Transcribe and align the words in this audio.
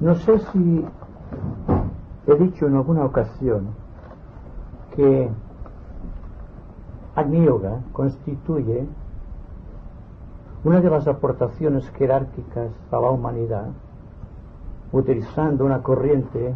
No 0.00 0.14
sé 0.14 0.38
si 0.38 0.84
he 2.26 2.34
dicho 2.36 2.66
en 2.66 2.74
alguna 2.74 3.04
ocasión 3.04 3.68
que 4.96 5.30
Agni 7.14 7.46
constituye 7.92 8.86
una 10.64 10.80
de 10.80 10.88
las 10.88 11.06
aportaciones 11.06 11.86
jerárquicas 11.90 12.70
a 12.90 12.96
la 12.96 13.10
humanidad 13.10 13.68
utilizando 14.92 15.66
una 15.66 15.82
corriente 15.82 16.54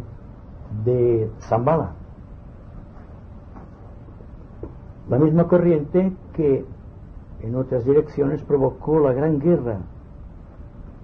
de 0.83 1.29
Zambala. 1.41 1.91
La 5.07 5.19
misma 5.19 5.47
corriente 5.47 6.13
que 6.33 6.65
en 7.41 7.55
otras 7.55 7.85
direcciones 7.85 8.41
provocó 8.41 8.99
la 8.99 9.13
gran 9.13 9.37
guerra 9.37 9.77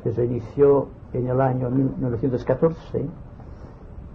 que 0.04 0.12
se 0.12 0.26
inició 0.26 0.88
en 1.14 1.28
el 1.28 1.42
año 1.42 1.70
1914 1.70 3.06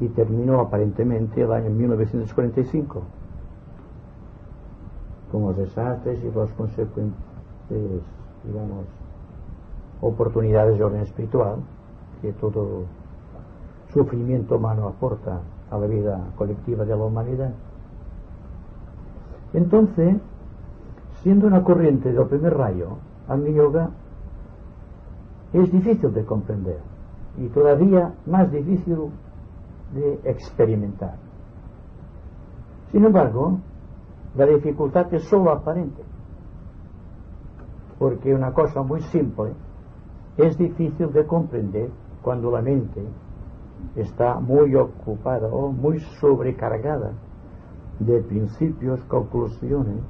y 0.01 0.09
terminó 0.09 0.61
aparentemente 0.61 1.43
el 1.43 1.53
año 1.53 1.71
1945 1.71 3.03
con 5.33 5.43
los 5.43 5.57
desastres 5.57 6.23
y 6.23 6.31
las 6.37 6.51
consecuentes, 6.53 7.15
digamos, 8.45 8.87
oportunidades 10.01 10.79
de 10.79 10.85
orden 10.85 11.03
espiritual 11.03 11.57
que 12.23 12.33
todo 12.33 12.85
sufrimiento 13.93 14.57
humano 14.57 14.89
aporta 14.89 15.41
a 15.71 15.79
la 15.79 15.87
vida 15.87 16.21
colectiva 16.37 16.85
de 16.85 16.97
la 16.97 17.05
humanidad. 17.05 17.53
Entonces, 19.53 20.17
siendo 21.23 21.47
una 21.47 21.65
corriente 21.65 22.13
del 22.13 22.27
primer 22.27 22.57
rayo, 22.57 22.99
Agni 23.29 23.55
Yoga 23.55 23.91
es 25.53 25.73
difícil 25.73 26.13
de 26.13 26.25
comprender 26.25 26.81
y 27.39 27.49
todavía 27.49 28.15
más 28.27 28.51
difícil 28.51 29.11
de 29.95 30.21
experimentar. 30.25 31.17
Sin 32.93 33.05
embargo, 33.05 33.59
la 34.37 34.47
dificultad 34.47 35.13
es 35.13 35.25
solo 35.25 35.51
aparente, 35.51 36.03
porque 37.99 38.35
una 38.35 38.53
cosa 38.53 38.83
muy 38.83 39.01
simple 39.03 39.53
es 40.37 40.57
difícil 40.59 41.13
de 41.13 41.27
comprender 41.27 41.91
cuando 42.23 42.51
la 42.51 42.61
mente 42.61 43.03
está 43.95 44.39
muy 44.41 44.75
ocupada 44.75 45.49
o 45.49 45.71
muy 45.73 46.01
sobrecargada 46.21 47.13
de 47.99 48.21
principios, 48.23 49.01
conclusiones, 49.05 50.01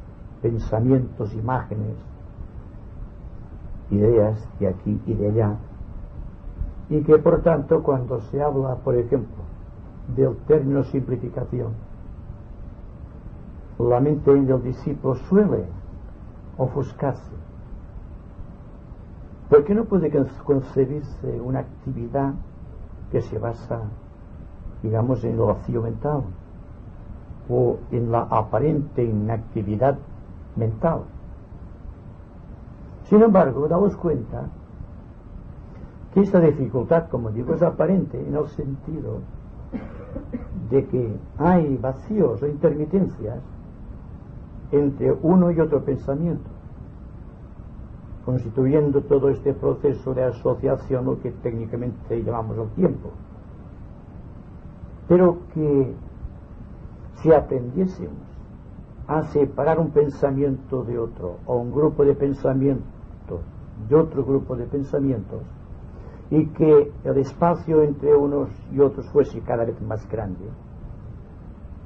pensamientos, 0.43 1.33
imágenes, 1.35 1.95
ideas 3.91 4.49
de 4.59 4.69
aquí 4.69 5.01
y 5.07 5.15
de 5.15 5.29
allá, 5.29 5.57
y 6.89 7.03
que 7.03 7.19
por 7.19 7.43
tanto 7.43 7.83
cuando 7.83 8.21
se 8.21 8.43
habla, 8.43 8.77
por 8.77 8.97
ejemplo, 8.97 9.45
del 10.15 10.37
término 10.47 10.85
simplificación, 10.85 11.73
la 13.79 14.01
mente 14.01 14.33
del 14.33 14.63
discípulo 14.63 15.17
suele 15.29 15.65
ofuscarse. 16.57 17.37
porque 19.49 19.75
no 19.75 19.85
puede 19.85 20.11
concebirse 20.45 21.41
una 21.41 21.61
actividad 21.61 22.35
que 23.13 23.21
se 23.23 23.39
basa, 23.39 23.83
digamos, 24.83 25.23
en 25.23 25.33
el 25.33 25.39
vacío 25.39 25.83
mental 25.83 26.23
o 27.49 27.79
en 27.93 28.11
la 28.11 28.23
aparente 28.23 29.05
inactividad 29.05 29.99
mental? 30.57 31.03
Sin 33.09 33.23
embargo, 33.23 33.69
damos 33.69 33.97
cuenta 33.97 34.49
que 36.13 36.21
esta 36.21 36.41
dificultad, 36.41 37.09
como 37.09 37.31
digo, 37.31 37.55
es 37.55 37.63
aparente 37.63 38.21
en 38.21 38.35
el 38.35 38.49
sentido 38.49 39.21
de 40.71 40.87
que 40.87 41.17
hay 41.39 41.77
vacíos 41.77 42.43
o 42.43 42.47
intermitencias 42.47 43.39
entre 44.73 45.13
uno 45.13 45.53
y 45.53 45.61
otro 45.61 45.85
pensamiento, 45.85 46.51
constituyendo 48.25 49.03
todo 49.03 49.29
este 49.29 49.55
proceso 49.55 50.13
de 50.13 50.25
asociación, 50.25 51.05
lo 51.05 51.21
que 51.21 51.31
técnicamente 51.31 52.25
llamamos 52.25 52.59
el 52.59 52.71
tiempo. 52.71 53.11
Pero 55.07 55.39
que 55.55 55.95
si 57.23 57.33
aprendiésemos 57.33 58.27
a 59.07 59.23
separar 59.23 59.79
un 59.79 59.91
pensamiento 59.91 60.83
de 60.83 60.99
otro, 60.99 61.37
o 61.47 61.59
un 61.59 61.71
grupo 61.71 62.05
de 62.05 62.17
pensamientos 62.17 62.96
de 63.89 63.95
otro 63.97 64.25
grupo 64.25 64.57
de 64.57 64.67
pensamientos, 64.67 65.43
y 66.31 66.47
que 66.49 66.93
el 67.05 67.19
espacio 67.19 67.83
entre 67.83 68.15
unos 68.15 68.51
y 68.73 68.81
otros 68.81 69.09
fuese 69.11 69.41
cada 69.41 69.65
vez 69.65 69.81
más 69.83 70.09
grande, 70.09 70.47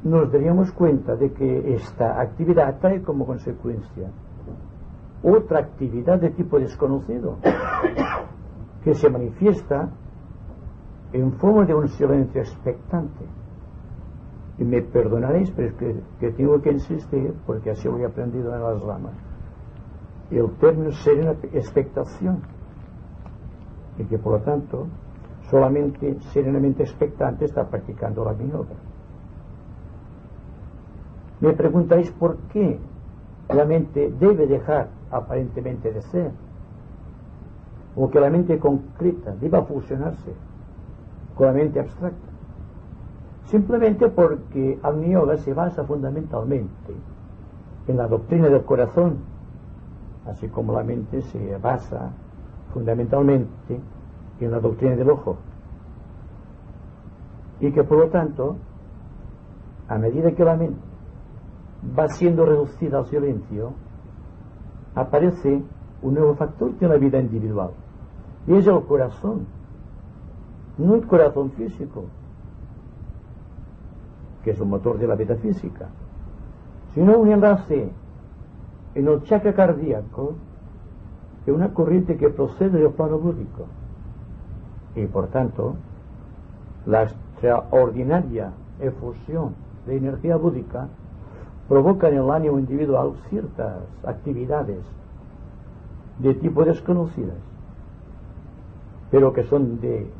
nos 0.02 0.32
daríamos 0.32 0.72
cuenta 0.72 1.14
de 1.14 1.32
que 1.32 1.74
esta 1.74 2.20
actividad 2.20 2.78
trae 2.80 3.02
como 3.02 3.26
consecuencia 3.26 4.08
otra 5.22 5.60
actividad 5.60 6.18
de 6.18 6.30
tipo 6.30 6.58
desconocido, 6.58 7.36
que 8.84 8.94
se 8.94 9.10
manifiesta 9.10 9.90
en 11.12 11.32
forma 11.32 11.64
de 11.64 11.74
un 11.74 11.88
silencio 11.88 12.40
expectante. 12.40 13.24
Y 14.58 14.64
me 14.64 14.82
perdonaréis, 14.82 15.50
pero 15.52 15.68
es 15.68 15.74
que, 15.74 16.00
que 16.18 16.30
tengo 16.32 16.60
que 16.60 16.72
insistir, 16.72 17.34
porque 17.46 17.70
así 17.70 17.88
lo 17.88 17.98
he 17.98 18.06
aprendido 18.06 18.54
en 18.54 18.62
las 18.62 18.82
ramas. 18.82 19.14
El 20.30 20.48
término 20.60 20.92
serena 20.92 21.32
expectación 21.52 22.40
y 23.98 24.04
que 24.04 24.18
por 24.18 24.34
lo 24.34 24.40
tanto 24.40 24.86
solamente 25.50 26.16
serenamente 26.32 26.84
expectante 26.84 27.44
está 27.44 27.68
practicando 27.68 28.24
la 28.24 28.34
yoga. 28.34 28.76
Me 31.40 31.52
preguntáis 31.52 32.10
por 32.12 32.36
qué 32.52 32.78
la 33.48 33.64
mente 33.64 34.12
debe 34.18 34.46
dejar 34.46 34.88
aparentemente 35.10 35.92
de 35.92 36.02
ser, 36.02 36.30
o 37.96 38.08
que 38.08 38.20
la 38.20 38.30
mente 38.30 38.58
concreta 38.58 39.34
deba 39.40 39.64
fusionarse 39.64 40.32
con 41.34 41.46
la 41.48 41.52
mente 41.52 41.80
abstracta. 41.80 42.28
Simplemente 43.46 44.08
porque 44.08 44.78
Agni 44.82 45.10
Yoga 45.10 45.36
se 45.38 45.52
basa 45.52 45.82
fundamentalmente 45.84 46.94
en 47.88 47.96
la 47.96 48.06
doctrina 48.06 48.48
del 48.48 48.62
corazón, 48.62 49.18
así 50.26 50.48
como 50.48 50.72
la 50.72 50.82
mente 50.82 51.22
se 51.22 51.56
basa 51.58 52.10
fundamentalmente 52.72 53.80
en 54.40 54.50
la 54.50 54.60
doctrina 54.60 54.96
del 54.96 55.10
ojo. 55.10 55.36
Y 57.60 57.72
que 57.72 57.84
por 57.84 57.98
lo 57.98 58.08
tanto, 58.08 58.56
a 59.88 59.98
medida 59.98 60.32
que 60.32 60.44
la 60.44 60.56
mente 60.56 60.80
va 61.98 62.08
siendo 62.08 62.44
reducida 62.44 62.98
al 62.98 63.06
silencio, 63.06 63.72
aparece 64.94 65.62
un 66.02 66.14
nuevo 66.14 66.34
factor 66.34 66.72
en 66.80 66.88
la 66.88 66.96
vida 66.96 67.20
individual. 67.20 67.70
Y 68.46 68.54
es 68.54 68.66
el 68.66 68.82
corazón. 68.84 69.46
No 70.78 70.94
el 70.94 71.06
corazón 71.06 71.50
físico, 71.52 72.04
que 74.42 74.52
es 74.52 74.60
el 74.60 74.66
motor 74.66 74.98
de 74.98 75.06
la 75.06 75.14
vida 75.14 75.36
física, 75.36 75.88
sino 76.94 77.18
un 77.18 77.30
enlace 77.30 77.90
en 78.94 79.08
el 79.08 79.22
chakra 79.22 79.54
cardíaco 79.54 80.34
de 81.46 81.52
una 81.52 81.72
corriente 81.72 82.16
que 82.16 82.30
procede 82.30 82.78
del 82.78 82.92
plano 82.92 83.18
búdico. 83.18 83.66
Y 84.94 85.06
por 85.06 85.28
tanto, 85.28 85.76
la 86.86 87.04
extraordinaria 87.04 88.52
efusión 88.80 89.54
de 89.86 89.96
energía 89.96 90.36
búdica 90.36 90.88
provoca 91.68 92.08
en 92.08 92.18
el 92.18 92.30
ánimo 92.30 92.58
individual 92.58 93.14
ciertas 93.28 93.82
actividades 94.04 94.84
de 96.18 96.34
tipo 96.34 96.64
desconocidas 96.64 97.36
pero 99.10 99.32
que 99.32 99.44
son 99.44 99.80
de 99.80 100.10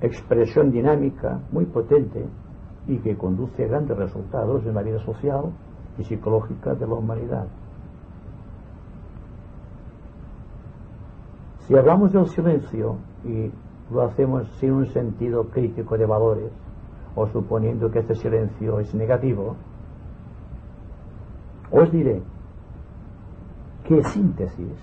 expresión 0.00 0.70
dinámica 0.70 1.40
muy 1.50 1.66
potente 1.66 2.24
y 2.86 2.98
que 2.98 3.16
conduce 3.16 3.64
a 3.64 3.68
grandes 3.68 3.96
resultados 3.96 4.64
en 4.64 4.74
la 4.74 4.82
vida 4.82 4.98
social 5.00 5.52
y 5.98 6.04
psicológica 6.04 6.74
de 6.74 6.86
la 6.86 6.94
humanidad. 6.94 7.46
Si 11.60 11.74
hablamos 11.74 12.12
del 12.12 12.26
silencio 12.26 12.96
y 13.24 13.50
lo 13.90 14.02
hacemos 14.02 14.46
sin 14.58 14.72
un 14.72 14.86
sentido 14.86 15.44
crítico 15.44 15.96
de 15.96 16.06
valores, 16.06 16.52
o 17.16 17.26
suponiendo 17.28 17.90
que 17.90 18.00
este 18.00 18.14
silencio 18.16 18.80
es 18.80 18.94
negativo, 18.94 19.56
os 21.70 21.90
diré 21.90 22.22
que 23.84 24.02
síntesis, 24.04 24.78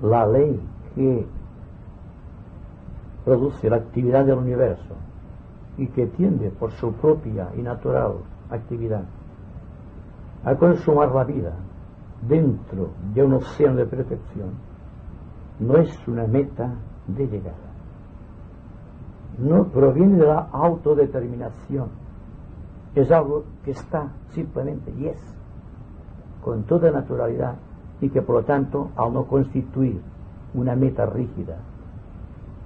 la 0.00 0.26
ley 0.26 0.60
que 0.94 1.26
produce 3.24 3.70
la 3.70 3.76
actividad 3.76 4.24
del 4.24 4.38
universo 4.38 4.96
y 5.78 5.86
que 5.88 6.06
tiende 6.06 6.50
por 6.50 6.72
su 6.72 6.92
propia 6.92 7.50
y 7.56 7.62
natural 7.62 8.14
actividad 8.54 9.04
a 10.44 10.54
consumar 10.56 11.12
la 11.14 11.24
vida 11.24 11.52
dentro 12.26 12.90
de 13.14 13.22
un 13.22 13.34
océano 13.34 13.76
de 13.76 13.86
perfección, 13.86 14.50
no 15.60 15.76
es 15.76 16.08
una 16.08 16.26
meta 16.26 16.74
de 17.06 17.26
llegada. 17.26 17.56
No 19.38 19.64
proviene 19.64 20.18
de 20.18 20.26
la 20.26 20.48
autodeterminación. 20.52 21.88
Es 22.94 23.10
algo 23.10 23.44
que 23.64 23.70
está 23.72 24.08
simplemente 24.30 24.92
y 24.98 25.06
es, 25.06 25.20
con 26.44 26.64
toda 26.64 26.90
naturalidad, 26.90 27.54
y 28.00 28.10
que 28.10 28.20
por 28.20 28.36
lo 28.36 28.44
tanto, 28.44 28.90
al 28.96 29.12
no 29.12 29.24
constituir 29.26 30.00
una 30.54 30.74
meta 30.74 31.06
rígida, 31.06 31.56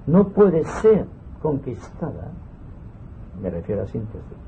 no 0.07 0.29
puede 0.29 0.65
ser 0.65 1.07
conquistada, 1.43 2.31
me 3.41 3.51
refiero 3.51 3.83
a 3.83 3.87
síntesis, 3.87 4.46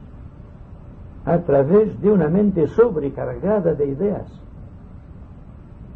a 1.24 1.38
través 1.38 2.00
de 2.00 2.10
una 2.10 2.28
mente 2.28 2.66
sobrecargada 2.68 3.74
de 3.74 3.86
ideas 3.86 4.26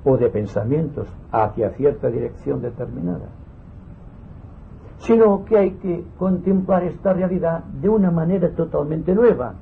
o 0.05 0.17
de 0.17 0.29
pensamientos 0.29 1.09
hacia 1.31 1.71
cierta 1.71 2.09
dirección 2.09 2.61
determinada, 2.61 3.29
sino 4.99 5.45
que 5.45 5.59
hay 5.59 5.71
que 5.73 6.05
contemplar 6.19 6.85
esta 6.85 7.13
realidad 7.13 7.65
de 7.65 7.89
una 7.89 8.11
manera 8.11 8.51
totalmente 8.51 9.15
nueva. 9.15 9.55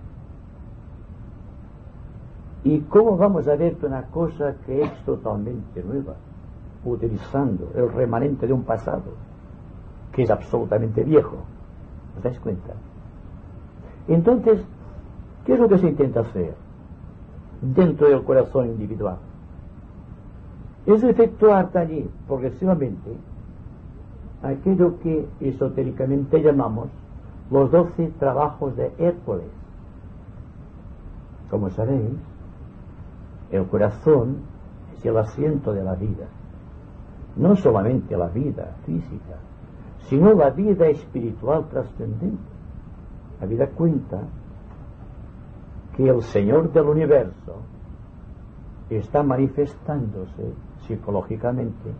¿Y 2.62 2.80
cómo 2.80 3.16
vamos 3.16 3.48
a 3.48 3.56
ver 3.56 3.76
una 3.82 4.02
cosa 4.02 4.54
que 4.66 4.82
es 4.82 5.04
totalmente 5.04 5.82
nueva? 5.82 6.14
Utilizando 6.84 7.70
el 7.74 7.90
remanente 7.92 8.46
de 8.46 8.52
un 8.52 8.64
pasado 8.64 9.30
que 10.12 10.22
es 10.22 10.30
absolutamente 10.30 11.02
viejo. 11.04 11.36
¿Os 12.16 12.22
dais 12.22 12.38
cuenta? 12.40 12.74
Entonces, 14.08 14.60
¿qué 15.44 15.54
es 15.54 15.60
lo 15.60 15.68
que 15.68 15.78
se 15.78 15.88
intenta 15.88 16.20
hacer 16.20 16.54
dentro 17.60 18.08
del 18.08 18.22
corazón 18.24 18.66
individual? 18.66 19.18
Es 20.86 21.02
efectuar 21.04 21.70
allí 21.76 22.08
progresivamente 22.26 23.10
aquello 24.42 24.98
que 25.00 25.28
esotéricamente 25.40 26.42
llamamos 26.42 26.88
los 27.50 27.70
doce 27.70 28.12
trabajos 28.18 28.76
de 28.76 28.92
Hércules. 28.98 29.50
Como 31.50 31.68
sabéis, 31.70 32.16
el 33.50 33.66
corazón 33.66 34.38
es 34.96 35.04
el 35.04 35.16
asiento 35.18 35.72
de 35.72 35.82
la 35.82 35.94
vida, 35.94 36.26
no 37.36 37.56
solamente 37.56 38.16
la 38.16 38.28
vida 38.28 38.76
física, 38.86 39.36
sino 40.08 40.32
la 40.34 40.50
vida 40.50 40.86
espiritual 40.88 41.68
trascendente. 41.68 42.50
La 43.40 43.46
vida 43.46 43.68
cuenta 43.68 44.20
que 45.96 46.08
el 46.08 46.22
Señor 46.22 46.72
del 46.72 46.86
universo 46.86 47.56
está 48.88 49.22
manifestándose 49.22 50.54
psicológicamente 50.86 51.92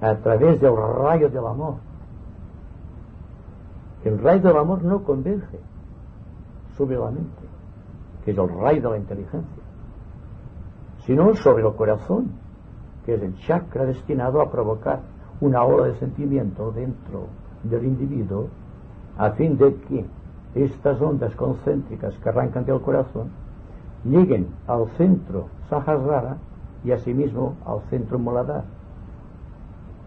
a 0.00 0.14
través 0.16 0.60
del 0.60 0.76
rayo 0.76 1.28
del 1.28 1.46
amor. 1.46 1.76
El 4.04 4.18
rayo 4.18 4.42
del 4.42 4.56
amor 4.56 4.82
no 4.84 5.02
converge 5.02 5.58
sobre 6.76 6.96
la 6.96 7.10
mente, 7.10 7.42
que 8.24 8.32
es 8.32 8.38
el 8.38 8.48
rayo 8.48 8.82
de 8.82 8.90
la 8.90 8.98
inteligencia, 8.98 9.62
sino 11.06 11.34
sobre 11.34 11.66
el 11.66 11.74
corazón, 11.74 12.30
que 13.04 13.14
es 13.14 13.22
el 13.22 13.36
chakra 13.38 13.86
destinado 13.86 14.40
a 14.40 14.50
provocar 14.50 15.00
una 15.40 15.62
ola 15.64 15.86
de 15.86 15.94
sentimiento 15.98 16.72
dentro 16.72 17.26
del 17.62 17.84
individuo 17.84 18.48
a 19.16 19.30
fin 19.30 19.56
de 19.56 19.74
que 19.74 20.04
estas 20.56 21.00
ondas 21.00 21.34
concéntricas 21.36 22.16
que 22.18 22.28
arrancan 22.28 22.64
del 22.64 22.80
corazón 22.80 23.28
lleguen 24.04 24.48
al 24.66 24.88
centro 24.96 25.48
Sahasrara 25.68 26.38
y 26.84 26.92
asimismo 26.92 27.56
al 27.66 27.80
centro 27.90 28.18
Moladar, 28.18 28.64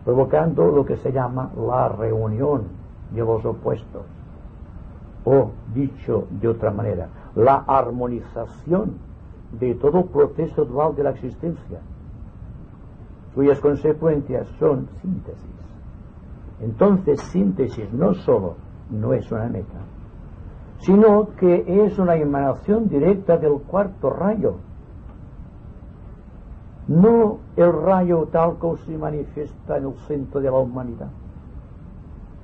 provocando 0.05 0.71
lo 0.71 0.85
que 0.85 0.97
se 0.97 1.11
llama 1.11 1.51
la 1.55 1.89
reunión 1.89 2.63
de 3.11 3.21
los 3.21 3.45
opuestos, 3.45 4.05
o 5.25 5.51
dicho 5.73 6.27
de 6.29 6.47
otra 6.47 6.71
manera, 6.71 7.09
la 7.35 7.63
armonización 7.67 8.93
de 9.59 9.75
todo 9.75 10.05
proceso 10.05 10.65
dual 10.65 10.95
de 10.95 11.03
la 11.03 11.11
existencia 11.11 11.79
cuyas 13.35 13.59
consecuencias 13.59 14.47
son 14.59 14.87
síntesis. 15.01 15.55
Entonces, 16.61 17.21
síntesis 17.31 17.91
no 17.93 18.13
solo 18.13 18.55
no 18.89 19.13
es 19.13 19.31
una 19.31 19.47
meta, 19.47 19.79
sino 20.79 21.29
que 21.35 21.85
es 21.85 21.97
una 21.99 22.15
emanación 22.15 22.87
directa 22.87 23.37
del 23.37 23.59
cuarto 23.61 24.09
rayo. 24.09 24.55
No 26.87 27.39
el 27.55 27.71
rayo 27.71 28.27
tal 28.31 28.57
como 28.57 28.77
se 28.77 28.97
manifiesta 28.97 29.77
en 29.77 29.87
el 29.87 29.93
centro 30.07 30.41
de 30.41 30.49
la 30.49 30.57
humanidad 30.57 31.09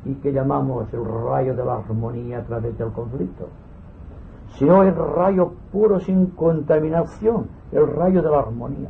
y 0.05 0.13
que 0.15 0.31
llamamos 0.31 0.93
el 0.93 1.03
rayo 1.03 1.55
de 1.55 1.65
la 1.65 1.77
armonía 1.77 2.39
a 2.39 2.43
través 2.43 2.77
del 2.77 2.91
conflicto, 2.91 3.47
sino 4.49 4.83
el 4.83 4.95
rayo 4.95 5.53
puro 5.71 5.99
sin 5.99 6.27
contaminación, 6.27 7.47
el 7.71 7.87
rayo 7.87 8.21
de 8.21 8.29
la 8.29 8.39
armonía. 8.39 8.89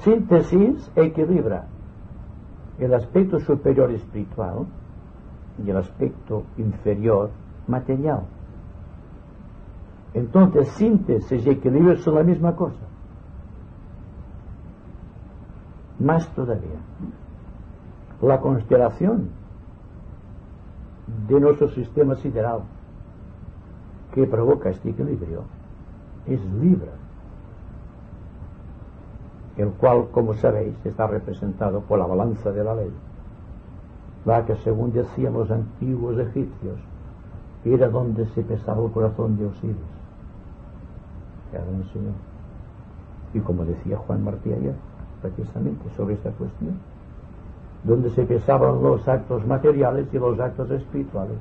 Síntesis 0.00 0.90
equilibra 0.94 1.64
el 2.78 2.92
aspecto 2.92 3.40
superior 3.40 3.90
espiritual 3.92 4.66
y 5.64 5.70
el 5.70 5.76
aspecto 5.76 6.44
inferior 6.56 7.30
material. 7.66 8.22
Entonces, 10.14 10.68
síntesis 10.70 11.46
y 11.46 11.50
equilibrio 11.50 11.96
son 11.96 12.14
la 12.14 12.22
misma 12.22 12.54
cosa. 12.56 12.84
Más 15.98 16.28
todavía, 16.34 16.80
la 18.22 18.40
constelación 18.40 19.30
de 21.28 21.40
nuestro 21.40 21.68
sistema 21.68 22.14
sideral 22.16 22.60
que 24.12 24.26
provoca 24.26 24.70
este 24.70 24.90
equilibrio 24.90 25.44
es 26.26 26.44
Libra 26.44 26.92
el 29.56 29.70
cual, 29.72 30.08
como 30.10 30.34
sabéis, 30.34 30.74
está 30.84 31.06
representado 31.06 31.80
por 31.80 31.98
la 31.98 32.06
balanza 32.06 32.52
de 32.52 32.62
la 32.62 32.74
ley, 32.74 32.90
la 34.26 34.44
que, 34.44 34.56
según 34.56 34.92
decían 34.92 35.32
los 35.32 35.50
antiguos 35.50 36.18
egipcios, 36.18 36.78
era 37.64 37.88
donde 37.88 38.26
se 38.26 38.42
pesaba 38.42 38.84
el 38.84 38.90
corazón 38.90 39.38
de 39.38 39.46
Osiris. 39.46 39.76
Señor. 41.92 42.12
Y 43.32 43.40
como 43.40 43.64
decía 43.64 43.96
Juan 43.96 44.24
Martí 44.24 44.52
ayer, 44.52 44.74
precisamente 45.22 45.88
sobre 45.96 46.14
esta 46.14 46.30
cuestión, 46.32 46.76
donde 47.84 48.10
se 48.10 48.24
pesaban 48.24 48.82
los 48.82 49.06
actos 49.06 49.46
materiales 49.46 50.08
y 50.12 50.18
los 50.18 50.38
actos 50.40 50.70
espirituales. 50.72 51.38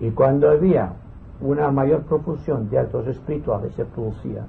Y 0.00 0.10
cuando 0.10 0.50
había 0.50 0.94
una 1.40 1.70
mayor 1.70 2.02
profusión 2.02 2.68
de 2.70 2.80
actos 2.80 3.06
espirituales 3.06 3.72
se 3.74 3.84
producía 3.84 4.44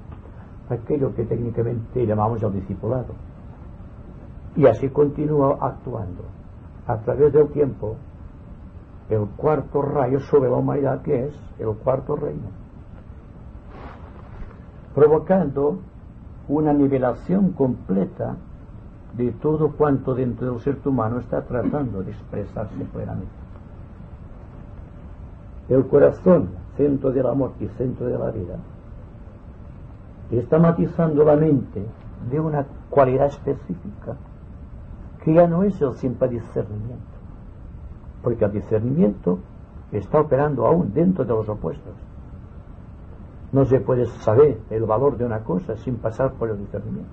aquello 0.68 1.14
que 1.14 1.24
técnicamente 1.24 2.06
llamamos 2.06 2.42
el 2.42 2.52
discipulado. 2.54 3.14
Y 4.56 4.66
así 4.66 4.88
continúa 4.88 5.56
actuando 5.60 6.41
a 6.86 6.96
través 6.98 7.32
del 7.32 7.48
tiempo 7.48 7.96
el 9.08 9.26
cuarto 9.36 9.82
rayo 9.82 10.20
sobre 10.20 10.50
la 10.50 10.56
humanidad 10.56 11.02
que 11.02 11.26
es 11.26 11.34
el 11.58 11.74
cuarto 11.76 12.16
reino, 12.16 12.48
provocando 14.94 15.78
una 16.48 16.72
nivelación 16.72 17.52
completa 17.52 18.36
de 19.16 19.30
todo 19.32 19.72
cuanto 19.72 20.14
dentro 20.14 20.52
del 20.52 20.60
ser 20.60 20.78
humano 20.84 21.18
está 21.18 21.42
tratando 21.42 22.02
de 22.02 22.12
expresarse 22.12 22.84
plenamente. 22.92 23.32
El 25.68 25.86
corazón, 25.86 26.48
centro 26.76 27.12
del 27.12 27.26
amor 27.26 27.52
y 27.60 27.66
centro 27.68 28.06
de 28.06 28.18
la 28.18 28.30
vida, 28.30 28.56
está 30.30 30.58
matizando 30.58 31.24
la 31.24 31.36
mente 31.36 31.84
de 32.30 32.40
una 32.40 32.66
cualidad 32.88 33.26
específica 33.26 34.16
que 35.24 35.34
ya 35.34 35.46
no 35.46 35.62
es 35.62 35.80
el 35.80 35.94
simple 35.94 36.28
discernimiento, 36.28 37.16
porque 38.22 38.44
el 38.44 38.52
discernimiento 38.52 39.38
está 39.92 40.20
operando 40.20 40.66
aún 40.66 40.92
dentro 40.92 41.24
de 41.24 41.32
los 41.32 41.48
opuestos. 41.48 41.94
No 43.52 43.64
se 43.66 43.80
puede 43.80 44.06
saber 44.06 44.58
el 44.70 44.84
valor 44.84 45.16
de 45.16 45.26
una 45.26 45.40
cosa 45.40 45.76
sin 45.76 45.96
pasar 45.96 46.32
por 46.32 46.50
el 46.50 46.58
discernimiento. 46.58 47.12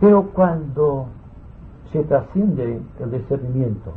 Pero 0.00 0.30
cuando 0.30 1.06
se 1.92 2.02
trasciende 2.02 2.80
el 2.98 3.10
discernimiento 3.10 3.92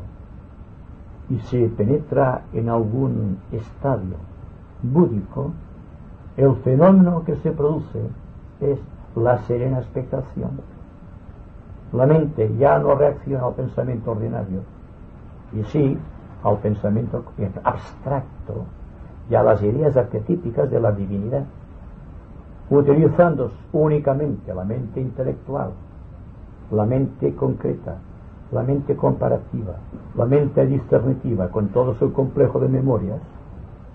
y 1.30 1.40
se 1.40 1.68
penetra 1.70 2.44
en 2.54 2.70
algún 2.70 3.38
estadio 3.52 4.16
búdico, 4.84 5.52
el 6.38 6.56
fenómeno 6.58 7.24
que 7.26 7.36
se 7.38 7.52
produce 7.52 8.00
es 8.62 8.80
la 9.16 9.40
serena 9.40 9.80
expectación. 9.80 10.62
La 11.94 12.06
mente 12.06 12.56
ya 12.58 12.78
no 12.80 12.96
reacciona 12.96 13.46
al 13.46 13.54
pensamiento 13.54 14.12
ordinario, 14.12 14.62
y 15.54 15.64
sí 15.66 15.98
al 16.44 16.58
pensamiento 16.58 17.24
abstracto 17.64 18.66
y 19.30 19.36
a 19.36 19.44
las 19.44 19.62
ideas 19.62 19.96
arquetípicas 19.98 20.70
de 20.70 20.80
la 20.80 20.92
divinidad, 20.92 21.44
utilizando 22.70 23.52
únicamente 23.74 24.54
la 24.54 24.64
mente 24.64 25.02
intelectual, 25.02 25.72
la 26.72 26.86
mente 26.86 27.36
concreta, 27.36 27.96
la 28.52 28.64
mente 28.64 28.96
comparativa, 28.96 29.74
la 30.16 30.26
mente 30.26 30.66
discernitiva, 30.66 31.50
con 31.50 31.70
todo 31.70 31.96
su 31.96 32.14
complejo 32.14 32.60
de 32.60 32.68
memorias, 32.68 33.20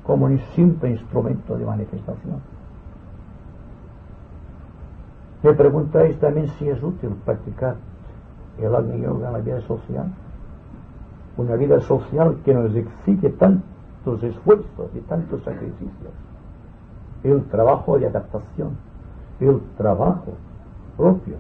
como 0.05 0.27
un 0.27 0.39
simple 0.55 0.91
instrumento 0.91 1.57
de 1.57 1.65
manifestación. 1.65 2.54
Me 5.45 5.53
preguntáis 5.53 6.19
también 6.21 6.49
si 6.59 6.71
es 6.71 6.83
útil 6.83 7.11
practicar 7.23 7.77
el 8.59 8.75
Agni 8.75 9.05
en 9.05 9.21
la 9.21 9.39
vida 9.41 9.61
social. 9.61 10.07
Una 11.37 11.55
vida 11.57 11.83
social 11.83 12.39
que 12.47 12.55
nos 12.55 12.75
exige 12.75 13.29
tantos 13.29 14.23
esfuerzos 14.23 14.91
y 14.95 15.01
tantos 15.01 15.43
sacrificios. 15.43 16.15
El 17.23 17.45
trabajo 17.51 17.99
de 17.99 18.07
adaptación, 18.07 18.71
el 19.39 19.61
trabajo 19.77 20.33
propio, 20.97 21.37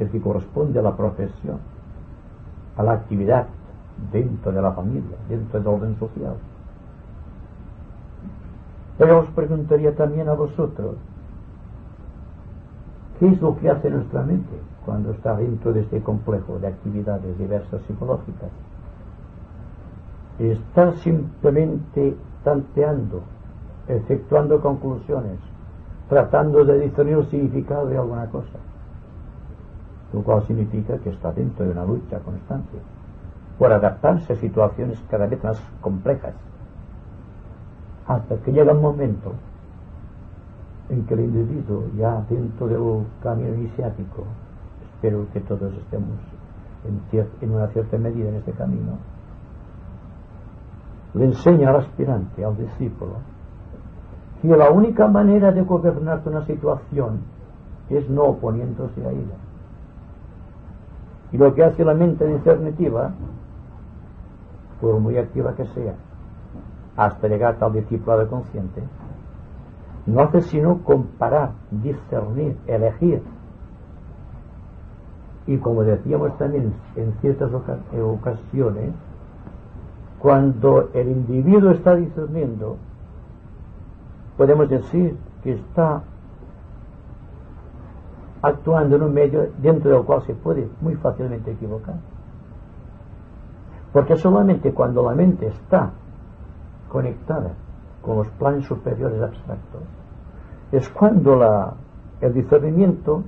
el 0.00 0.10
que 0.10 0.20
corresponde 0.20 0.80
a 0.80 0.82
la 0.82 0.96
profesión, 0.96 1.58
a 2.76 2.82
la 2.82 2.94
actividad 2.94 3.46
dentro 4.12 4.50
de 4.50 4.62
la 4.62 4.72
familia, 4.72 5.16
dentro 5.28 5.60
del 5.60 5.68
orden 5.68 5.96
social. 6.00 6.34
Pero 8.98 9.20
os 9.20 9.28
preguntaría 9.28 9.94
también 9.94 10.28
a 10.28 10.34
vosotros, 10.34 10.96
¿Qué 13.22 13.28
es 13.28 13.40
lo 13.40 13.56
que 13.56 13.70
hace 13.70 13.88
nuestra 13.88 14.24
mente 14.24 14.50
cuando 14.84 15.12
está 15.12 15.36
dentro 15.36 15.72
de 15.72 15.82
este 15.82 16.02
complejo 16.02 16.58
de 16.58 16.66
actividades 16.66 17.38
diversas 17.38 17.80
psicológicas? 17.82 18.50
Está 20.40 20.90
simplemente 20.94 22.16
tanteando, 22.42 23.20
efectuando 23.86 24.60
conclusiones, 24.60 25.38
tratando 26.08 26.64
de 26.64 26.80
discernir 26.80 27.18
el 27.18 27.26
significado 27.26 27.86
de 27.86 27.96
alguna 27.96 28.26
cosa, 28.26 28.58
lo 30.12 30.22
cual 30.22 30.44
significa 30.48 30.98
que 30.98 31.10
está 31.10 31.30
dentro 31.30 31.64
de 31.64 31.70
una 31.70 31.84
lucha 31.84 32.18
constante 32.18 32.76
por 33.56 33.72
adaptarse 33.72 34.32
a 34.32 34.36
situaciones 34.36 34.98
cada 35.08 35.28
vez 35.28 35.44
más 35.44 35.62
complejas, 35.80 36.34
hasta 38.04 38.34
que 38.38 38.50
llega 38.50 38.72
un 38.72 38.82
momento 38.82 39.32
en 40.88 41.06
que 41.06 41.14
el 41.14 41.20
individuo 41.20 41.84
ya 41.96 42.24
dentro 42.28 42.66
del 42.66 43.06
camino 43.22 43.54
iniciático, 43.54 44.24
espero 44.94 45.26
que 45.32 45.40
todos 45.40 45.72
estemos 45.74 46.18
en, 47.40 47.52
una 47.52 47.68
cierta 47.68 47.98
medida 47.98 48.28
en 48.28 48.36
este 48.36 48.52
camino, 48.52 48.98
le 51.14 51.26
enseña 51.26 51.70
al 51.70 51.76
aspirante, 51.76 52.44
al 52.44 52.56
discípulo, 52.56 53.16
que 54.40 54.48
la 54.48 54.70
única 54.70 55.06
manera 55.06 55.52
de 55.52 55.62
gobernar 55.62 56.22
una 56.26 56.44
situación 56.46 57.20
es 57.88 58.08
no 58.10 58.24
oponiéndose 58.24 59.06
a 59.06 59.10
ella. 59.10 59.36
Y 61.30 61.38
lo 61.38 61.54
que 61.54 61.64
hace 61.64 61.84
la 61.84 61.94
mente 61.94 62.26
discernitiva, 62.26 63.12
por 64.80 64.98
muy 64.98 65.16
activa 65.16 65.54
que 65.54 65.66
sea, 65.66 65.94
hasta 66.96 67.28
llegar 67.28 67.56
al 67.60 67.72
discípulo 67.72 68.28
consciente, 68.28 68.82
no 70.06 70.20
hace 70.22 70.40
sino 70.42 70.78
comparar, 70.82 71.52
discernir, 71.70 72.56
elegir. 72.66 73.22
Y 75.46 75.58
como 75.58 75.82
decíamos 75.82 76.36
también 76.38 76.72
en 76.96 77.12
ciertas 77.20 77.50
ocasiones, 77.52 78.94
cuando 80.18 80.90
el 80.94 81.08
individuo 81.08 81.72
está 81.72 81.96
discerniendo, 81.96 82.76
podemos 84.36 84.68
decir 84.68 85.16
que 85.42 85.52
está 85.52 86.02
actuando 88.40 88.96
en 88.96 89.02
un 89.02 89.14
medio 89.14 89.48
dentro 89.58 89.92
del 89.92 90.04
cual 90.04 90.22
se 90.22 90.34
puede 90.34 90.68
muy 90.80 90.94
fácilmente 90.96 91.52
equivocar. 91.52 91.96
Porque 93.92 94.16
solamente 94.16 94.72
cuando 94.72 95.02
la 95.02 95.14
mente 95.14 95.46
está 95.48 95.90
conectada 96.88 97.52
con 98.02 98.16
los 98.18 98.28
planes 98.30 98.66
superiores 98.66 99.22
abstractos, 99.22 99.82
es 100.72 100.88
cuando 100.90 101.76
el 102.20 102.34
discernimiento 102.34 103.22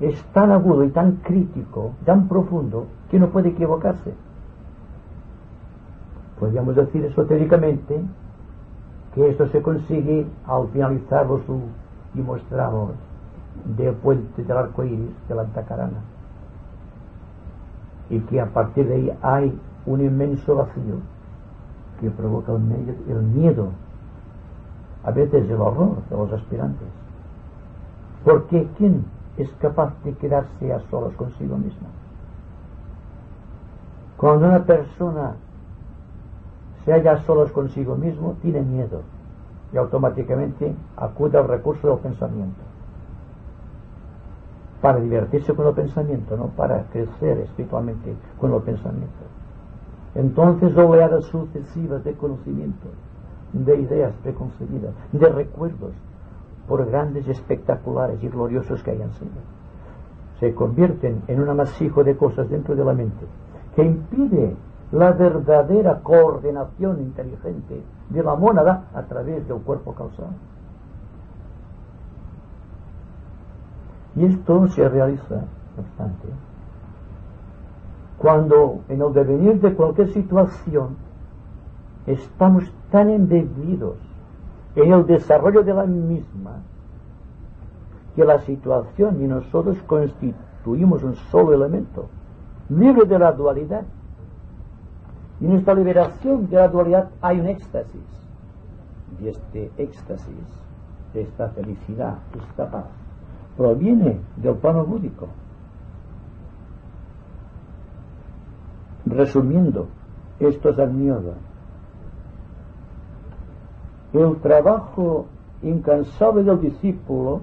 es 0.00 0.22
tan 0.32 0.50
agudo 0.50 0.84
y 0.84 0.90
tan 0.90 1.16
crítico, 1.16 1.92
tan 2.04 2.28
profundo, 2.28 2.86
que 3.10 3.18
no 3.18 3.28
puede 3.28 3.50
equivocarse. 3.50 4.12
Podríamos 6.38 6.74
decir 6.74 7.04
esotéricamente 7.04 8.00
que 9.14 9.28
esto 9.28 9.46
se 9.48 9.62
consigue 9.62 10.26
al 10.46 10.68
finalizar 10.68 11.26
los 11.26 11.42
y 12.14 12.20
mostramos 12.20 12.92
del 13.76 13.94
puente 13.94 14.42
del 14.42 14.56
arco 14.56 14.84
iris 14.84 15.10
de 15.28 15.34
la 15.34 15.42
Antacarana. 15.42 16.00
Y 18.10 18.18
que 18.20 18.40
a 18.40 18.46
partir 18.46 18.86
de 18.88 18.94
ahí 18.94 19.18
hay 19.22 19.58
un 19.86 20.00
inmenso 20.00 20.56
vacío 20.56 21.13
que 22.04 22.10
provoca 22.10 22.52
el 22.52 23.22
miedo 23.22 23.68
a 25.04 25.10
veces 25.10 25.48
el 25.48 25.60
horror 25.60 25.96
de 26.08 26.16
los 26.16 26.32
aspirantes. 26.32 26.88
Porque 28.24 28.68
¿quién 28.78 29.04
es 29.36 29.50
capaz 29.60 29.92
de 30.02 30.14
quedarse 30.14 30.72
a 30.72 30.80
solos 30.90 31.14
consigo 31.14 31.56
mismo? 31.56 31.88
Cuando 34.16 34.46
una 34.46 34.64
persona 34.64 35.34
se 36.84 36.92
halla 36.92 37.12
a 37.12 37.22
solos 37.24 37.50
consigo 37.52 37.96
mismo, 37.96 38.36
tiene 38.40 38.62
miedo 38.62 39.02
y 39.72 39.76
automáticamente 39.76 40.74
acude 40.96 41.38
al 41.38 41.48
recurso 41.48 41.88
del 41.88 41.98
pensamiento. 41.98 42.60
Para 44.80 45.00
divertirse 45.00 45.54
con 45.54 45.66
el 45.66 45.74
pensamiento, 45.74 46.36
no 46.36 46.48
para 46.48 46.84
crecer 46.84 47.38
espiritualmente 47.38 48.14
con 48.38 48.52
el 48.52 48.62
pensamiento. 48.62 49.24
Entonces 50.14 50.76
oleadas 50.76 51.24
sucesivas 51.26 52.04
de 52.04 52.14
conocimiento 52.14 52.88
de 53.52 53.80
ideas 53.80 54.12
preconcebidas, 54.22 54.94
de 55.12 55.28
recuerdos, 55.28 55.92
por 56.68 56.86
grandes, 56.86 57.28
espectaculares 57.28 58.22
y 58.22 58.28
gloriosos 58.28 58.82
que 58.82 58.92
hayan 58.92 59.12
sido. 59.12 59.30
Se 60.40 60.54
convierten 60.54 61.22
en 61.28 61.40
un 61.40 61.48
amasijo 61.48 62.02
de 62.02 62.16
cosas 62.16 62.48
dentro 62.48 62.74
de 62.74 62.84
la 62.84 62.92
mente 62.92 63.26
que 63.76 63.84
impide 63.84 64.56
la 64.92 65.12
verdadera 65.12 66.00
coordinación 66.00 67.00
inteligente 67.00 67.82
de 68.10 68.22
la 68.22 68.34
mónada 68.34 68.84
a 68.94 69.02
través 69.02 69.46
del 69.48 69.58
cuerpo 69.58 69.92
causal. 69.94 70.30
Y 74.16 74.26
esto 74.26 74.68
se 74.68 74.88
realiza, 74.88 75.34
no 75.34 75.82
obstante, 75.82 76.28
cuando 78.24 78.80
en 78.88 79.02
el 79.02 79.12
devenir 79.12 79.60
de 79.60 79.74
cualquier 79.74 80.10
situación 80.14 80.96
estamos 82.06 82.64
tan 82.90 83.10
embebidos 83.10 83.96
en 84.76 84.94
el 84.94 85.04
desarrollo 85.04 85.62
de 85.62 85.74
la 85.74 85.84
misma 85.84 86.62
que 88.16 88.24
la 88.24 88.38
situación 88.38 89.22
y 89.22 89.26
nosotros 89.26 89.76
constituimos 89.86 91.02
un 91.02 91.16
solo 91.30 91.52
elemento, 91.52 92.06
libre 92.70 93.04
de 93.04 93.18
la 93.18 93.30
dualidad. 93.32 93.82
Y 95.38 95.44
en 95.44 95.58
esta 95.58 95.74
liberación 95.74 96.48
de 96.48 96.56
la 96.56 96.68
dualidad 96.68 97.10
hay 97.20 97.40
un 97.40 97.48
éxtasis. 97.48 98.00
Y 99.20 99.28
este 99.28 99.70
éxtasis, 99.76 100.48
esta 101.12 101.50
felicidad, 101.50 102.14
esta 102.38 102.70
paz, 102.70 102.86
proviene 103.58 104.18
del 104.36 104.54
plano 104.54 104.82
búdico. 104.86 105.28
Resumiendo, 109.14 109.86
esto 110.40 110.70
es 110.70 110.78
Agniyoga 110.78 111.34
el 114.14 114.36
trabajo 114.36 115.26
incansable 115.62 116.44
del 116.44 116.60
discípulo 116.60 117.40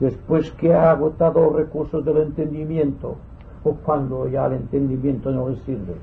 después 0.00 0.50
que 0.52 0.74
ha 0.74 0.90
agotado 0.90 1.42
los 1.42 1.54
recursos 1.54 2.04
del 2.04 2.16
entendimiento, 2.18 3.16
o 3.62 3.74
cuando 3.74 4.26
ya 4.28 4.46
el 4.46 4.54
entendimiento 4.54 5.30
no 5.30 5.50
le 5.50 5.56
sirve 5.56 5.94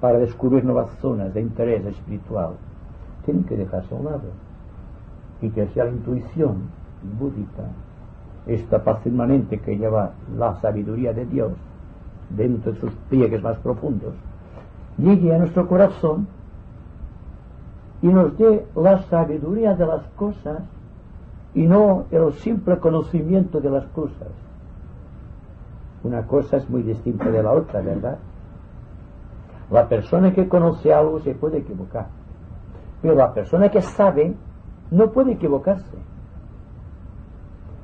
para 0.00 0.18
descubrir 0.18 0.64
nuevas 0.64 0.90
zonas 1.00 1.32
de 1.32 1.40
interés 1.40 1.86
espiritual, 1.86 2.54
tiene 3.24 3.44
que 3.44 3.56
dejarse 3.56 3.94
a 3.94 3.98
un 3.98 4.04
lado. 4.06 4.30
Y 5.40 5.50
que 5.50 5.68
sea 5.68 5.84
la 5.84 5.92
intuición 5.92 6.68
búdica, 7.18 7.62
esta 8.46 8.82
paz 8.82 9.00
permanente 9.02 9.58
que 9.60 9.78
lleva 9.78 10.12
la 10.36 10.60
sabiduría 10.60 11.12
de 11.12 11.24
Dios 11.26 11.52
dentro 12.30 12.72
de 12.72 12.80
sus 12.80 12.92
pliegues 13.08 13.42
más 13.42 13.58
profundos, 13.58 14.14
llegue 14.98 15.34
a 15.34 15.38
nuestro 15.38 15.66
corazón 15.66 16.26
y 18.02 18.08
nos 18.08 18.36
dé 18.38 18.66
la 18.76 19.02
sabiduría 19.04 19.74
de 19.74 19.86
las 19.86 20.06
cosas 20.16 20.62
y 21.54 21.66
no 21.66 22.04
el 22.10 22.32
simple 22.34 22.78
conocimiento 22.78 23.60
de 23.60 23.70
las 23.70 23.84
cosas. 23.88 24.28
Una 26.02 26.26
cosa 26.26 26.56
es 26.56 26.70
muy 26.70 26.82
distinta 26.82 27.30
de 27.30 27.42
la 27.42 27.52
otra, 27.52 27.80
¿verdad? 27.80 28.18
La 29.70 29.88
persona 29.88 30.32
que 30.32 30.48
conoce 30.48 30.92
algo 30.92 31.20
se 31.20 31.34
puede 31.34 31.58
equivocar, 31.58 32.06
pero 33.02 33.14
la 33.14 33.32
persona 33.32 33.68
que 33.68 33.82
sabe 33.82 34.34
no 34.90 35.10
puede 35.10 35.32
equivocarse, 35.32 35.98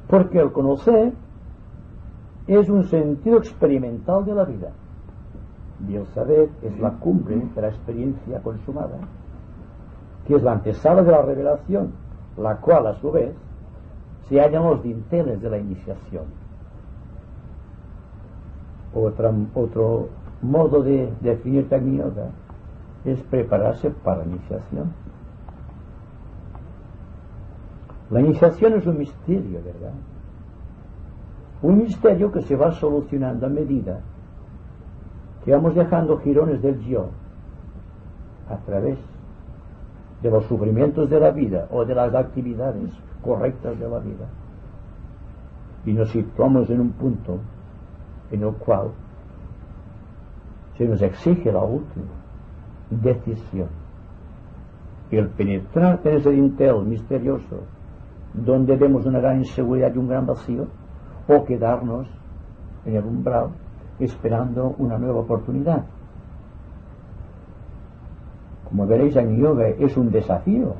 porque 0.08 0.40
el 0.40 0.50
conocer 0.52 1.12
es 2.46 2.68
un 2.68 2.84
sentido 2.84 3.38
experimental 3.38 4.24
de 4.24 4.34
la 4.34 4.44
vida. 4.44 4.70
Y 5.88 5.96
el 5.96 6.06
saber 6.08 6.48
es 6.62 6.78
la 6.78 6.90
cumbre 6.92 7.36
de 7.36 7.60
la 7.60 7.68
experiencia 7.68 8.40
consumada, 8.40 8.98
que 10.26 10.34
es 10.36 10.42
la 10.42 10.52
antesala 10.52 11.02
de 11.02 11.10
la 11.10 11.22
revelación, 11.22 11.92
la 12.36 12.56
cual 12.56 12.86
a 12.86 12.94
su 12.94 13.10
vez 13.10 13.34
se 14.28 14.40
halla 14.40 14.58
en 14.58 14.64
los 14.64 14.82
dinteles 14.82 15.40
de 15.40 15.50
la 15.50 15.58
iniciación. 15.58 16.24
otro 18.94 20.08
modo 20.42 20.82
de 20.82 21.12
definir 21.20 21.68
Tagni 21.68 22.00
es 23.04 23.22
prepararse 23.24 23.90
para 23.90 24.18
la 24.18 24.24
iniciación. 24.24 24.92
La 28.10 28.20
iniciación 28.20 28.74
es 28.74 28.86
un 28.86 28.98
misterio, 28.98 29.60
¿verdad? 29.64 29.92
Un 31.66 31.78
misterio 31.78 32.30
que 32.30 32.42
se 32.42 32.54
va 32.54 32.70
solucionando 32.70 33.44
a 33.44 33.48
medida 33.48 33.98
que 35.44 35.50
vamos 35.50 35.74
dejando 35.74 36.16
girones 36.18 36.62
del 36.62 36.78
yo 36.84 37.08
a 38.48 38.56
través 38.58 38.96
de 40.22 40.30
los 40.30 40.44
sufrimientos 40.44 41.10
de 41.10 41.18
la 41.18 41.32
vida 41.32 41.66
o 41.72 41.84
de 41.84 41.92
las 41.92 42.14
actividades 42.14 42.92
correctas 43.20 43.76
de 43.80 43.88
la 43.88 43.98
vida. 43.98 44.28
Y 45.84 45.92
nos 45.92 46.08
situamos 46.10 46.70
en 46.70 46.82
un 46.82 46.92
punto 46.92 47.40
en 48.30 48.44
el 48.44 48.52
cual 48.54 48.92
se 50.78 50.84
nos 50.84 51.02
exige 51.02 51.50
la 51.50 51.64
última 51.64 52.14
decisión. 52.90 53.70
El 55.10 55.30
penetrar 55.30 55.98
en 56.04 56.16
ese 56.16 56.30
dintel 56.30 56.84
misterioso, 56.84 57.64
donde 58.34 58.76
vemos 58.76 59.04
una 59.04 59.18
gran 59.18 59.38
inseguridad 59.38 59.92
y 59.92 59.98
un 59.98 60.06
gran 60.06 60.26
vacío, 60.26 60.68
o 61.28 61.44
quedarnos 61.44 62.06
en 62.84 62.96
el 62.96 63.04
umbral 63.04 63.48
esperando 63.98 64.74
una 64.78 64.98
nueva 64.98 65.20
oportunidad. 65.20 65.84
Como 68.68 68.86
veréis, 68.86 69.16
en 69.16 69.36
yoga 69.36 69.68
es 69.68 69.96
un 69.96 70.10
desafío 70.10 70.74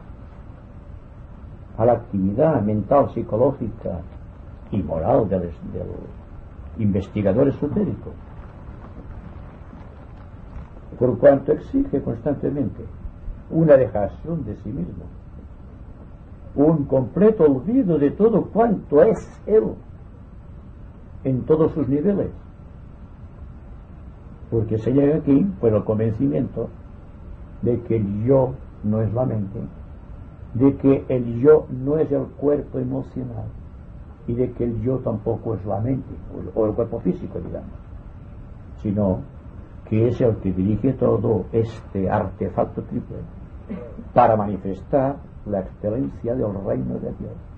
a 1.79 1.85
la 1.85 1.93
actividad 1.93 2.61
mental, 2.63 3.11
psicológica 3.11 4.01
y 4.71 4.83
moral 4.83 5.29
del, 5.29 5.43
del 5.43 5.89
investigador 6.79 7.49
esotérico, 7.49 8.11
por 10.99 11.19
cuanto 11.19 11.53
exige 11.53 12.03
constantemente 12.03 12.85
una 13.51 13.77
dejación 13.77 14.45
de 14.45 14.57
sí 14.57 14.71
mismo, 14.71 15.05
un 16.55 16.85
completo 16.87 17.45
olvido 17.45 17.99
de 17.99 18.11
todo 18.11 18.47
cuanto 18.47 19.03
es 19.03 19.41
él 19.47 19.75
en 21.27 21.43
todos 21.43 21.73
sus 21.73 21.89
niveles. 21.89 22.31
Porque 24.49 24.79
se 24.79 24.93
llega 24.93 25.17
aquí 25.17 25.45
por 25.61 25.73
el 25.73 25.83
convencimiento 25.83 26.69
de 27.63 27.81
que 27.81 27.97
el 27.97 28.25
yo 28.25 28.55
no 28.85 29.03
es 29.03 29.13
la 29.13 29.27
mente, 29.27 29.59
de 30.55 30.77
que 30.77 31.05
el 31.09 31.41
yo 31.41 31.67
no 31.69 31.99
es 31.99 32.13
el 32.13 32.27
cuerpo 32.27 32.79
emocional 32.79 33.47
y 34.29 34.35
de 34.35 34.53
que 34.53 34.65
el 34.65 34.81
yo 34.83 34.99
tampoco 34.99 35.55
es 35.55 35.67
la 35.67 35.81
mente 35.81 36.15
o 36.55 36.67
el 36.67 36.73
cuerpo 36.75 37.01
físico, 37.01 37.41
digamos, 37.41 37.71
sino 38.77 39.19
que 39.89 40.07
es 40.07 40.21
el 40.21 40.37
que 40.37 40.53
dirige 40.53 40.93
todo 40.93 41.47
este 41.51 42.09
artefacto 42.09 42.83
triple 42.83 43.17
para 44.15 44.37
manifestar 44.37 45.17
la 45.45 45.59
excelencia 45.59 46.37
del 46.37 46.55
reino 46.65 46.95
de 46.95 47.13
Dios 47.19 47.56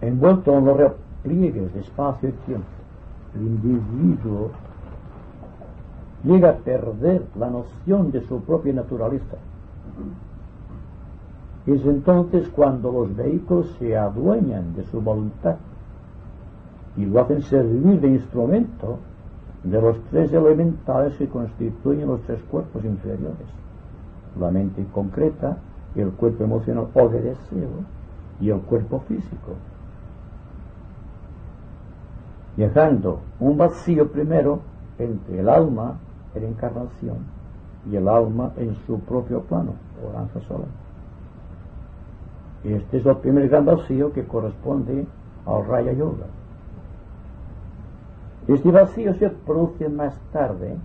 envuelto 0.00 0.56
en 0.56 0.64
los 0.64 0.76
repliegues 0.76 1.72
de 1.74 1.80
espacio 1.80 2.28
y 2.28 2.32
tiempo, 2.46 2.66
el 3.34 3.42
individuo 3.42 4.50
llega 6.24 6.50
a 6.50 6.56
perder 6.56 7.22
la 7.38 7.50
noción 7.50 8.10
de 8.10 8.20
su 8.22 8.40
propia 8.40 8.72
naturaleza. 8.72 9.36
Es 11.66 11.84
entonces 11.84 12.48
cuando 12.48 12.92
los 12.92 13.16
vehículos 13.16 13.74
se 13.78 13.96
adueñan 13.96 14.74
de 14.74 14.84
su 14.84 15.00
voluntad 15.00 15.56
y 16.96 17.04
lo 17.04 17.20
hacen 17.20 17.42
servir 17.42 18.00
de 18.00 18.08
instrumento 18.08 18.98
de 19.64 19.80
los 19.80 20.00
tres 20.10 20.32
elementales 20.32 21.16
que 21.16 21.28
constituyen 21.28 22.08
los 22.08 22.22
tres 22.22 22.40
cuerpos 22.44 22.84
inferiores, 22.84 23.48
la 24.38 24.50
mente 24.50 24.84
concreta, 24.92 25.56
el 25.96 26.10
cuerpo 26.12 26.44
emocional 26.44 26.86
o 26.94 27.08
de 27.08 27.20
deseo 27.20 27.70
y 28.40 28.50
el 28.50 28.60
cuerpo 28.60 29.00
físico 29.00 29.54
dejando 32.56 33.20
un 33.38 33.56
vacío 33.56 34.10
primero 34.10 34.60
entre 34.98 35.40
el 35.40 35.48
alma 35.48 35.98
en 36.34 36.44
encarnación 36.44 37.18
y 37.90 37.96
el 37.96 38.08
alma 38.08 38.52
en 38.56 38.74
su 38.86 38.98
propio 39.00 39.42
plano, 39.42 39.74
oranza 40.08 40.40
solar. 40.40 40.68
Este 42.64 42.98
es 42.98 43.06
el 43.06 43.16
primer 43.18 43.48
gran 43.48 43.64
vacío 43.64 44.12
que 44.12 44.24
corresponde 44.24 45.06
al 45.44 45.66
Raya 45.66 45.92
Yoga. 45.92 46.26
Este 48.48 48.70
vacío 48.70 49.14
se 49.14 49.28
produce 49.30 49.88
más 49.88 50.18
tarde 50.32 50.76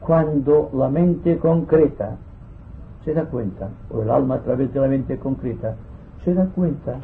cuando 0.00 0.70
la 0.74 0.88
mente 0.88 1.38
concreta 1.38 2.16
se 3.04 3.14
da 3.14 3.24
cuenta, 3.24 3.68
o 3.90 4.02
el 4.02 4.10
alma 4.10 4.36
a 4.36 4.40
través 4.40 4.72
de 4.72 4.80
la 4.80 4.88
mente 4.88 5.18
concreta, 5.18 5.74
se 6.24 6.34
da 6.34 6.46
cuenta 6.46 6.98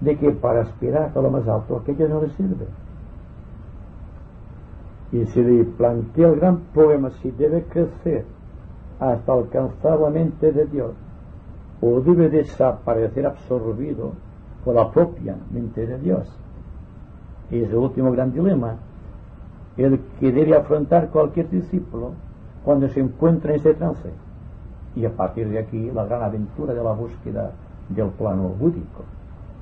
de 0.00 0.16
que 0.16 0.30
para 0.30 0.62
aspirar 0.62 1.12
a 1.14 1.20
lo 1.20 1.30
más 1.30 1.46
alto 1.48 1.76
aquello 1.76 2.08
no 2.08 2.22
le 2.22 2.30
sirve. 2.30 2.66
Y 5.12 5.24
se 5.26 5.42
le 5.42 5.64
plantea 5.64 6.28
el 6.28 6.36
gran 6.36 6.58
problema 6.74 7.10
si 7.10 7.30
debe 7.30 7.64
crecer 7.64 8.24
hasta 9.00 9.32
alcanzar 9.32 9.98
la 10.00 10.10
mente 10.10 10.52
de 10.52 10.66
Dios 10.66 10.92
o 11.80 12.00
debe 12.00 12.28
desaparecer 12.28 13.26
absorbido 13.26 14.12
por 14.64 14.74
la 14.74 14.90
propia 14.90 15.36
mente 15.50 15.86
de 15.86 15.98
Dios. 15.98 16.28
Es 17.50 17.68
el 17.68 17.76
último 17.76 18.10
gran 18.12 18.32
dilema, 18.32 18.76
el 19.76 20.00
que 20.18 20.32
debe 20.32 20.56
afrontar 20.56 21.10
cualquier 21.10 21.48
discípulo 21.50 22.12
cuando 22.64 22.88
se 22.88 23.00
encuentra 23.00 23.52
en 23.52 23.60
ese 23.60 23.74
trance. 23.74 24.10
Y 24.96 25.04
a 25.04 25.14
partir 25.14 25.48
de 25.48 25.58
aquí 25.58 25.90
la 25.90 26.06
gran 26.06 26.22
aventura 26.22 26.74
de 26.74 26.82
la 26.82 26.92
búsqueda 26.92 27.52
del 27.90 28.08
plano 28.08 28.48
búdico 28.48 29.04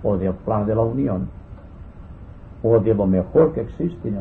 o 0.05 0.17
del 0.17 0.35
plan 0.35 0.67
de 0.67 0.75
la 0.75 0.83
unión 0.83 1.29
o 2.62 2.79
de 2.79 2.95
lo 2.95 3.07
mejor 3.07 3.53
que 3.53 3.62
existe 3.62 4.12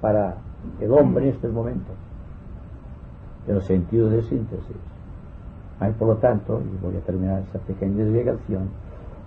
para 0.00 0.36
el 0.80 0.92
hombre 0.92 1.28
en 1.28 1.34
estos 1.34 1.52
momentos, 1.52 1.94
el 3.46 3.62
sentido 3.62 4.08
de 4.08 4.22
síntesis. 4.22 4.76
Hay, 5.78 5.92
por 5.92 6.08
lo 6.08 6.16
tanto, 6.16 6.60
y 6.60 6.84
voy 6.84 6.96
a 6.96 7.00
terminar 7.00 7.40
esta 7.40 7.58
pequeña 7.60 8.04
desviación, 8.04 8.70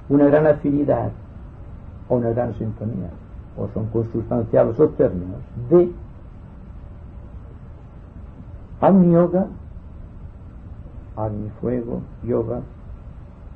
una 0.09 0.25
gran 0.25 0.47
afinidad 0.47 1.11
o 2.09 2.15
una 2.15 2.29
gran 2.31 2.53
sintonía, 2.57 3.09
o 3.57 3.67
son 3.73 3.87
consustanciales 3.87 4.77
los 4.77 4.95
términos 4.95 5.39
de 5.69 5.91
Agni 8.81 9.13
Yoga, 9.13 9.47
Agni 11.15 11.49
Fuego, 11.61 12.01
Yoga, 12.23 12.59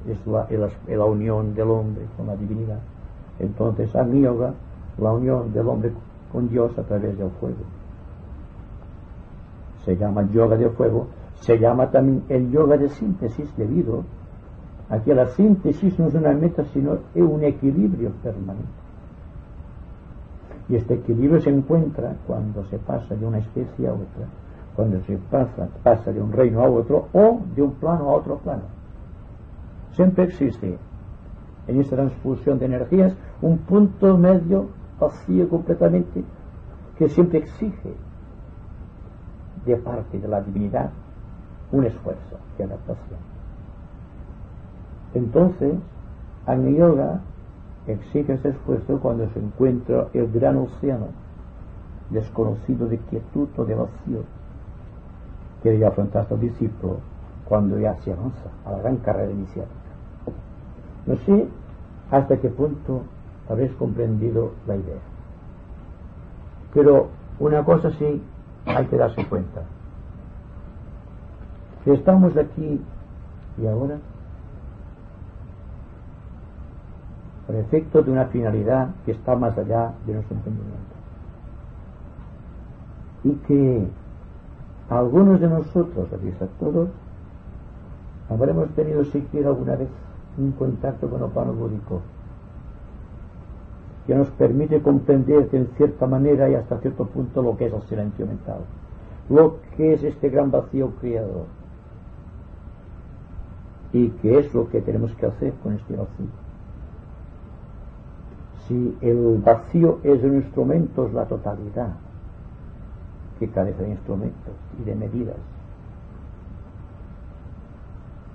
es 0.07 0.17
la, 0.25 1.05
unión 1.05 1.53
del 1.53 1.69
hombre 1.69 2.05
con 2.15 2.27
la 2.27 2.35
divinidad. 2.35 2.79
Entonces, 3.39 3.95
Agni 3.95 4.21
Yoga, 4.21 4.53
la 4.97 5.11
unión 5.11 5.53
del 5.53 5.67
hombre 5.67 5.91
con 6.31 6.49
Dios 6.49 6.77
a 6.77 6.83
través 6.83 7.17
del 7.17 7.29
fuego. 7.31 7.57
Se 9.85 9.95
llama 9.97 10.29
yoga 10.31 10.57
de 10.57 10.69
fuego, 10.69 11.07
se 11.41 11.57
llama 11.57 11.89
también 11.89 12.23
el 12.29 12.51
yoga 12.51 12.77
de 12.77 12.89
síntesis 12.89 13.55
debido 13.55 14.03
Aquí 14.89 15.13
la 15.13 15.27
síntesis 15.27 15.99
no 15.99 16.07
es 16.07 16.15
una 16.15 16.33
meta, 16.33 16.65
sino 16.65 16.97
es 17.13 17.21
un 17.21 17.43
equilibrio 17.43 18.11
permanente. 18.23 18.67
Y 20.67 20.75
este 20.75 20.95
equilibrio 20.95 21.39
se 21.41 21.51
encuentra 21.51 22.15
cuando 22.25 22.63
se 22.65 22.79
pasa 22.79 23.15
de 23.15 23.25
una 23.25 23.37
especie 23.37 23.87
a 23.87 23.93
otra, 23.93 24.25
cuando 24.75 24.99
se 25.01 25.17
pasa, 25.29 25.69
pasa 25.83 26.11
de 26.11 26.21
un 26.21 26.31
reino 26.31 26.61
a 26.61 26.69
otro 26.69 27.07
o 27.13 27.39
de 27.55 27.61
un 27.61 27.71
plano 27.73 28.09
a 28.09 28.13
otro 28.13 28.37
plano. 28.37 28.63
Siempre 29.99 30.23
existe 30.23 30.77
en 31.67 31.81
esta 31.81 31.97
transfusión 31.97 32.57
de 32.57 32.67
energías 32.67 33.13
un 33.41 33.57
punto 33.57 34.17
medio 34.17 34.69
vacío 34.97 35.49
completamente 35.49 36.23
que 36.97 37.09
siempre 37.09 37.39
exige 37.39 37.95
de 39.65 39.75
parte 39.75 40.17
de 40.17 40.25
la 40.29 40.39
divinidad 40.39 40.91
un 41.73 41.83
esfuerzo 41.83 42.37
de 42.57 42.63
adaptación. 42.63 43.19
Entonces, 45.15 45.73
Agni 46.45 46.77
Yoga 46.77 47.19
exige 47.85 48.35
ese 48.35 48.51
esfuerzo 48.51 49.01
cuando 49.01 49.27
se 49.31 49.39
encuentra 49.39 50.07
el 50.13 50.31
gran 50.31 50.59
océano 50.59 51.07
desconocido 52.09 52.87
de 52.87 52.99
quietud 52.99 53.49
o 53.57 53.65
de 53.65 53.75
vacío 53.75 54.23
que 55.61 55.71
debe 55.71 55.87
afrontar 55.87 56.25
el 56.29 56.39
discípulo 56.39 56.99
cuando 57.43 57.77
ya 57.77 57.97
se 57.97 58.13
avanza 58.13 58.49
a 58.65 58.71
la 58.71 58.79
gran 58.79 58.95
carrera 58.95 59.33
iniciática. 59.33 59.78
No 61.09 61.15
sé 61.25 61.47
hasta 62.11 62.37
qué 62.37 62.49
punto 62.49 63.01
habéis 63.49 63.71
comprendido 63.73 64.51
la 64.67 64.75
idea. 64.75 64.99
Pero 66.71 67.09
una 67.39 67.65
cosa 67.65 67.89
sí 67.93 68.21
hay 68.67 68.85
que 68.85 68.95
darse 68.95 69.25
cuenta. 69.25 69.63
Si 71.83 71.89
estamos 71.89 72.37
aquí 72.37 72.79
y 73.57 73.65
ahora, 73.65 73.97
por 77.47 77.55
efecto 77.55 78.03
de 78.03 78.11
una 78.11 78.25
finalidad 78.25 78.89
que 79.03 79.13
está 79.13 79.35
más 79.35 79.57
allá 79.57 79.93
de 80.05 80.13
nuestro 80.13 80.37
entendimiento. 80.37 80.95
Y 83.23 83.31
que 83.47 83.87
algunos 84.91 85.39
de 85.39 85.47
nosotros, 85.47 86.07
aquí 86.13 86.31
a 86.39 86.59
todos, 86.59 86.89
habremos 88.29 88.69
tenido 88.75 89.03
siquiera 89.05 89.49
alguna 89.49 89.75
vez 89.75 89.89
un 90.39 90.51
contacto 90.53 91.09
con 91.09 91.23
el 91.23 91.29
plano 91.29 91.53
búdico 91.53 92.01
que 94.07 94.15
nos 94.15 94.29
permite 94.31 94.81
comprender 94.81 95.49
en 95.51 95.67
cierta 95.77 96.07
manera 96.07 96.49
y 96.49 96.55
hasta 96.55 96.79
cierto 96.79 97.05
punto 97.05 97.43
lo 97.43 97.55
que 97.55 97.67
es 97.67 97.73
el 97.73 97.81
silencio 97.83 98.25
mental, 98.25 98.61
lo 99.29 99.57
que 99.77 99.93
es 99.93 100.03
este 100.03 100.29
gran 100.29 100.49
vacío 100.49 100.91
creador. 100.99 101.45
Y 103.93 104.09
qué 104.21 104.39
es 104.39 104.53
lo 104.53 104.67
que 104.69 104.81
tenemos 104.81 105.13
que 105.13 105.27
hacer 105.27 105.53
con 105.61 105.73
este 105.73 105.95
vacío. 105.95 106.25
Si 108.67 108.97
el 109.01 109.41
vacío 109.43 109.99
es 110.03 110.23
un 110.23 110.35
instrumento, 110.35 111.05
es 111.05 111.13
la 111.13 111.25
totalidad 111.25 111.93
que 113.39 113.47
carece 113.49 113.83
de 113.83 113.91
instrumentos 113.91 114.53
y 114.79 114.83
de 114.85 114.95
medidas. 114.95 115.37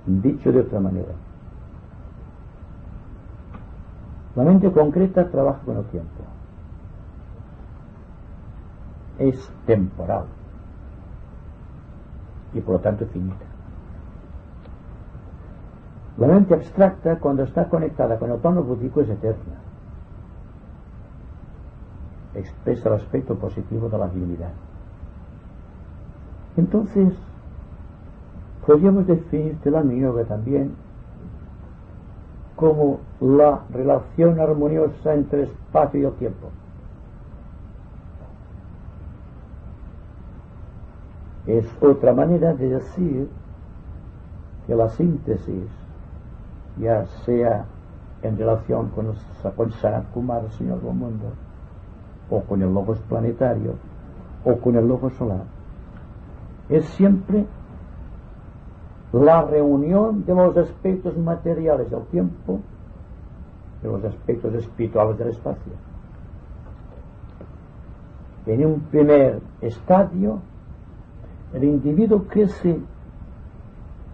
Dicho 0.07 0.53
de 0.53 0.61
otra 0.61 0.81
manera, 0.81 1.15
la 4.37 4.45
mente 4.45 4.71
concreta 4.73 5.29
trabaja 5.31 5.61
con 5.61 5.77
el 5.77 5.85
tiempo. 5.87 6.23
Es 9.19 9.53
temporal 9.67 10.27
y 12.53 12.61
por 12.61 12.75
lo 12.75 12.81
tanto 12.81 13.07
finita. 13.07 13.45
La 16.19 16.27
mente 16.29 16.55
abstracta, 16.55 17.19
cuando 17.19 17.43
está 17.43 17.69
conectada 17.69 18.19
con 18.19 18.31
el 18.31 18.39
plano 18.39 18.63
búdico, 18.63 19.01
es 19.01 19.09
eterna 19.09 19.65
expresa 22.35 22.89
el 22.89 22.97
aspecto 22.97 23.37
positivo 23.37 23.89
de 23.89 23.99
la 23.99 24.09
divinidad. 24.09 24.53
Entonces, 26.57 27.15
podríamos 28.67 29.07
definir 29.07 29.59
la 29.65 29.83
yoga 29.83 30.25
también 30.25 30.75
como 32.57 33.01
la 33.21 33.63
relación 33.71 34.39
armoniosa 34.41 35.15
entre 35.15 35.45
espacio 35.45 36.09
y 36.09 36.13
tiempo. 36.13 36.49
Es 41.47 41.67
otra 41.83 42.13
manera 42.13 42.55
de 42.55 42.69
decir 42.71 43.29
que 44.67 44.75
la 44.75 44.89
síntesis, 44.89 45.69
ya 46.79 47.05
sea 47.25 47.67
en 48.23 48.39
relación 48.39 48.89
con, 48.91 49.15
con 49.57 49.73
Sanat 49.73 50.11
Kumar, 50.13 50.45
el 50.45 50.51
Señor 50.53 50.81
Mundo, 50.83 51.33
o 52.31 52.41
con 52.41 52.63
el 52.63 52.73
logos 52.73 52.99
planetario 53.01 53.75
o 54.45 54.57
con 54.59 54.77
el 54.77 54.87
logos 54.87 55.13
solar. 55.15 55.45
Es 56.69 56.87
siempre 56.87 57.47
la 59.23 59.43
reunión 59.43 60.25
de 60.25 60.35
los 60.35 60.57
aspectos 60.57 61.17
materiales 61.17 61.89
del 61.91 62.03
tiempo 62.07 62.61
de 63.81 63.89
los 63.89 64.05
aspectos 64.05 64.53
espirituales 64.55 65.19
del 65.19 65.29
espacio. 65.29 65.73
En 68.47 68.67
un 68.67 68.81
primer 68.81 69.41
estadio, 69.61 70.41
el 71.53 71.65
individuo 71.65 72.25
crece 72.25 72.81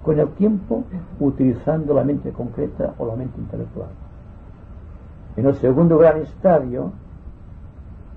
con 0.03 0.19
el 0.19 0.29
tiempo 0.31 0.85
utilizando 1.19 1.95
la 1.95 2.05
mente 2.05 2.31
concreta 2.33 2.95
o 2.99 3.07
la 3.07 3.17
mente 3.17 3.41
intelectual. 3.41 3.89
En 5.37 5.47
el 5.47 5.55
segundo 5.57 5.97
gran 5.99 6.19
estadio, 6.21 6.93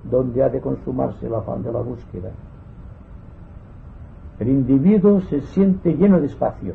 donde 0.04 0.44
ha 0.44 0.50
de 0.50 0.60
consumarse 0.60 1.28
el 1.28 1.36
afán 1.36 1.64
de 1.64 1.72
la 1.72 1.80
búsqueda. 1.80 2.32
El 4.44 4.50
individuo 4.50 5.22
se 5.22 5.40
siente 5.40 5.96
lleno 5.96 6.20
de 6.20 6.26
espacio 6.26 6.74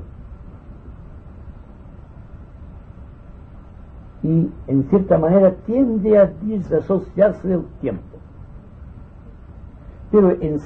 y 4.22 4.50
en 4.68 4.84
cierta 4.84 5.18
manera 5.18 5.54
tiende 5.66 6.16
a 6.16 6.32
disasociarse 6.40 7.46
del 7.46 7.66
tiempo. 7.82 8.16
Pero 10.10 10.30
en, 10.30 10.58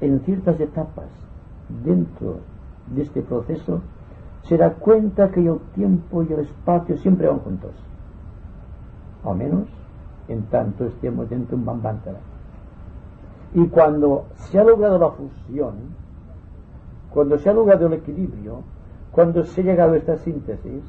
en 0.00 0.20
ciertas 0.20 0.60
etapas 0.60 1.08
dentro 1.84 2.38
de 2.94 3.02
este 3.02 3.22
proceso 3.22 3.80
se 4.42 4.56
da 4.56 4.74
cuenta 4.74 5.32
que 5.32 5.44
el 5.44 5.58
tiempo 5.74 6.22
y 6.22 6.32
el 6.32 6.38
espacio 6.38 6.98
siempre 6.98 7.26
van 7.26 7.40
juntos. 7.40 7.72
Al 9.24 9.36
menos 9.38 9.66
en 10.28 10.42
tanto 10.42 10.84
estemos 10.84 11.28
dentro 11.28 11.56
de 11.56 11.62
un 11.62 11.66
bambantara. 11.66 12.20
Y 13.54 13.66
cuando 13.68 14.26
se 14.34 14.58
ha 14.58 14.64
logrado 14.64 14.98
la 14.98 15.10
fusión, 15.10 15.74
cuando 17.10 17.38
se 17.38 17.48
ha 17.48 17.54
logrado 17.54 17.86
el 17.86 17.94
equilibrio, 17.94 18.62
cuando 19.10 19.44
se 19.44 19.60
ha 19.60 19.64
llegado 19.64 19.94
a 19.94 19.96
esta 19.96 20.16
síntesis, 20.18 20.84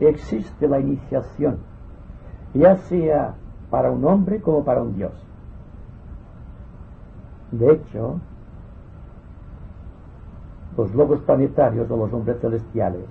existe 0.00 0.68
la 0.68 0.80
iniciación, 0.80 1.58
ya 2.54 2.76
sea 2.76 3.34
para 3.70 3.90
un 3.90 4.04
hombre 4.04 4.40
como 4.40 4.64
para 4.64 4.82
un 4.82 4.94
dios. 4.94 5.12
De 7.52 7.72
hecho, 7.72 8.20
los 10.76 10.94
logos 10.94 11.20
planetarios 11.20 11.90
o 11.90 11.96
los 11.96 12.12
hombres 12.12 12.40
celestiales 12.40 13.04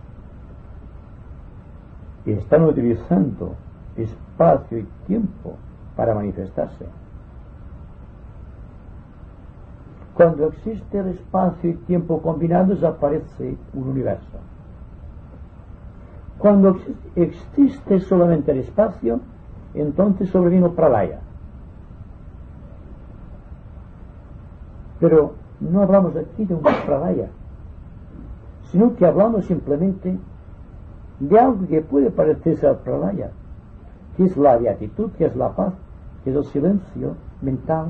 están 2.25 2.63
utilizando 2.65 3.55
espacio 3.95 4.79
y 4.79 4.87
tiempo 5.07 5.55
para 5.95 6.13
manifestarse. 6.13 6.85
Cuando 10.13 10.47
existe 10.47 10.99
el 10.99 11.09
espacio 11.09 11.69
y 11.69 11.73
tiempo 11.73 12.21
combinados 12.21 12.83
aparece 12.83 13.57
un 13.73 13.89
universo. 13.89 14.39
Cuando 16.37 16.77
existe 17.15 17.99
solamente 18.01 18.51
el 18.51 18.59
espacio, 18.59 19.19
entonces 19.73 20.29
sobrevino 20.29 20.71
pralaya. 20.71 21.19
Pero 24.99 25.33
no 25.59 25.81
hablamos 25.81 26.15
aquí 26.15 26.45
de 26.45 26.55
un 26.55 26.61
pralaya, 26.61 27.29
sino 28.71 28.95
que 28.95 29.05
hablamos 29.05 29.45
simplemente 29.45 30.17
de 31.19 31.39
algo 31.39 31.67
que 31.67 31.81
puede 31.81 32.09
parecerse 32.09 32.67
al 32.67 32.79
pralaya, 32.79 33.31
que 34.17 34.25
es 34.25 34.35
la 34.35 34.57
beatitud, 34.57 35.11
que 35.11 35.25
es 35.25 35.35
la 35.35 35.49
paz, 35.55 35.73
que 36.23 36.31
es 36.31 36.35
el 36.35 36.45
silencio 36.45 37.15
mental 37.41 37.87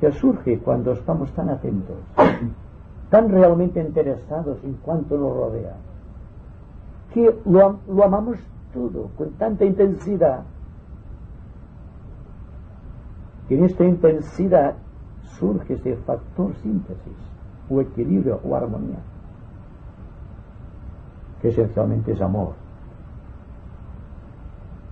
que 0.00 0.12
surge 0.12 0.58
cuando 0.58 0.92
estamos 0.92 1.30
tan 1.32 1.48
atentos, 1.48 1.96
tan 3.10 3.28
realmente 3.30 3.80
interesados 3.80 4.58
en 4.62 4.74
cuanto 4.74 5.16
nos 5.16 5.34
rodea, 5.34 5.74
que 7.14 7.34
lo, 7.46 7.78
amamos 8.04 8.38
todo 8.74 9.08
con 9.16 9.30
tanta 9.32 9.64
intensidad, 9.64 10.42
que 13.48 13.56
en 13.56 13.64
esta 13.64 13.84
intensidad 13.84 14.74
surge 15.38 15.74
ese 15.74 15.96
factor 15.96 16.54
síntesis, 16.56 17.16
o 17.70 17.80
equilibrio, 17.80 18.40
o 18.44 18.54
armonía. 18.54 18.98
que 21.40 21.48
esencialmente 21.48 22.12
es 22.12 22.20
amor. 22.20 22.54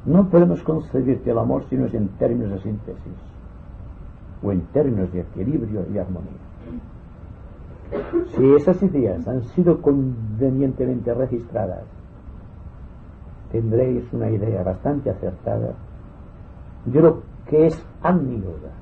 No 0.04 0.28
podemos 0.28 0.62
concebir 0.62 1.22
que 1.22 1.30
el 1.30 1.38
amor 1.38 1.64
si 1.70 1.76
no 1.76 1.86
es 1.86 1.94
en 1.94 2.08
términos 2.18 2.50
de 2.50 2.58
síntesis 2.60 3.33
o 4.44 4.52
en 4.52 4.60
términos 4.66 5.12
de 5.12 5.20
equilibrio 5.20 5.86
y 5.92 5.98
armonía. 5.98 6.30
Si 8.36 8.54
esas 8.54 8.82
ideas 8.82 9.26
han 9.28 9.42
sido 9.54 9.80
convenientemente 9.80 11.14
registradas, 11.14 11.84
tendréis 13.50 14.04
una 14.12 14.30
idea 14.30 14.62
bastante 14.62 15.10
acertada 15.10 15.74
de 16.84 17.00
lo 17.00 17.22
que 17.48 17.66
es 17.66 17.86
amigoda. 18.02 18.72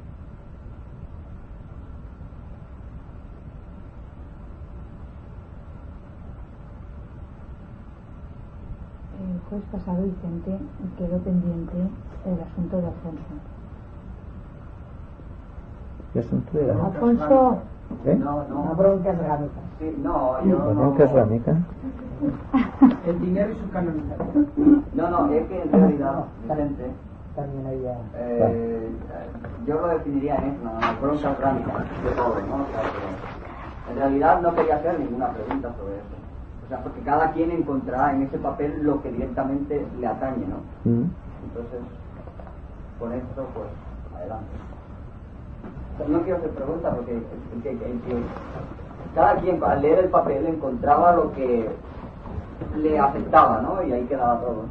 El 9.20 9.40
jueves 9.48 9.68
pasado, 9.70 10.05
Vicente, 10.05 10.59
quedó 10.96 11.18
pendiente 11.18 11.77
el 12.25 12.40
asunto 12.40 12.79
de 12.79 12.87
Alfonso. 12.87 13.62
¿Qué 16.12 16.18
asunto 16.20 16.59
era? 16.59 16.75
Alfonso, 16.75 17.62
¿Eh? 18.05 18.16
No, 18.18 18.44
no. 18.48 18.64
la 18.66 18.72
bronca 18.72 19.11
es 19.11 19.18
rámica. 19.18 19.61
Sí, 19.79 19.94
no, 20.03 20.44
yo 20.44 20.59
¿La 20.59 20.64
no. 20.64 20.75
bronca 20.75 21.05
es 21.05 21.12
rámica? 21.12 21.57
El 23.07 23.20
dinero 23.20 23.53
y 23.53 23.57
su 23.57 23.70
canonización. 23.70 24.85
No, 24.94 25.11
no, 25.11 25.33
es 25.33 25.46
que 25.48 25.62
en 25.62 25.72
realidad, 25.72 26.25
Vicente, 26.42 26.90
También 27.35 27.66
había. 27.66 27.96
eh, 28.14 28.90
yo 29.66 29.75
lo 29.81 29.88
definiría 29.88 30.37
en 30.37 30.51
eso, 30.51 30.70
broncas 31.01 31.40
ránicas 31.40 31.77
de 32.05 32.11
todo, 32.11 32.35
¿no? 32.48 32.55
O 32.57 32.66
sea, 32.72 32.83
que 32.83 33.92
en 33.92 33.96
realidad 33.98 34.40
no 34.42 34.55
quería 34.55 34.77
hacer 34.77 34.98
ninguna 35.01 35.33
pregunta 35.33 35.75
sobre 35.79 35.96
eso. 35.96 36.16
O 36.64 36.68
sea, 36.68 36.83
porque 36.83 37.01
cada 37.03 37.33
quien 37.33 37.51
encontrará 37.53 38.14
en 38.14 38.22
ese 38.22 38.38
papel 38.38 38.83
lo 38.85 39.03
que 39.03 39.11
directamente 39.12 39.87
le 39.98 40.07
atañe, 40.07 40.46
¿no? 40.46 40.90
¿Mm? 40.90 41.11
Entonces, 41.44 41.81
con 42.98 43.12
esto, 43.12 43.48
pues, 43.55 43.68
adelante. 44.16 44.53
No 45.98 46.22
quiero 46.22 46.38
hacer 46.38 46.50
preguntas 46.50 46.94
porque 46.94 47.20
que- 47.62 48.24
cada 49.14 49.37
quien 49.40 49.62
al 49.62 49.83
leer 49.83 49.98
el 50.00 50.11
papel 50.11 50.46
encontraba 50.46 51.14
lo 51.14 51.33
que 51.33 51.70
le 52.76 52.98
afectaba, 52.98 53.61
¿no? 53.62 53.83
Y 53.87 53.92
ahí 53.92 54.07
quedaba 54.07 54.40
todo. 54.40 54.64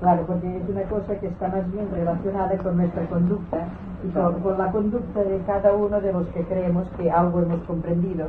Claro, 0.00 0.26
porque 0.26 0.56
es 0.56 0.68
una 0.68 0.82
cosa 0.88 1.18
que 1.20 1.26
está 1.26 1.48
más 1.48 1.70
bien 1.72 1.90
relacionada 1.90 2.56
con 2.58 2.76
nuestra 2.76 3.06
conducta 3.08 3.68
y 4.04 4.08
con, 4.10 4.40
con 4.42 4.58
la 4.58 4.70
conducta 4.70 5.24
de 5.24 5.38
cada 5.44 5.74
uno 5.74 6.00
de 6.00 6.12
los 6.12 6.26
que 6.28 6.44
creemos 6.46 6.86
que 6.96 7.10
algo 7.10 7.40
hemos 7.40 7.60
comprendido 7.66 8.26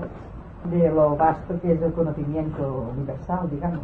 de 0.71 0.89
lo 0.89 1.15
vasto 1.15 1.59
que 1.61 1.73
es 1.73 1.81
el 1.81 1.93
conocimiento 1.93 2.89
universal, 2.95 3.49
digamos, 3.51 3.83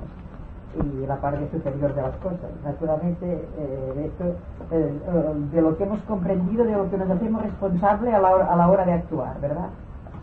y 0.84 1.06
la 1.08 1.20
parte 1.22 1.50
superior 1.52 1.94
de 1.94 2.02
las 2.02 2.16
cosas. 2.18 2.50
Naturalmente, 2.64 3.26
eh, 3.58 4.06
esto, 4.12 4.26
eh, 4.72 5.00
eh, 5.08 5.34
de 5.52 5.62
lo 5.62 5.78
que 5.78 5.84
hemos 5.84 6.02
comprendido, 6.02 6.66
de 6.66 6.74
lo 6.74 6.90
que 6.90 6.98
nos 6.98 7.10
hacemos 7.10 7.42
responsables 7.44 8.14
a 8.14 8.20
la 8.20 8.32
hora, 8.36 8.54
a 8.54 8.56
la 8.56 8.70
hora 8.70 8.86
de 8.86 8.94
actuar, 8.94 9.40
¿verdad? 9.42 9.70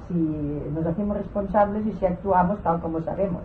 Si 0.09 0.63
nos 0.75 0.85
hacemos 0.87 1.17
responsables 1.17 1.87
y 1.87 1.93
si 1.93 2.07
actuamos 2.07 2.61
tal 2.63 2.81
como 2.81 3.01
sabemos. 3.03 3.43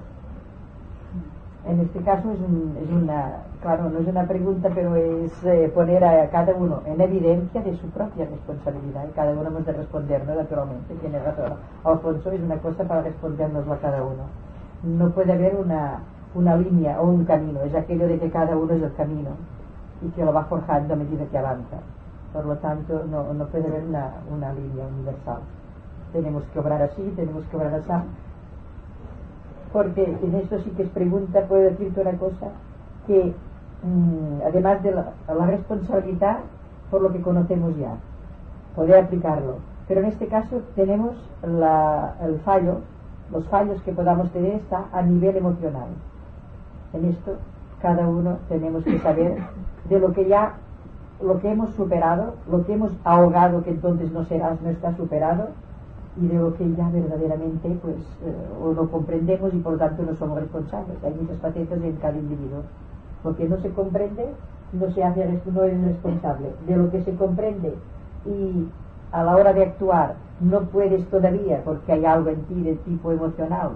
En 1.65 1.81
este 1.81 1.99
caso 2.01 2.31
es, 2.31 2.39
un- 2.39 2.77
es 2.81 2.89
una, 2.89 3.39
claro, 3.61 3.89
no 3.89 3.99
es 3.99 4.07
una 4.07 4.25
pregunta, 4.25 4.69
pero 4.73 4.95
es 4.95 5.31
eh, 5.43 5.69
poner 5.75 6.03
a 6.05 6.29
cada 6.29 6.53
uno 6.55 6.81
en 6.85 7.01
evidencia 7.01 7.61
de 7.61 7.75
su 7.77 7.87
propia 7.89 8.25
responsabilidad 8.25 9.05
y 9.09 9.11
cada 9.13 9.31
uno 9.33 9.47
hemos 9.47 9.65
de 9.65 9.73
respondernos 9.73 10.35
naturalmente. 10.37 10.93
Tiene 10.95 11.19
razón. 11.19 11.57
Alfonso 11.83 12.31
es 12.31 12.41
una 12.41 12.57
cosa 12.59 12.83
para 12.85 13.01
respondernoslo 13.01 13.73
a 13.73 13.77
cada 13.79 14.01
uno. 14.01 14.23
No 14.83 15.09
puede 15.11 15.33
haber 15.33 15.55
una, 15.57 15.99
una 16.37 16.55
línea 16.55 17.01
o 17.01 17.07
un 17.07 17.25
camino, 17.25 17.61
es 17.61 17.75
aquello 17.75 18.07
de 18.07 18.19
que 18.19 18.31
cada 18.31 18.55
uno 18.55 18.73
es 18.73 18.81
el 18.81 18.93
camino 18.93 19.31
y 20.01 20.09
que 20.09 20.23
lo 20.23 20.31
va 20.33 20.45
forjando 20.45 20.93
a 20.93 20.97
medida 20.97 21.25
que 21.25 21.37
avanza. 21.37 21.77
Por 22.31 22.45
lo 22.45 22.55
tanto, 22.57 23.03
no, 23.09 23.33
no 23.33 23.45
puede 23.47 23.67
haber 23.67 23.83
una, 23.83 24.13
una 24.31 24.53
línea 24.53 24.85
universal. 24.85 25.39
Tenemos 26.13 26.43
que 26.53 26.59
obrar 26.59 26.81
así, 26.81 27.13
tenemos 27.15 27.43
que 27.45 27.57
obrar 27.57 27.73
así 27.73 27.91
porque 29.71 30.03
en 30.03 30.35
esto 30.35 30.59
sí 30.59 30.71
que 30.71 30.83
es 30.83 30.89
pregunta, 30.89 31.45
puedo 31.47 31.63
decirte 31.63 32.01
una 32.01 32.17
cosa, 32.17 32.47
que 33.05 33.33
mm, 33.83 34.41
además 34.45 34.81
de 34.83 34.91
la, 34.91 35.13
responsabilidad 35.45 36.39
por 36.89 37.01
lo 37.01 37.11
que 37.11 37.21
conocemos 37.21 37.75
ya, 37.77 37.95
poder 38.75 39.03
aplicarlo. 39.03 39.57
Pero 39.87 40.01
en 40.01 40.07
este 40.07 40.27
caso 40.27 40.61
tenemos 40.75 41.15
el 41.43 42.39
fallo, 42.39 42.79
los 43.31 43.47
fallos 43.49 43.81
que 43.83 43.91
podamos 43.91 44.31
tener 44.31 44.55
está 44.55 44.85
a 44.91 45.01
nivel 45.01 45.37
emocional. 45.37 45.89
En 46.97 47.05
esto 47.05 47.33
cada 47.79 48.07
uno 48.07 48.39
tenemos 48.49 48.83
que 48.83 48.97
saber 48.99 49.37
de 49.87 49.99
lo 49.99 50.13
que 50.13 50.27
ya, 50.27 50.55
lo 51.21 51.39
que 51.39 51.51
hemos 51.51 51.69
superado, 51.75 52.33
lo 52.49 52.65
que 52.65 52.73
hemos 52.73 52.91
ahogado, 53.03 53.63
que 53.63 53.69
entonces 53.69 54.11
no 54.11 54.25
será, 54.25 54.57
no 54.63 54.69
está 54.69 54.95
superado, 54.97 55.49
y 56.19 56.27
de 56.27 56.39
lo 56.39 56.55
que 56.55 56.73
ya 56.73 56.89
verdaderamente 56.89 57.77
pues 57.83 57.97
eh, 58.25 58.33
o 58.59 58.73
lo 58.73 58.89
comprendemos 58.89 59.53
y 59.53 59.59
por 59.59 59.77
tanto 59.77 60.01
no 60.01 60.15
somos 60.15 60.39
responsables. 60.39 60.97
Hay 61.03 61.13
muchas 61.13 61.37
facetas 61.37 61.79
en 61.83 61.95
cada 61.97 62.17
individuo. 62.17 62.63
Lo 63.23 63.35
que 63.35 63.47
no 63.47 63.57
se 63.57 63.69
comprende 63.69 64.25
no 64.73 64.89
se 64.91 65.03
hace 65.03 65.39
no 65.53 65.63
es 65.63 65.81
responsable. 65.83 66.49
De 66.65 66.75
lo 66.75 66.89
que 66.89 67.03
se 67.03 67.15
comprende 67.15 67.75
y 68.25 68.67
a 69.11 69.23
la 69.23 69.35
hora 69.35 69.53
de 69.53 69.63
actuar 69.63 70.15
no 70.41 70.61
puedes 70.61 71.07
todavía 71.09 71.61
porque 71.63 71.91
hay 71.91 72.05
algo 72.05 72.29
en 72.29 72.41
ti 72.45 72.63
de 72.63 72.75
tipo 72.77 73.11
emocional 73.11 73.73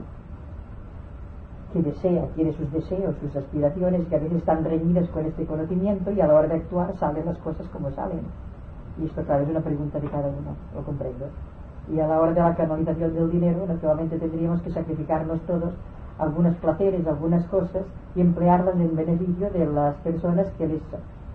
que 1.72 1.82
desea, 1.82 2.26
tiene 2.36 2.54
sus 2.54 2.72
deseos, 2.72 3.16
sus 3.22 3.36
aspiraciones 3.36 4.08
que 4.08 4.16
a 4.16 4.20
veces 4.20 4.38
están 4.38 4.64
reñidas 4.64 5.10
con 5.10 5.26
este 5.26 5.46
conocimiento 5.46 6.12
y 6.12 6.22
a 6.22 6.28
la 6.28 6.36
hora 6.36 6.48
de 6.48 6.56
actuar 6.56 6.96
salen 6.98 7.26
las 7.26 7.38
cosas 7.40 7.68
como 7.68 7.92
salen. 7.92 8.22
Y 9.02 9.06
esto 9.06 9.24
claro 9.24 9.44
es 9.44 9.50
una 9.50 9.62
pregunta 9.62 10.00
de 10.00 10.08
cada 10.08 10.28
uno, 10.28 10.56
lo 10.76 10.84
comprendo 10.84 11.28
y 11.90 12.00
a 12.00 12.08
la 12.08 12.20
hora 12.20 12.34
de 12.34 12.42
la 12.42 12.56
canalización 12.56 13.14
del 13.14 13.32
dinero, 13.32 13.66
naturalmente 13.68 14.18
tendríamos 14.18 14.62
que 14.62 14.72
sacrificarnos 14.72 15.40
todos 15.42 15.74
algunos 16.20 16.56
placeres, 16.58 17.06
algunas 17.08 17.46
cosas 17.48 17.84
y 18.16 18.22
emplearlas 18.22 18.76
en 18.76 18.96
beneficio 18.96 19.50
de 19.50 19.66
las 19.66 19.96
personas 19.98 20.48
que 20.58 20.68
les, 20.68 20.82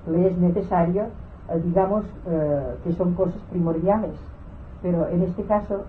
les 0.07 0.33
es 0.33 0.39
necesario, 0.39 1.05
eh, 1.51 1.61
digamos, 1.65 2.05
eh, 2.27 2.77
que 2.85 2.93
son 2.93 3.15
cosas 3.15 3.41
primordiales. 3.51 4.13
Pero 4.83 5.09
en 5.09 5.23
este 5.23 5.43
caso, 5.43 5.85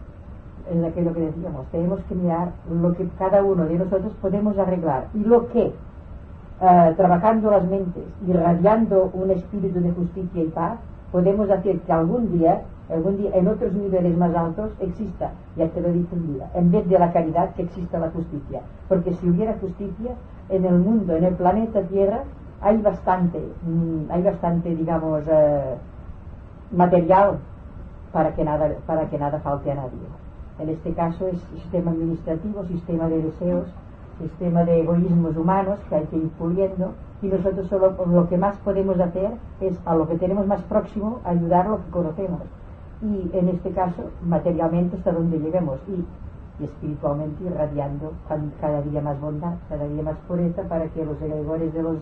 en 0.72 0.86
aquello 0.86 1.14
que 1.14 1.22
decíamos, 1.22 1.66
tenemos 1.72 2.00
que 2.08 2.16
mirar 2.16 2.52
lo 2.70 2.94
que 2.94 3.08
cada 3.18 3.44
uno 3.44 3.66
de 3.66 3.78
nosotros 3.78 4.14
podemos 4.22 4.58
arreglar 4.58 5.08
y 5.14 5.20
lo 5.20 5.48
que, 5.50 5.74
eh, 6.62 6.94
trabajando 6.98 7.52
las 7.52 7.66
mentes, 7.68 8.04
irradiando 8.28 9.10
un 9.14 9.32
espíritu 9.32 9.80
de 9.80 9.92
justicia 9.92 10.44
y 10.44 10.48
paz, 10.48 10.80
podemos 11.12 11.50
hacer 11.50 11.80
que 11.80 11.92
algún 11.94 12.38
día, 12.38 12.62
algún 12.90 13.18
día 13.18 13.32
en 13.34 13.48
otros 13.48 13.74
niveles 13.74 14.18
más 14.18 14.36
altos 14.36 14.72
exista, 14.80 15.32
ya 15.56 15.68
te 15.70 15.82
lo 15.82 15.92
dicho 15.92 16.16
un 16.16 16.34
día, 16.34 16.50
en 16.54 16.72
vez 16.72 16.88
de 16.88 17.00
la 17.00 17.12
caridad 17.12 17.54
que 17.56 17.64
exista 17.64 18.00
la 18.00 18.10
justicia. 18.12 18.62
Porque 18.88 19.14
si 19.14 19.30
hubiera 19.30 19.58
justicia 19.60 20.12
en 20.50 20.66
el 20.66 20.80
mundo, 20.80 21.16
en 21.16 21.24
el 21.24 21.36
planeta 21.36 21.82
Tierra, 21.84 22.24
hay 22.62 22.78
bastante, 22.82 23.40
mm, 23.66 24.12
hay 24.12 24.24
bastante, 24.24 24.76
digamos, 24.76 25.24
eh, 25.28 25.76
material 26.72 27.38
para 28.12 28.34
que 28.34 28.44
nada, 28.44 28.70
para 28.86 29.10
que 29.10 29.18
nada 29.18 29.40
falte 29.40 29.72
a 29.72 29.76
nadie. 29.76 30.27
En 30.60 30.70
este 30.70 30.94
caso 30.94 31.28
es 31.28 31.40
sistema 31.54 31.92
administrativo, 31.92 32.64
sistema 32.66 33.08
de 33.08 33.22
deseos, 33.22 33.68
sistema 34.20 34.64
de 34.64 34.82
egoísmos 34.82 35.38
humanos 35.38 35.80
que 35.90 35.96
hay 35.96 36.06
que 36.06 36.18
ir 36.18 36.30
puliendo 36.32 36.94
y 37.22 37.28
nosotros 37.28 37.68
solo 37.68 37.96
lo 38.06 38.28
que 38.28 38.38
más 38.38 38.58
podemos 38.58 39.00
hacer 39.00 39.32
es 39.62 39.80
a 39.86 39.96
lo 39.96 40.08
que 40.08 40.18
tenemos 40.18 40.48
más 40.48 40.62
próximo 40.64 41.20
ayudar 41.24 41.68
lo 41.68 41.78
que 41.78 41.92
conocemos 41.92 42.42
y 43.02 43.30
en 43.34 43.50
este 43.50 43.72
caso 43.72 44.10
materialmente 44.24 44.98
hasta 44.98 45.12
donde 45.12 45.40
lleguemos 45.40 45.80
y, 45.88 46.04
y 46.62 46.66
espiritualmente 46.66 47.44
irradiando 47.44 48.14
cada 48.60 48.82
día 48.82 49.02
más 49.02 49.20
bondad, 49.22 49.56
cada 49.70 49.88
día 49.88 50.02
más 50.02 50.18
pureza 50.28 50.64
para 50.64 50.88
que 50.88 51.06
los 51.06 51.22
egregores 51.22 51.74
de 51.74 51.84
los, 51.84 51.98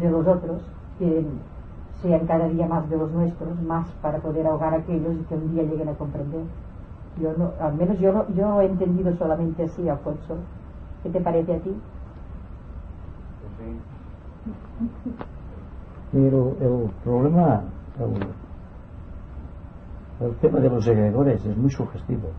de 0.00 0.10
los 0.10 0.26
otros 0.26 0.62
sean 2.02 2.26
cada 2.26 2.48
día 2.48 2.66
más 2.66 2.88
de 2.88 2.96
los 2.96 3.10
nuestros, 3.10 3.60
más 3.62 3.88
para 4.02 4.18
poder 4.18 4.46
ahogar 4.46 4.74
a 4.74 4.78
aquellos 4.78 5.14
y 5.14 5.24
que 5.24 5.34
un 5.34 5.52
día 5.52 5.64
lleguen 5.64 5.88
a 5.88 5.94
comprender. 5.94 6.42
Yo 7.20 7.32
no, 7.36 7.52
al 7.60 7.74
menos 7.74 7.98
yo 7.98 8.12
no, 8.12 8.28
yo 8.34 8.48
no 8.48 8.60
he 8.60 8.66
entendido 8.66 9.16
solamente 9.16 9.64
así, 9.64 9.88
Alfonso. 9.88 10.36
¿Qué 11.02 11.10
te 11.10 11.20
parece 11.20 11.54
a 11.54 11.58
ti? 11.60 11.74
Pero 16.12 16.56
el 16.60 16.90
problema, 17.04 17.62
el, 20.20 20.36
tema 20.40 20.60
de 20.60 20.70
los 20.70 20.86
egregores 20.86 21.44
es 21.44 21.56
muy 21.56 21.70
sugestivo. 21.70 22.30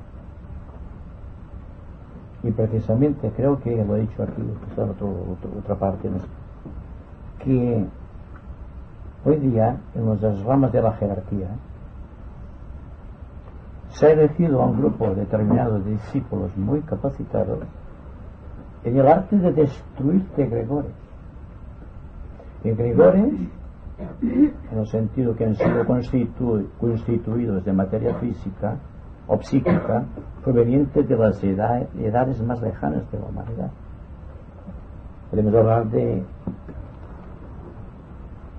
Y 2.44 2.52
precisamente 2.52 3.32
creo 3.36 3.60
que 3.60 3.84
lo 3.84 3.98
he 3.98 4.02
dicho 4.02 4.24
aquí, 4.24 4.42
en 4.42 4.90
otro, 4.90 5.08
otro- 5.34 5.60
otra 5.60 5.76
parte, 5.78 6.10
que 7.44 7.86
hoy 9.26 9.36
día 9.40 9.78
en 9.94 10.06
las 10.10 10.44
ramas 10.46 10.72
de 10.72 10.82
la 10.82 10.94
jerarquía 10.94 11.50
se 13.90 14.08
ha 14.08 14.12
elegido 14.12 14.62
a 14.62 14.66
un 14.68 14.80
grupo 14.80 15.14
determinado 15.16 15.80
de 15.80 15.92
discípulos 15.92 16.56
muy 16.58 16.82
capacitados 16.82 17.60
en 18.84 18.98
el 18.98 19.08
arte 19.08 19.38
de 19.38 19.52
destruir 19.52 20.26
egregores. 20.38 20.92
Egregores, 22.64 23.34
en 24.22 24.78
el 24.78 24.88
sentido 24.88 25.36
que 25.36 25.46
han 25.46 25.56
sido 25.56 25.86
constituidos 25.86 27.66
de 27.66 27.74
materia 27.74 28.16
física 28.16 28.78
o 29.28 29.42
psíquica, 29.42 30.06
provenientes 30.44 31.08
de 31.08 31.18
las 31.18 31.44
edades 31.44 32.42
más 32.42 32.62
lejanas 32.62 33.10
de 33.12 33.20
la 33.20 33.26
humanidad. 33.26 33.72
Podemos 35.30 35.54
hablar 35.54 35.90
de, 35.90 36.24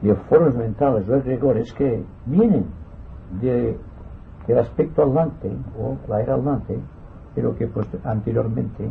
de 0.02 0.14
formas 0.14 0.54
mentales 0.54 1.08
o 1.08 1.16
egregores 1.16 1.72
que 1.72 2.04
vienen 2.26 2.66
de, 3.40 3.76
del 4.50 4.58
aspecto 4.58 5.04
atlante 5.04 5.48
o 5.78 5.96
la 6.08 6.22
era 6.22 6.34
atlante, 6.34 6.76
pero 7.36 7.54
que 7.54 7.68
pues, 7.68 7.86
anteriormente 8.02 8.90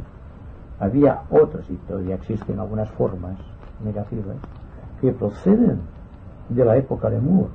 había 0.80 1.24
otras 1.30 1.69
y 1.69 1.76
todavía 1.86 2.15
existen 2.15 2.58
algunas 2.58 2.89
formas 2.91 3.38
negativas 3.84 4.38
que 5.02 5.12
proceden 5.12 5.82
de 6.48 6.63
la 6.63 6.78
época 6.78 7.10
de 7.10 7.19
Moore, 7.19 7.50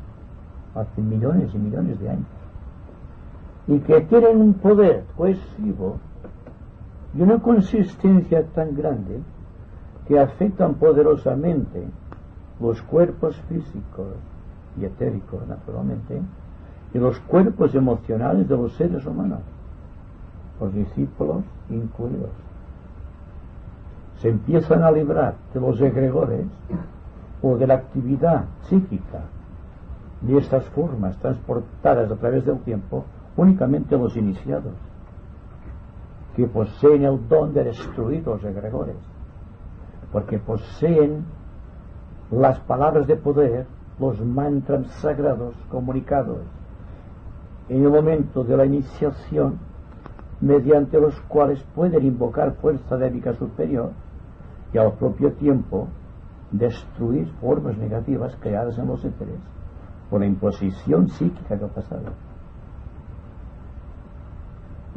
hace 0.75 1.01
millones 1.01 1.55
y 1.55 1.59
millones 1.59 1.99
de 1.99 2.11
años, 2.11 2.27
y 3.69 3.79
que 3.79 4.03
tienen 4.03 4.39
un 4.39 4.53
poder 4.53 5.05
cohesivo 5.17 5.97
y 7.15 7.23
una 7.23 7.39
consistencia 7.39 8.45
tan 8.49 8.77
grande 8.77 9.21
que 10.07 10.19
afectan 10.19 10.75
poderosamente 10.75 11.89
los 12.61 12.83
cuerpos 12.83 13.35
físicos 13.49 14.09
y 14.79 14.85
etéricos, 14.85 15.47
naturalmente, 15.49 16.21
y 16.95 16.99
los 16.99 17.19
cuerpos 17.21 17.75
emocionales 17.75 18.49
de 18.49 18.57
los 18.57 18.73
seres 18.75 19.05
humanos, 19.05 19.41
los 20.61 20.73
discípulos 20.73 21.43
incluidos. 21.69 22.31
Se 24.19 24.29
empiezan 24.29 24.85
a 24.85 24.93
librar 24.93 25.35
de 25.53 25.61
los 25.61 25.81
egregores 25.81 26.47
o 27.43 27.57
de 27.57 27.67
la 27.67 27.75
actividad 27.75 28.45
psíquica 28.69 29.23
de 30.21 30.39
estas 30.39 30.65
formas 30.67 31.19
transportadas 31.19 32.11
a 32.11 32.15
través 32.15 32.47
del 32.47 32.61
tiempo 32.61 33.05
únicamente 33.37 33.99
los 33.99 34.17
iniciados, 34.17 34.73
que 36.37 36.47
poseen 36.47 37.05
el 37.05 37.29
don 37.29 37.53
de 37.53 37.65
destruir 37.65 38.25
los 38.25 38.43
egregores, 38.45 38.97
porque 40.13 40.39
poseen 40.39 41.25
las 42.31 42.61
palabras 42.61 43.09
de 43.09 43.17
poder, 43.17 43.67
los 43.99 44.21
mantras 44.21 44.87
sagrados 45.01 45.55
comunicados 45.69 46.39
en 47.69 47.83
el 47.83 47.91
momento 47.91 48.45
de 48.45 48.57
la 48.57 48.67
iniciación, 48.67 49.59
mediante 50.41 51.01
los 51.01 51.19
cuales 51.23 51.63
pueden 51.75 52.05
invocar 52.05 52.53
fuerza 52.55 52.97
débica 52.97 53.33
superior 53.35 53.93
y 54.73 54.79
al 54.79 54.93
propio 54.93 55.33
tiempo 55.33 55.89
destruir 56.51 57.27
formas 57.41 57.77
negativas 57.79 58.37
creadas 58.41 58.79
en 58.79 58.87
los 58.87 59.05
éteres 59.05 59.39
por 60.11 60.21
la 60.21 60.27
imposición 60.27 61.09
psíquica 61.09 61.57
del 61.57 61.71
pasado. 61.71 62.13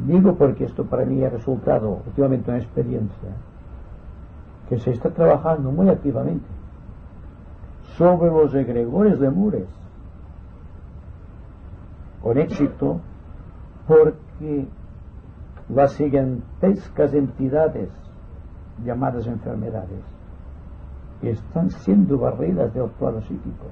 Digo 0.00 0.34
porque 0.34 0.64
esto 0.64 0.84
para 0.84 1.04
mí 1.04 1.24
ha 1.24 1.30
resultado 1.30 2.02
últimamente 2.06 2.50
una 2.50 2.60
experiencia 2.60 3.30
que 4.68 4.78
se 4.78 4.90
está 4.90 5.10
trabajando 5.10 5.72
muy 5.72 5.88
activamente 5.88 6.46
sobre 7.96 8.30
los 8.30 8.54
egregores 8.54 9.18
de 9.18 9.30
Mures 9.30 9.68
con 12.28 12.36
éxito 12.36 13.00
porque 13.86 14.68
las 15.70 15.96
gigantescas 15.96 17.14
entidades 17.14 17.88
llamadas 18.84 19.26
enfermedades 19.26 20.04
están 21.22 21.70
siendo 21.70 22.18
barridas 22.18 22.74
del 22.74 22.90
plano 22.98 23.22
psíquico 23.22 23.68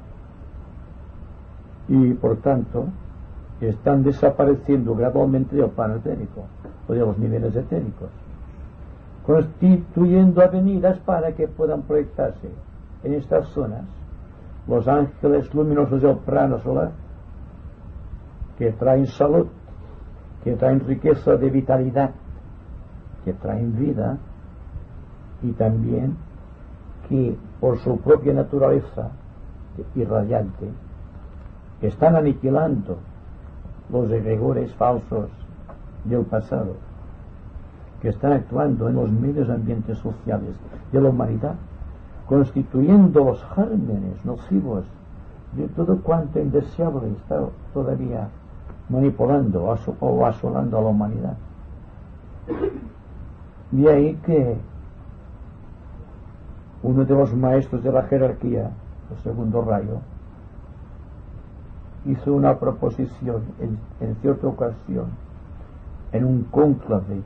y 1.88 2.14
por 2.14 2.38
tanto 2.38 2.86
están 3.60 4.02
desapareciendo 4.02 4.94
gradualmente 4.94 5.54
del 5.54 5.68
plano 5.68 5.96
etérico 5.96 6.44
o 6.88 6.94
de 6.94 7.00
los 7.00 7.18
niveles 7.18 7.54
etéricos 7.54 8.08
constituyendo 9.26 10.40
avenidas 10.40 10.98
para 11.00 11.32
que 11.32 11.46
puedan 11.46 11.82
proyectarse 11.82 12.48
en 13.04 13.12
estas 13.12 13.48
zonas 13.48 13.84
los 14.66 14.88
ángeles 14.88 15.52
luminosos 15.52 16.00
del 16.00 16.16
plano 16.20 16.58
solar 16.60 16.92
que 18.58 18.72
traen 18.72 19.06
salud 19.06 19.46
que 20.44 20.54
traen 20.56 20.80
riqueza 20.80 21.36
de 21.36 21.50
vitalidad 21.50 22.10
que 23.24 23.32
traen 23.32 23.76
vida 23.76 24.18
y 25.42 25.52
también 25.52 26.16
que 27.08 27.36
por 27.60 27.78
su 27.78 27.98
propia 27.98 28.32
naturaleza 28.32 29.10
irradiante 29.94 30.68
están 31.82 32.16
aniquilando 32.16 32.98
los 33.90 34.10
egregores 34.10 34.72
falsos 34.74 35.30
del 36.04 36.24
pasado, 36.24 36.74
que 38.00 38.08
están 38.08 38.32
actuando 38.32 38.88
en 38.88 38.94
los 38.94 39.10
medios 39.10 39.48
ambientes 39.50 39.98
sociales 39.98 40.54
de 40.92 41.00
la 41.00 41.08
humanidad, 41.10 41.54
constituyendo 42.26 43.24
los 43.24 43.44
gérmenes 43.54 44.24
nocivos 44.24 44.84
de 45.52 45.68
todo 45.68 45.96
cuanto 46.02 46.40
indeseable 46.40 47.08
está 47.12 47.40
todavía 47.72 48.28
manipulando 48.88 49.64
o 50.00 50.26
asolando 50.26 50.78
a 50.78 50.80
la 50.80 50.88
humanidad. 50.88 51.36
De 53.70 53.90
ahí 53.90 54.14
que 54.24 54.56
uno 56.82 57.04
de 57.04 57.14
los 57.14 57.34
maestros 57.34 57.82
de 57.82 57.90
la 57.90 58.04
jerarquía, 58.04 58.70
el 59.10 59.18
segundo 59.22 59.62
rayo, 59.62 59.98
hizo 62.04 62.32
una 62.32 62.56
proposición 62.58 63.42
en, 63.58 64.14
cierta 64.20 64.46
ocasión, 64.46 65.06
en 66.12 66.24
un 66.24 66.44
cónclave 66.44 67.22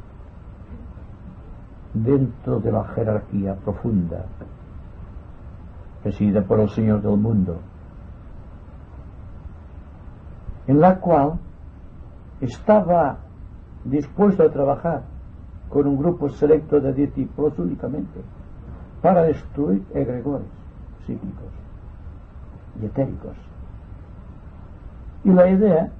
dentro 1.92 2.60
de 2.60 2.72
la 2.72 2.84
jerarquía 2.84 3.54
profunda, 3.56 4.24
presidida 6.02 6.42
por 6.42 6.60
el 6.60 6.70
Señor 6.70 7.02
del 7.02 7.18
mundo, 7.18 7.58
en 10.66 10.80
la 10.80 10.98
cual 10.98 11.38
estaba 12.40 13.18
dispuesto 13.84 14.42
a 14.42 14.50
trabajar 14.50 15.02
con 15.68 15.86
un 15.86 15.98
grupo 15.98 16.28
selecto 16.28 16.80
de 16.80 16.92
discípulos 16.92 17.58
únicamente 17.58 18.20
para 19.02 19.22
destruir 19.22 19.82
egregores 19.94 20.48
psíquicos 21.06 21.52
y 22.80 22.86
etéricos. 22.86 23.36
Y 25.24 25.30
la 25.30 25.48
idea, 25.48 25.90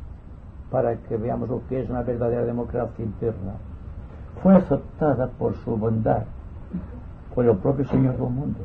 para 0.70 0.96
que 0.96 1.16
veamos 1.16 1.48
lo 1.48 1.66
que 1.68 1.80
es 1.80 1.90
una 1.90 2.02
verdadera 2.02 2.44
democracia 2.44 3.04
interna, 3.04 3.54
fue 4.42 4.54
aceptada 4.54 5.28
por 5.28 5.54
su 5.56 5.76
bondad, 5.76 6.24
por 7.34 7.44
el 7.44 7.56
propio 7.56 7.84
Señor 7.86 8.16
del 8.16 8.30
mundo. 8.30 8.60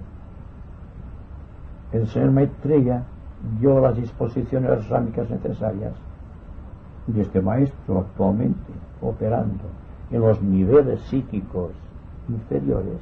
El 1.92 2.08
Señor 2.08 2.32
Maitreya 2.32 3.04
dio 3.60 3.80
las 3.80 3.96
disposiciones 3.96 4.90
rámicas 4.90 5.30
necesarias 5.30 5.94
y 7.08 7.20
este 7.20 7.42
maestro 7.42 8.00
actualmente 8.00 8.74
operando 9.02 9.64
en 10.12 10.22
los 10.22 10.42
niveles 10.42 11.02
psíquicos 11.02 11.72
inferiores 12.28 13.02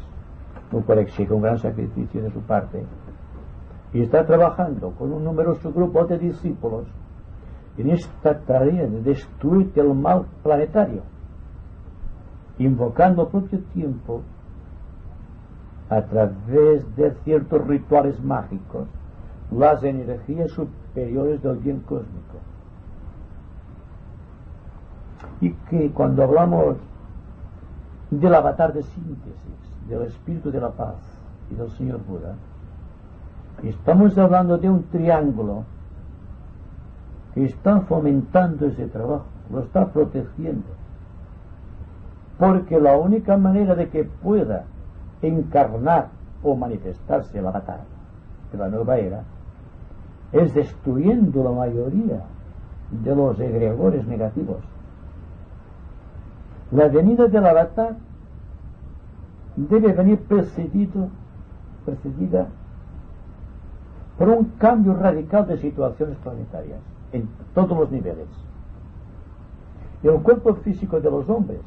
lo 0.73 0.81
cual 0.81 0.99
exige 0.99 1.31
un 1.31 1.41
gran 1.41 1.59
sacrificio 1.59 2.23
de 2.23 2.31
su 2.31 2.41
parte. 2.41 2.83
Y 3.93 4.01
está 4.01 4.25
trabajando 4.25 4.91
con 4.91 5.13
un 5.13 5.23
numeroso 5.23 5.71
grupo 5.71 6.03
de 6.05 6.17
discípulos 6.17 6.85
en 7.77 7.91
esta 7.91 8.39
tarea 8.39 8.87
de 8.87 9.01
destruir 9.01 9.71
el 9.75 9.93
mal 9.93 10.25
planetario, 10.41 11.01
invocando 12.57 13.23
al 13.23 13.27
propio 13.27 13.59
tiempo 13.73 14.21
a 15.89 16.01
través 16.01 16.95
de 16.95 17.11
ciertos 17.23 17.67
rituales 17.67 18.19
mágicos 18.23 18.87
las 19.51 19.83
energías 19.83 20.49
superiores 20.51 21.41
del 21.43 21.57
bien 21.57 21.79
cósmico. 21.81 22.39
Y 25.43 25.51
que 25.69 25.91
cuando 25.91 26.23
hablamos 26.23 26.77
del 28.09 28.33
avatar 28.33 28.71
de 28.71 28.81
síntesis, 28.81 29.89
del 29.89 30.03
Espíritu 30.03 30.49
de 30.49 30.61
la 30.61 30.69
Paz 30.69 30.95
y 31.51 31.55
del 31.55 31.69
Señor 31.71 31.99
Buda, 32.07 32.35
estamos 33.61 34.17
hablando 34.17 34.57
de 34.57 34.69
un 34.69 34.83
triángulo 34.83 35.65
que 37.33 37.43
está 37.43 37.81
fomentando 37.81 38.67
ese 38.67 38.87
trabajo, 38.87 39.25
lo 39.51 39.59
está 39.59 39.85
protegiendo. 39.91 40.69
Porque 42.39 42.79
la 42.79 42.97
única 42.97 43.35
manera 43.35 43.75
de 43.75 43.89
que 43.89 44.05
pueda 44.05 44.63
encarnar 45.21 46.07
o 46.41 46.55
manifestarse 46.55 47.37
el 47.37 47.47
avatar 47.47 47.81
de 48.49 48.57
la 48.57 48.69
nueva 48.69 48.95
era 48.97 49.23
es 50.31 50.53
destruyendo 50.53 51.43
la 51.43 51.51
mayoría 51.51 52.21
de 52.91 53.13
los 53.13 53.37
egregores 53.41 54.07
negativos. 54.07 54.72
La 56.73 56.87
venida 56.87 57.27
del 57.27 57.45
avatar 57.45 57.95
debe 59.55 59.93
venir 59.93 60.19
precedido, 60.21 61.09
precedida 61.85 62.47
por 64.17 64.29
un 64.29 64.45
cambio 64.57 64.95
radical 64.95 65.45
de 65.45 65.57
situaciones 65.57 66.17
planetarias 66.17 66.79
en 67.11 67.29
todos 67.53 67.77
los 67.77 67.91
niveles. 67.91 68.27
El 70.01 70.19
cuerpo 70.21 70.55
físico 70.55 70.99
de 70.99 71.11
los 71.11 71.29
hombres 71.29 71.61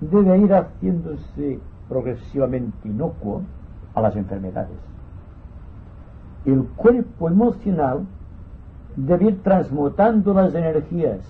debe 0.00 0.38
ir 0.38 0.52
haciéndose 0.52 1.60
progresivamente 1.88 2.88
inocuo 2.88 3.42
a 3.94 4.00
las 4.00 4.16
enfermedades. 4.16 4.78
El 6.44 6.64
cuerpo 6.76 7.28
emocional 7.28 8.04
debe 8.96 9.26
ir 9.26 9.42
transmutando 9.44 10.34
las 10.34 10.52
energías 10.54 11.20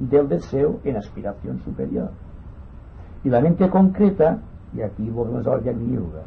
del 0.00 0.28
deseo 0.28 0.80
en 0.82 0.96
aspiración 0.96 1.60
superior. 1.60 2.10
Y 3.22 3.28
la 3.28 3.40
mente 3.40 3.68
concreta, 3.68 4.38
y 4.74 4.80
aquí 4.80 5.08
volvemos 5.10 5.46
a 5.46 5.58
de 5.58 5.72
yoga, 5.72 6.22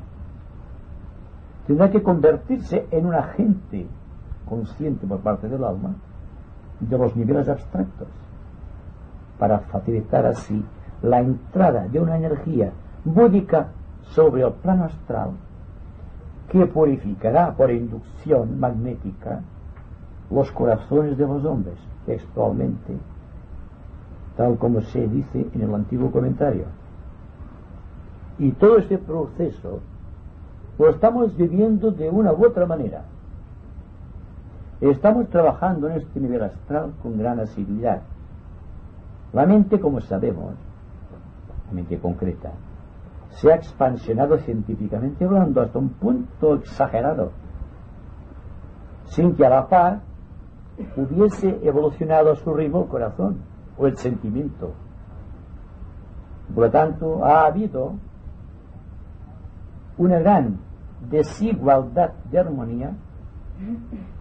tendrá 1.66 1.90
que 1.90 2.04
convertirse 2.04 2.88
en 2.92 3.08
un 3.08 3.16
agente 3.16 3.88
consciente 4.48 5.08
por 5.08 5.20
parte 5.20 5.50
del 5.50 5.64
alma 5.64 5.96
de 6.80 6.98
los 6.98 7.16
niveles 7.16 7.50
abstractos 7.50 8.08
para 9.40 9.60
facilitar 9.60 10.26
así 10.26 10.64
la 11.02 11.20
entrada 11.20 11.88
de 11.88 12.00
una 12.00 12.18
energía 12.18 12.72
búdica 13.04 13.70
sobre 14.04 14.44
el 14.44 14.52
plano 14.54 14.86
astral 14.86 15.32
que 16.50 16.66
purificará 16.68 17.52
por 17.56 17.72
inducción 17.72 18.60
magnética 18.60 19.42
los 20.30 20.52
corazones 20.52 21.18
de 21.18 21.26
los 21.26 21.44
hombres 21.46 21.76
textualmente 22.06 22.98
tal 24.38 24.58
como 24.58 24.82
se 24.82 25.08
dice 25.08 25.48
en 25.54 25.62
el 25.62 25.74
antiguo 25.74 26.12
comentario. 26.12 26.66
Y 28.40 28.52
todo 28.52 28.78
este 28.78 28.98
proceso 28.98 29.80
lo 30.80 30.90
estamos 30.90 31.36
viviendo 31.38 31.92
de 31.92 32.10
una 32.10 32.34
u 32.34 32.46
otra 32.46 32.66
manera. 32.66 33.04
Estamos 34.82 35.30
trabajando 35.30 35.88
en 35.90 35.98
este 35.98 36.20
nivel 36.20 36.44
astral 36.44 36.94
con 37.02 37.18
gran 37.18 37.40
asiduidad. 37.40 38.02
La 39.32 39.46
mente 39.46 39.80
como 39.80 40.02
sabemos 40.02 40.56
la 41.68 41.74
mente 41.74 41.98
concreta 41.98 42.52
se 43.36 43.52
ha 43.52 43.56
expansionado 43.56 44.38
científicamente 44.40 45.26
hablando 45.26 45.62
hasta 45.62 45.80
un 45.80 45.90
punto 45.90 46.56
exagerado, 46.56 47.32
sin 49.06 49.36
que 49.36 49.46
a 49.46 49.50
la 49.50 49.68
par 49.68 50.02
hubiese 50.96 51.60
evolucionado 51.64 52.32
a 52.32 52.36
su 52.36 52.54
ritmo 52.54 52.84
el 52.84 52.88
corazón 52.90 53.38
o 53.78 53.88
el 53.88 53.98
sentimiento. 53.98 54.74
Por 56.54 56.66
lo 56.66 56.72
tanto, 56.72 57.26
ha 57.26 57.46
habido 57.46 57.94
una 59.98 60.20
gran 60.20 60.58
desigualdad 61.10 62.12
de 62.32 62.40
armonía 62.40 62.92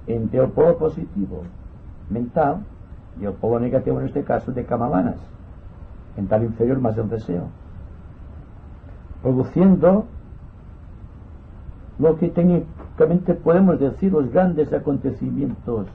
entre 0.07 0.40
el 0.40 0.50
polo 0.50 0.76
positivo 0.78 1.42
mental 2.11 2.64
y 3.20 3.24
el 3.24 3.32
polo 3.34 3.61
negativo, 3.61 4.00
en 4.00 4.07
este 4.07 4.24
caso, 4.24 4.53
de 4.53 4.64
Kamalanas, 4.64 5.16
en 6.16 6.26
tal 6.28 6.44
inferior 6.44 6.80
más 6.80 6.96
el 6.96 7.09
deseo 7.09 7.48
produciendo 9.22 10.07
lo 11.98 12.16
que 12.16 12.28
técnicamente 12.28 13.34
podemos 13.34 13.78
decir 13.78 14.12
los 14.12 14.30
grandes 14.30 14.72
acontecimientos 14.72 15.86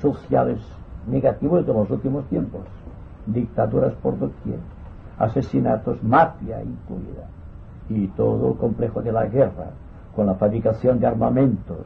sociales 0.00 0.60
negativos 1.06 1.66
de 1.66 1.72
los 1.72 1.90
últimos 1.90 2.26
tiempos. 2.26 2.62
Dictaduras 3.28 3.92
por 4.02 4.18
doquier, 4.18 4.58
asesinatos, 5.18 6.02
mafia 6.02 6.62
incluida, 6.62 7.26
y 7.90 8.06
todo 8.08 8.52
el 8.52 8.58
complejo 8.58 9.02
de 9.02 9.12
la 9.12 9.26
guerra, 9.26 9.70
con 10.16 10.26
la 10.26 10.34
fabricación 10.34 10.98
de 10.98 11.06
armamentos 11.06 11.78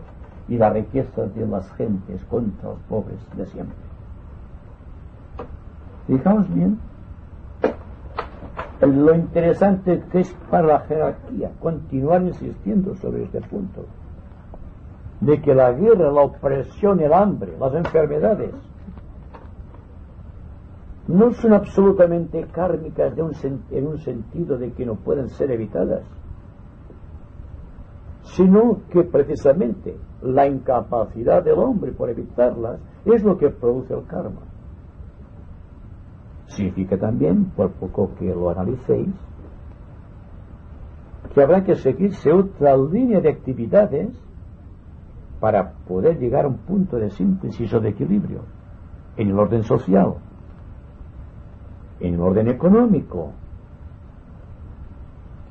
y 0.48 0.56
la 0.56 0.70
riqueza 0.70 1.26
de 1.26 1.46
las 1.46 1.70
gentes 1.72 2.24
contra 2.26 2.70
los 2.70 2.78
pobres 2.88 3.18
de 3.36 3.46
siempre. 3.46 3.76
Fijaos 6.06 6.52
bien 6.54 6.78
lo 8.80 9.14
interesante 9.14 10.02
que 10.10 10.20
es 10.20 10.34
para 10.50 10.66
la 10.66 10.80
jerarquía 10.80 11.50
continuar 11.60 12.22
insistiendo 12.22 12.94
sobre 12.96 13.24
este 13.24 13.40
punto, 13.42 13.84
de 15.20 15.40
que 15.40 15.54
la 15.54 15.72
guerra, 15.72 16.10
la 16.10 16.22
opresión, 16.22 17.00
el 17.00 17.12
hambre, 17.12 17.52
las 17.58 17.74
enfermedades, 17.74 18.54
no 21.12 21.30
son 21.32 21.52
absolutamente 21.52 22.46
kármicas 22.46 23.12
en 23.70 23.86
un 23.86 23.98
sentido 23.98 24.56
de 24.56 24.72
que 24.72 24.86
no 24.86 24.94
pueden 24.94 25.28
ser 25.28 25.50
evitadas, 25.50 26.04
sino 28.22 28.80
que 28.90 29.02
precisamente 29.04 29.98
la 30.22 30.46
incapacidad 30.46 31.44
del 31.44 31.58
hombre 31.58 31.92
por 31.92 32.08
evitarlas 32.08 32.80
es 33.04 33.22
lo 33.22 33.36
que 33.36 33.50
produce 33.50 33.92
el 33.92 34.06
karma. 34.06 34.40
Significa 36.46 36.96
también, 36.96 37.50
por 37.56 37.72
poco 37.72 38.14
que 38.18 38.34
lo 38.34 38.48
analicéis, 38.48 39.14
que 41.34 41.42
habrá 41.42 41.62
que 41.62 41.74
seguirse 41.74 42.32
otra 42.32 42.74
línea 42.76 43.20
de 43.20 43.28
actividades 43.28 44.18
para 45.40 45.72
poder 45.86 46.18
llegar 46.18 46.46
a 46.46 46.48
un 46.48 46.58
punto 46.58 46.96
de 46.96 47.10
síntesis 47.10 47.72
o 47.74 47.80
de 47.80 47.90
equilibrio 47.90 48.44
en 49.18 49.28
el 49.28 49.38
orden 49.38 49.62
social, 49.62 50.14
en 52.02 52.14
el 52.14 52.20
orden 52.20 52.48
económico, 52.48 53.30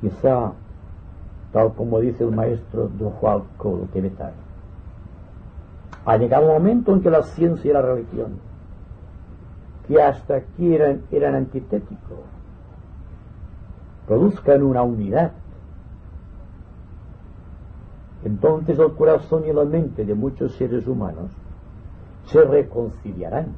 quizá 0.00 0.52
tal 1.52 1.72
como 1.74 1.98
dice 2.00 2.24
el 2.24 2.30
maestro 2.30 2.90
Don 2.98 3.10
Juan 3.10 3.42
Colo. 3.56 3.88
Ha 6.04 6.16
llegado 6.16 6.46
un 6.46 6.52
momento 6.52 6.92
en 6.92 7.00
que 7.00 7.10
la 7.10 7.22
ciencia 7.22 7.70
y 7.70 7.74
la 7.74 7.82
religión 7.82 8.32
que 9.88 10.00
hasta 10.00 10.36
aquí 10.36 10.74
eran, 10.74 11.02
eran 11.10 11.34
antitéticos, 11.34 12.20
produzcan 14.06 14.62
una 14.62 14.82
unidad. 14.82 15.32
Entonces 18.24 18.78
el 18.78 18.92
corazón 18.92 19.44
y 19.48 19.52
la 19.52 19.64
mente 19.64 20.04
de 20.04 20.14
muchos 20.14 20.54
seres 20.54 20.86
humanos 20.86 21.30
se 22.26 22.42
reconciliarán, 22.42 23.48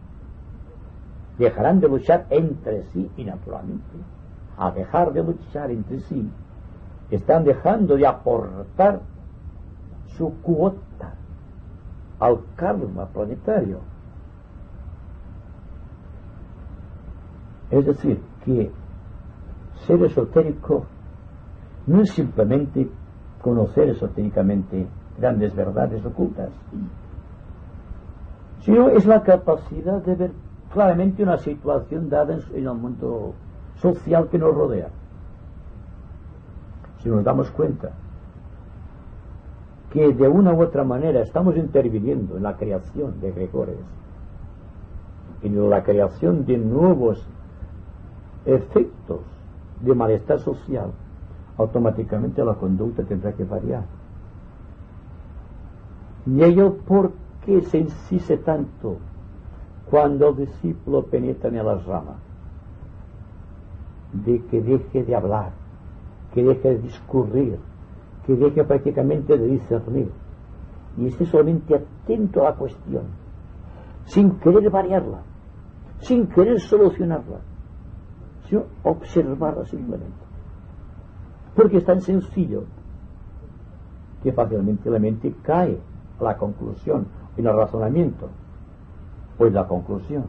dejarán 1.39 1.80
de 1.80 1.89
luchar 1.89 2.26
entre 2.30 2.85
sí 2.93 3.11
y 3.16 3.24
naturalmente, 3.24 3.97
a 4.57 4.70
dejar 4.70 5.12
de 5.12 5.22
luchar 5.22 5.70
entre 5.70 6.01
sí, 6.01 6.30
están 7.11 7.45
dejando 7.45 7.97
de 7.97 8.07
aportar 8.07 9.01
su 10.07 10.32
cuota 10.43 11.14
al 12.20 12.41
karma 12.57 13.07
planetario. 13.07 13.80
Es 17.70 17.85
decir, 17.87 18.22
que 18.45 18.70
ser 19.87 20.03
esotérico 20.05 20.87
no 21.87 22.01
es 22.01 22.11
simplemente 22.11 22.89
conocer 23.43 23.89
esotéricamente 23.91 24.87
grandes 25.18 25.55
verdades 25.55 26.05
ocultas, 26.05 26.51
sino 28.61 28.89
es 28.91 29.05
la 29.07 29.22
capacidad 29.22 30.03
de 30.03 30.14
ver 30.14 30.32
claramente 30.75 31.22
una 31.22 31.39
situación 31.39 32.11
dada 32.11 32.37
en 32.53 32.66
el 32.66 32.75
mundo 32.75 33.33
social 33.77 34.29
que 34.29 34.39
nos 34.39 34.55
rodea. 34.55 34.89
Si 36.99 37.09
nos 37.09 37.22
damos 37.22 37.51
cuenta 37.53 37.93
que 39.91 40.12
de 40.12 40.27
una 40.27 40.53
u 40.53 40.61
otra 40.61 40.83
manera 40.83 41.20
estamos 41.20 41.57
interviniendo 41.57 42.37
en 42.37 42.43
la 42.43 42.57
creación 42.57 43.20
de 43.20 43.31
Gregores, 43.31 43.77
en 45.43 45.70
la 45.70 45.85
creación 45.85 46.45
de 46.45 46.59
nuevos 46.59 47.25
efectos 48.45 49.20
de 49.81 49.95
malestar 49.95 50.41
social, 50.41 50.91
automáticamente 51.57 52.45
la 52.45 52.55
conducta 52.55 53.05
tendrá 53.05 53.33
que 53.33 53.45
variar. 53.45 53.85
Y 56.27 56.43
ello 56.43 56.79
por 56.79 57.12
qué 57.45 57.61
se 57.62 57.79
insiste 57.79 58.39
tanto 58.39 58.97
cuando 59.91 60.28
el 60.28 60.37
discípulo 60.37 61.05
penetra 61.05 61.49
en 61.49 61.64
la 61.64 61.74
rama, 61.74 62.16
de 64.12 64.43
que 64.47 64.61
deje 64.61 65.05
de 65.05 65.14
hablar, 65.14 65.53
que 66.32 66.43
deje 66.43 66.70
de 66.70 66.78
discurrir, 66.78 67.59
que 68.26 68.35
deje 68.35 68.64
prácticamente 68.64 69.37
de 69.37 69.47
discernir, 69.47 70.11
y 70.97 71.07
esté 71.07 71.26
solamente 71.26 71.74
atento 71.74 72.43
a 72.43 72.51
la 72.51 72.57
cuestión, 72.57 73.05
sin 74.05 74.39
querer 74.39 74.70
variarla, 74.70 75.22
sin 75.99 76.26
querer 76.28 76.61
solucionarla 76.61 77.41
sino 78.49 78.64
observarla 78.82 79.64
simplemente. 79.64 80.24
Porque 81.55 81.78
es 81.78 81.85
tan 81.85 82.01
sencillo 82.01 82.64
que 84.22 84.32
fácilmente 84.32 84.91
la 84.91 84.99
mente 84.99 85.35
cae 85.43 85.78
a 86.20 86.24
la 86.24 86.37
conclusión, 86.37 87.07
en 87.37 87.47
el 87.47 87.57
razonamiento, 87.57 88.28
pues 89.37 89.53
la 89.53 89.66
conclusión. 89.66 90.24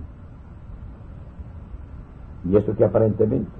Y 2.43 2.56
esto 2.56 2.76
que 2.76 2.86
aparentemente 2.86 3.51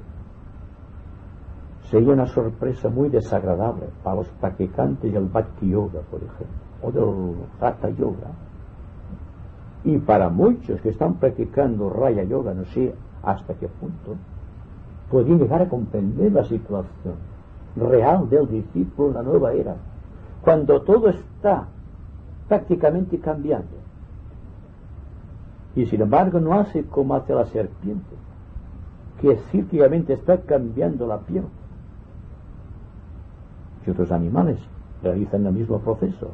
sería 1.90 2.14
una 2.14 2.28
sorpresa 2.28 2.90
muy 2.90 3.10
desagradable 3.10 3.88
para 4.04 4.18
los 4.18 4.30
practicantes 4.30 5.12
del 5.12 5.26
Bhakti 5.26 5.70
Yoga, 5.70 6.02
por 6.10 6.22
ejemplo, 6.22 6.48
o 6.82 6.92
del 6.92 7.36
Hatha 7.60 7.90
Yoga. 7.90 8.32
Y 9.84 9.98
para 10.00 10.30
muchos 10.30 10.82
que 10.82 10.90
están 10.90 11.16
practicando 11.16 11.90
Raya 11.90 12.24
Yoga, 12.24 12.54
no 12.54 12.66
sé 12.66 12.94
hasta 13.24 13.54
qué 13.56 13.68
punto, 13.68 14.16
pueden 15.10 15.38
llegar 15.38 15.62
a 15.62 15.70
comprender 15.70 16.32
la 16.32 16.44
situación 16.44 17.16
real 17.76 18.30
del 18.30 18.48
discípulo 18.48 19.10
en 19.10 19.14
la 19.16 19.24
nueva 19.24 19.54
era, 19.54 19.76
cuando 20.42 20.82
todo 20.82 21.10
está 21.10 21.68
prácticamente 22.48 23.20
cambiando. 23.20 23.78
Y 25.76 25.86
sin 25.86 26.02
embargo 26.02 26.40
no 26.40 26.54
hace 26.54 26.86
como 26.86 27.16
hace 27.16 27.34
la 27.34 27.46
serpiente, 27.46 28.16
que 29.22 29.38
cíclicamente 29.52 30.14
está 30.14 30.38
cambiando 30.42 31.06
la 31.06 31.20
piel. 31.20 31.44
Y 33.86 33.90
otros 33.90 34.12
animales 34.12 34.60
realizan 35.04 35.46
el 35.46 35.54
mismo 35.54 35.80
proceso. 35.80 36.32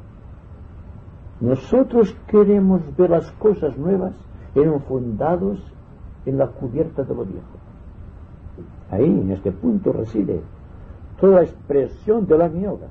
Nosotros 1.40 2.16
queremos 2.28 2.82
ver 2.96 3.10
las 3.10 3.32
cosas 3.34 3.76
nuevas 3.78 4.14
enfundados 4.54 5.60
en 6.26 6.38
la 6.38 6.48
cubierta 6.48 7.04
de 7.04 7.16
lo 7.16 7.26
viejo. 7.26 7.58
Ahí, 8.92 9.06
en 9.06 9.32
este 9.32 9.52
punto, 9.52 9.92
reside 9.92 10.42
toda 11.20 11.38
la 11.38 11.44
expresión 11.44 12.28
de 12.28 12.38
la 12.38 12.48
yoga. 12.48 12.88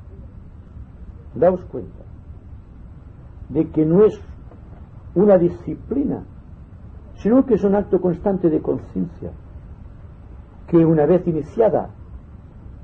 Daos 1.34 1.64
cuenta 1.66 2.02
de 3.50 3.68
que 3.68 3.84
no 3.84 4.04
es 4.04 4.20
una 5.14 5.36
disciplina, 5.36 6.24
sino 7.22 7.44
que 7.44 7.54
es 7.54 7.64
un 7.64 7.74
acto 7.74 8.00
constante 8.00 8.48
de 8.48 8.60
conciencia, 8.60 9.30
que 10.66 10.84
una 10.84 11.06
vez 11.06 11.26
iniciada 11.26 11.90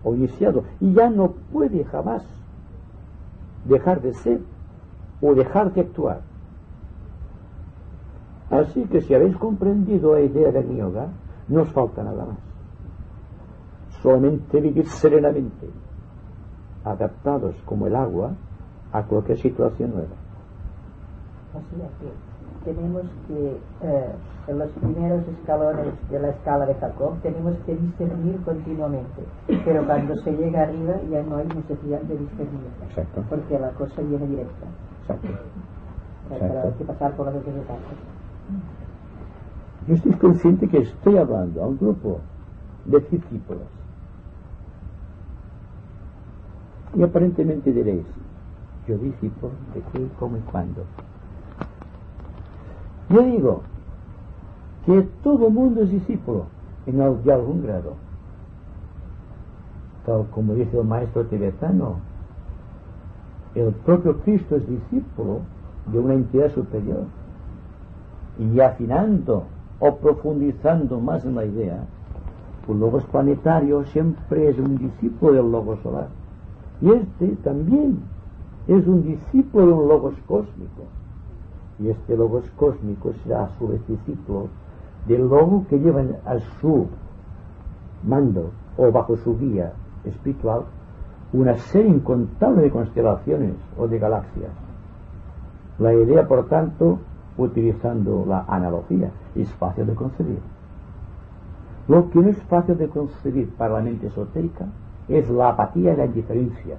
o 0.04 0.14
iniciado, 0.14 0.64
y 0.80 0.92
ya 0.92 1.08
no 1.08 1.32
puede 1.52 1.84
jamás 1.84 2.22
dejar 3.64 4.00
de 4.02 4.14
ser 4.14 4.40
o 5.20 5.34
dejar 5.34 5.72
de 5.72 5.80
actuar. 5.80 6.20
Así 8.50 8.84
que 8.84 9.00
si 9.00 9.14
habéis 9.14 9.36
comprendido 9.36 10.12
la 10.14 10.20
idea 10.20 10.52
del 10.52 10.76
yoga, 10.76 11.08
no 11.48 11.62
os 11.62 11.72
falta 11.72 12.04
nada 12.04 12.26
más. 12.26 12.38
Solamente 14.02 14.60
vivir 14.60 14.86
serenamente, 14.86 15.68
adaptados 16.84 17.56
como 17.64 17.86
el 17.86 17.96
agua 17.96 18.32
a 18.92 19.02
cualquier 19.02 19.38
situación 19.38 19.90
nueva. 19.90 20.14
Tenemos 22.66 23.04
que, 23.28 23.60
eh, 23.82 24.12
en 24.48 24.58
los 24.58 24.68
primeros 24.72 25.22
escalones 25.28 25.94
de 26.10 26.18
la 26.18 26.30
escala 26.30 26.66
de 26.66 26.74
Jacob, 26.74 27.14
tenemos 27.22 27.54
que 27.64 27.76
discernir 27.76 28.40
continuamente. 28.44 29.22
Pero 29.64 29.86
cuando 29.86 30.16
se 30.16 30.32
llega 30.32 30.62
arriba 30.62 30.94
ya 31.08 31.22
no 31.22 31.36
hay 31.36 31.46
necesidad 31.46 32.00
de 32.00 32.18
discernir. 32.18 32.66
Exacto. 32.88 33.22
Porque 33.30 33.56
la 33.56 33.70
cosa 33.70 34.02
viene 34.02 34.26
directa. 34.26 34.66
Exacto. 35.02 35.28
Pero 36.28 36.60
hay 36.60 36.72
que 36.72 36.84
pasar 36.84 37.14
por 37.14 37.26
las 37.26 37.36
otras 37.36 37.54
etapas. 37.54 37.78
Yo 39.86 39.94
estoy 39.94 40.12
consciente 40.14 40.68
que 40.68 40.78
estoy 40.78 41.18
hablando 41.18 41.62
a 41.62 41.68
un 41.68 41.78
grupo 41.78 42.18
de 42.86 42.98
discípulos. 42.98 43.68
Y 46.96 47.02
aparentemente 47.04 47.72
diréis, 47.72 48.06
yo 48.88 48.98
discípulo 48.98 49.52
de 49.72 49.82
qué, 49.92 50.08
cómo 50.18 50.36
y 50.36 50.40
cuándo. 50.40 50.82
Yo 53.08 53.22
digo 53.22 53.62
que 54.84 55.02
todo 55.22 55.48
mundo 55.48 55.82
es 55.82 55.90
discípulo 55.90 56.46
en 56.86 56.98
de 56.98 57.32
algún 57.32 57.62
grado. 57.62 57.94
Tal 60.04 60.26
como 60.30 60.54
dice 60.54 60.78
el 60.78 60.86
maestro 60.86 61.24
tibetano, 61.26 61.96
el 63.54 63.72
propio 63.72 64.18
Cristo 64.20 64.56
es 64.56 64.68
discípulo 64.68 65.40
de 65.92 65.98
una 65.98 66.14
entidad 66.14 66.52
superior. 66.52 67.04
Y 68.38 68.60
afinando 68.60 69.44
o 69.80 69.96
profundizando 69.96 71.00
más 71.00 71.24
en 71.24 71.34
la 71.36 71.44
idea, 71.44 71.84
el 72.68 72.80
logos 72.80 73.04
planetario 73.04 73.84
siempre 73.86 74.48
es 74.50 74.58
un 74.58 74.76
discípulo 74.78 75.32
del 75.32 75.50
logos 75.50 75.78
solar. 75.82 76.08
Y 76.80 76.90
este 76.90 77.28
también 77.42 78.00
es 78.66 78.86
un 78.86 79.02
discípulo 79.04 79.66
de 79.66 79.72
un 79.72 79.88
logos 79.88 80.14
cósmico. 80.26 80.82
Y 81.78 81.90
este 81.90 82.16
logos 82.16 82.50
cósmico 82.56 83.12
será 83.22 83.44
a 83.44 83.48
su 83.58 83.68
discípulo 83.88 84.48
del 85.06 85.28
logo 85.28 85.66
que 85.68 85.78
lleva 85.78 86.02
a 86.24 86.38
su 86.60 86.86
mando 88.02 88.50
o 88.76 88.90
bajo 88.90 89.16
su 89.16 89.38
guía 89.38 89.72
espiritual 90.04 90.62
una 91.32 91.56
serie 91.56 91.90
incontable 91.90 92.62
de 92.62 92.70
constelaciones 92.70 93.54
o 93.76 93.88
de 93.88 93.98
galaxias. 93.98 94.50
La 95.78 95.92
idea, 95.92 96.26
por 96.26 96.48
tanto, 96.48 96.98
utilizando 97.36 98.24
la 98.26 98.44
analogía, 98.48 99.10
es 99.34 99.52
fácil 99.54 99.86
de 99.86 99.94
concebir. 99.94 100.38
Lo 101.88 102.08
que 102.10 102.18
no 102.20 102.28
es 102.28 102.42
fácil 102.44 102.78
de 102.78 102.88
concebir 102.88 103.50
para 103.56 103.74
la 103.74 103.80
mente 103.82 104.06
esotérica 104.06 104.66
es 105.08 105.28
la 105.30 105.50
apatía 105.50 105.92
y 105.92 105.96
la 105.96 106.06
indiferencia 106.06 106.76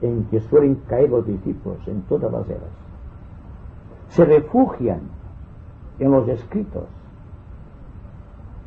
en 0.00 0.24
que 0.24 0.40
suelen 0.40 0.76
caer 0.86 1.10
los 1.10 1.26
discípulos 1.26 1.78
en 1.88 2.02
todas 2.02 2.30
las 2.30 2.48
eras. 2.48 2.83
Se 4.14 4.24
refugian 4.24 5.00
en 5.98 6.10
los 6.12 6.28
escritos, 6.28 6.84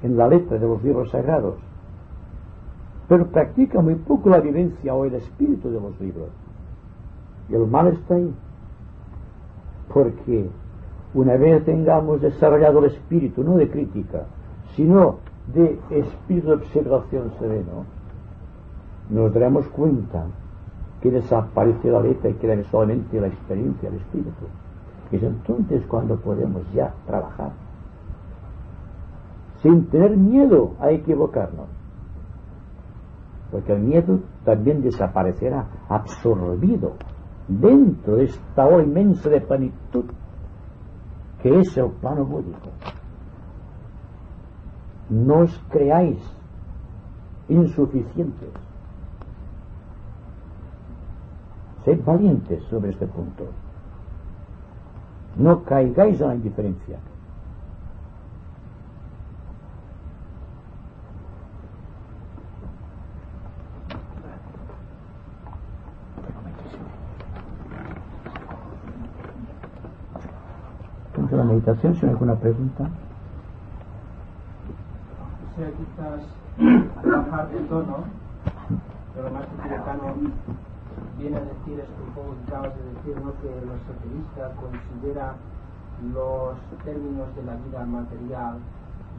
en 0.03 0.17
la 0.17 0.27
letra 0.27 0.57
de 0.57 0.67
los 0.67 0.83
libros 0.83 1.09
sagrados, 1.11 1.55
pero 3.07 3.27
practican 3.27 3.85
muy 3.85 3.95
poco 3.95 4.29
la 4.29 4.41
vivencia 4.41 4.93
o 4.93 5.05
el 5.05 5.15
espíritu 5.15 5.69
de 5.69 5.79
los 5.79 5.97
libros. 6.01 6.27
Y 7.47 7.55
el 7.55 7.65
mal 7.65 7.87
está 7.87 8.15
ahí. 8.15 8.33
Porque 9.93 10.49
una 11.13 11.37
vez 11.37 11.63
tengamos 11.63 12.19
desarrollado 12.19 12.79
el 12.79 12.91
espíritu, 12.91 13.41
no 13.41 13.55
de 13.55 13.69
crítica, 13.69 14.25
sino 14.75 15.19
de 15.53 15.79
espíritu 15.91 16.47
de 16.47 16.53
observación 16.55 17.31
sereno, 17.39 17.85
nos 19.09 19.33
daremos 19.33 19.65
cuenta 19.69 20.25
que 21.01 21.09
desaparece 21.09 21.89
la 21.89 22.01
letra 22.01 22.29
y 22.29 22.33
queda 22.33 22.61
solamente 22.65 23.21
la 23.21 23.27
experiencia 23.27 23.89
del 23.89 24.01
espíritu. 24.01 24.45
Es 25.11 25.23
entonces 25.23 25.85
cuando 25.87 26.17
podemos 26.17 26.69
ya 26.73 26.93
trabajar 27.05 27.51
sin 29.61 29.87
tener 29.87 30.15
miedo 30.15 30.75
a 30.79 30.91
equivocarnos. 30.91 31.67
Porque 33.51 33.73
el 33.73 33.79
miedo 33.79 34.19
también 34.43 34.81
desaparecerá 34.81 35.67
absorbido 35.89 36.93
dentro 37.47 38.17
de 38.17 38.25
esta 38.25 38.65
ola 38.65 38.83
inmensa 38.83 39.29
de 39.29 39.41
plenitud 39.41 40.05
que 41.41 41.59
es 41.59 41.77
el 41.77 41.91
plano 41.91 42.25
búdico. 42.25 42.69
No 45.09 45.39
os 45.39 45.63
creáis 45.69 46.19
insuficientes. 47.47 48.49
Sed 51.85 52.03
valientes 52.03 52.63
sobre 52.63 52.89
este 52.89 53.07
punto. 53.07 53.45
No 55.37 55.63
caigáis 55.63 56.19
en 56.19 56.27
la 56.27 56.35
indiferencia. 56.35 56.97
Entonces 71.09 71.37
la 71.37 71.43
meditación, 71.43 71.95
si 71.95 72.05
hay 72.05 72.11
alguna 72.11 72.35
pregunta. 72.35 72.89
Sea, 75.55 75.69
quizás 75.71 76.21
a 77.13 77.17
bajar 77.17 77.49
de 77.49 77.59
tono, 77.61 77.97
pero 79.13 79.29
más 79.31 79.45
tibetano 79.63 80.15
viene 81.17 81.37
a 81.37 81.41
decir 81.41 81.79
esto 81.79 81.99
un 82.03 82.13
poco 82.13 82.35
que 82.35 82.51
acabas 82.51 82.73
de 82.77 82.83
decir, 82.93 83.15
¿no? 83.21 83.33
que 83.41 83.49
el 83.49 83.69
esoterista 83.69 84.53
considera 84.61 85.35
los 86.13 86.57
términos 86.85 87.27
de 87.35 87.43
la 87.43 87.55
vida 87.55 87.85
material, 87.85 88.59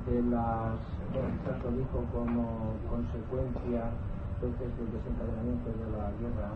de 0.07 0.23
las, 0.23 0.79
lo 1.65 1.71
dijo 1.73 1.99
como 2.13 2.73
consecuencia 2.89 3.91
entonces 4.39 4.71
del 4.79 4.93
desencadenamiento 4.95 5.67
de 5.67 5.91
la 5.91 6.15
guerra, 6.23 6.55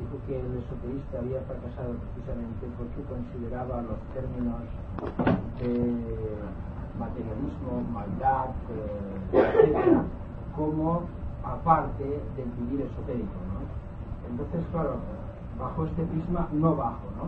dijo 0.00 0.16
que 0.26 0.40
el 0.40 0.56
esoterista 0.56 1.20
había 1.20 1.40
fracasado 1.44 1.92
precisamente 2.00 2.64
porque 2.80 3.04
consideraba 3.04 3.84
los 3.84 4.00
términos 4.16 4.64
de 5.60 6.40
materialismo, 6.98 7.84
maldad, 7.92 8.56
eh, 8.72 9.36
etcétera, 9.36 10.04
como 10.56 11.02
aparte 11.44 12.04
del 12.04 12.50
vivir 12.56 12.86
esotérico. 12.86 13.49
Entonces, 14.30 14.62
claro, 14.70 14.94
bajo 15.58 15.84
este 15.86 16.02
prisma 16.06 16.46
no 16.52 16.76
bajo, 16.76 17.04
¿no? 17.18 17.26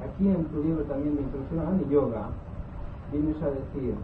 Aquí 0.00 0.28
en 0.28 0.44
tu 0.46 0.62
libro 0.62 0.84
también 0.84 1.16
de 1.16 1.22
introducción 1.22 1.60
al 1.60 1.88
yoga, 1.88 2.32
vienes 3.12 3.36
a 3.42 3.50
decir 3.50 3.94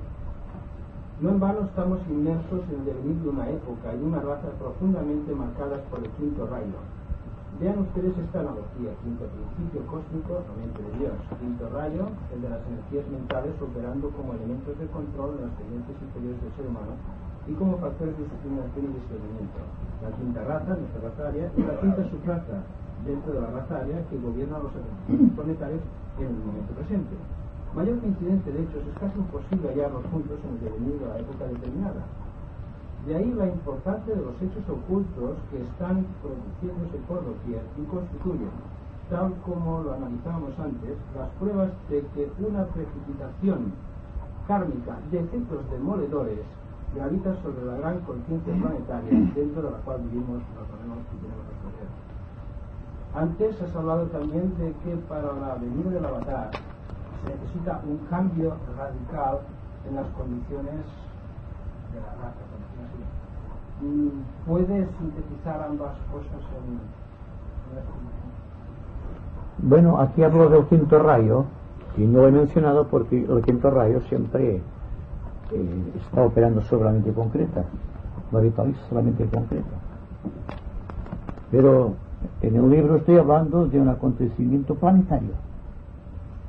No 1.21 1.31
en 1.31 1.41
vano 1.41 1.61
estamos 1.65 2.01
inmersos 2.11 2.61
en 2.69 2.81
el 2.81 2.85
devenir 2.85 3.17
de 3.23 3.29
una 3.29 3.49
época 3.49 3.95
y 3.95 4.03
una 4.03 4.21
raza 4.21 4.51
profundamente 4.59 5.35
marcadas 5.35 5.81
por 5.89 6.01
el 6.01 6.11
quinto 6.19 6.47
rayo. 6.47 6.77
Vean 7.61 7.79
ustedes 7.79 8.19
esta 8.19 8.41
analogía, 8.41 8.91
quinto 9.01 9.25
principio 9.31 9.87
cósmico, 9.87 10.43
la 10.43 10.55
mente 10.59 10.83
de 10.83 10.93
Dios, 10.99 11.15
quinto 11.39 11.71
rayo, 11.71 12.11
el 12.35 12.43
de 12.43 12.51
las 12.51 12.61
energías 12.67 13.07
mentales 13.09 13.55
operando 13.63 14.11
como 14.11 14.35
elementos 14.35 14.77
de 14.77 14.87
control 14.91 15.39
en 15.39 15.47
las 15.47 15.57
tendencias 15.57 15.97
inferiores 16.03 16.43
del 16.43 16.53
ser 16.59 16.67
humano 16.67 17.24
y 17.47 17.53
como 17.55 17.77
factores 17.79 18.17
de 18.17 18.25
disciplinación 18.25 18.85
y 18.89 18.93
discernimiento. 19.05 19.61
La 20.01 20.11
quinta 20.17 20.41
raza, 20.45 20.73
nuestra 20.77 21.01
raza 21.05 21.29
aria, 21.29 21.47
y 21.57 21.63
la 21.63 21.77
quinta 21.81 22.03
subraza, 22.09 22.57
dentro 23.05 23.33
de 23.33 23.41
la 23.41 23.51
raza 23.53 23.85
aria, 23.85 24.01
que 24.09 24.17
gobierna 24.17 24.59
los 24.65 24.73
planetarios 25.37 25.83
en 26.19 26.27
el 26.27 26.41
momento 26.41 26.73
presente. 26.73 27.15
Mayor 27.77 27.99
coincidencia 28.01 28.53
de 28.53 28.63
hechos 28.63 28.87
es 28.87 28.97
casi 29.03 29.19
imposible 29.19 29.69
hallarlos 29.69 30.07
juntos 30.09 30.39
en 30.47 30.51
el 30.57 30.61
devenir 30.63 30.97
de 31.01 31.07
la 31.11 31.19
época 31.19 31.45
determinada. 31.51 32.03
De 33.05 33.17
ahí 33.17 33.29
la 33.35 33.47
importancia 33.47 34.15
de 34.15 34.23
los 34.25 34.37
hechos 34.41 34.65
ocultos 34.65 35.37
que 35.51 35.61
están 35.61 36.07
produciéndose 36.25 36.97
por 37.05 37.21
doquier 37.21 37.61
y 37.77 37.85
constituyen, 37.85 38.55
tal 39.11 39.35
como 39.45 39.83
lo 39.83 39.93
analizábamos 39.93 40.57
antes, 40.57 40.97
las 41.13 41.29
pruebas 41.37 41.69
de 41.91 42.01
que 42.15 42.31
una 42.41 42.65
precipitación 42.73 43.75
kármica 44.49 44.97
de 45.11 45.21
efectos 45.21 45.59
demoledores 45.71 46.41
gravita 46.95 47.35
sobre 47.43 47.65
la 47.67 47.77
gran 47.79 48.01
conciencia 48.01 48.55
planetaria 48.55 49.33
dentro 49.35 49.63
de 49.63 49.71
la 49.71 49.79
cual 49.79 50.01
vivimos 50.03 50.43
los 50.55 50.69
menos 50.81 51.05
que 51.11 51.17
tenemos 51.19 51.45
poder. 51.63 51.91
Antes 53.15 53.63
has 53.63 53.77
hablado 53.77 54.07
también 54.07 54.57
de 54.59 54.73
que 54.83 54.97
para 55.09 55.33
la 55.33 55.55
venida 55.55 55.91
del 55.91 56.05
avatar 56.05 56.51
se 57.25 57.31
necesita 57.31 57.81
un 57.87 57.99
cambio 58.09 58.57
radical 58.77 59.41
en 59.89 59.97
las 59.97 60.07
condiciones 60.09 60.83
de 61.93 62.01
la 62.01 62.15
raza. 62.23 62.45
Mm, 63.83 64.47
¿Puede 64.47 64.89
sintetizar 64.99 65.67
ambas 65.69 65.97
cosas 66.13 66.41
en, 66.57 66.81
Bueno, 69.69 69.99
aquí 70.01 70.23
hablo 70.23 70.49
del 70.49 70.65
quinto 70.67 70.99
rayo, 71.01 71.45
y 71.97 72.03
no 72.03 72.23
lo 72.23 72.29
he 72.29 72.33
mencionado 72.33 72.87
porque 72.89 73.25
el 73.25 73.43
quinto 73.43 73.71
rayo 73.71 74.01
siempre 74.09 74.63
eh, 75.53 75.93
está 75.97 76.23
operando 76.23 76.63
sobre 76.63 76.85
la 76.85 76.93
mente 76.93 77.13
concreta, 77.13 77.65
la 78.33 78.41
vitaliza 78.41 78.81
solamente 78.89 79.25
concreta. 79.27 79.77
Pero 81.51 81.95
en 82.41 82.57
el 82.57 82.71
libro 82.71 82.97
estoy 82.97 83.17
hablando 83.17 83.67
de 83.67 83.81
un 83.81 83.89
acontecimiento 83.89 84.75
planetario 84.75 85.33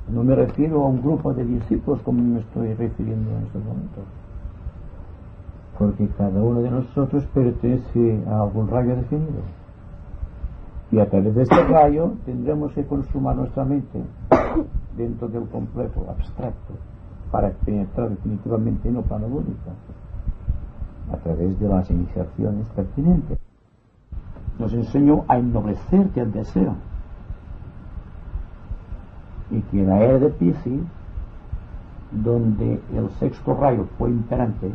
no 0.08 0.22
me 0.22 0.36
refiero 0.36 0.84
a 0.84 0.86
un 0.86 1.02
grupo 1.02 1.34
de 1.34 1.44
discípulos 1.44 2.00
como 2.02 2.22
me 2.22 2.40
estoy 2.40 2.74
refiriendo 2.74 3.30
en 3.30 3.46
estos 3.46 3.64
momentos. 3.64 4.04
Porque 5.78 6.08
cada 6.16 6.40
uno 6.40 6.62
de 6.62 6.70
nosotros 6.70 7.24
pertenece 7.34 8.22
a 8.28 8.42
algún 8.42 8.68
rayo 8.68 8.94
definido. 8.96 9.42
Y 10.92 11.00
a 11.00 11.10
través 11.10 11.34
de 11.34 11.42
este 11.42 11.64
rayo 11.64 12.12
tendremos 12.24 12.72
que 12.72 12.84
consumar 12.86 13.34
nuestra 13.34 13.64
mente 13.64 14.00
dentro 14.96 15.26
del 15.28 15.48
complejo 15.48 16.06
abstracto 16.08 16.74
para 17.36 17.50
penetrar 17.50 18.08
definitivamente 18.08 18.88
en 18.88 18.96
único 18.96 19.70
a 21.12 21.16
través 21.18 21.60
de 21.60 21.68
las 21.68 21.90
iniciaciones 21.90 22.66
pertinentes. 22.68 23.38
Nos 24.58 24.72
enseñó 24.72 25.26
a 25.28 25.36
ennoblecerte 25.36 26.22
al 26.22 26.32
deseo 26.32 26.74
y 29.50 29.60
que 29.60 29.84
la 29.84 30.02
era 30.02 30.18
de 30.18 30.30
Pisces, 30.30 30.80
donde 32.10 32.80
el 32.94 33.10
sexto 33.18 33.52
rayo 33.54 33.86
fue 33.98 34.08
imperante, 34.08 34.70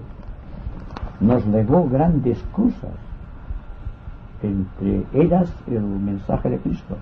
nos 1.19 1.43
legó 1.47 1.89
grandes 1.89 2.43
cosas, 2.51 2.93
entre 4.43 5.03
ellas 5.13 5.51
el 5.65 5.81
mensaje 5.81 6.51
de 6.51 6.59
Cristo, 6.59 6.95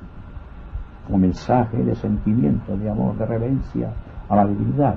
un 1.10 1.20
mensaje 1.20 1.84
de 1.84 1.96
sentimiento, 1.96 2.78
de 2.78 2.90
amor, 2.90 3.18
de 3.18 3.26
reverencia 3.26 3.92
a 4.30 4.38
la 4.38 4.46
divinidad. 4.46 4.96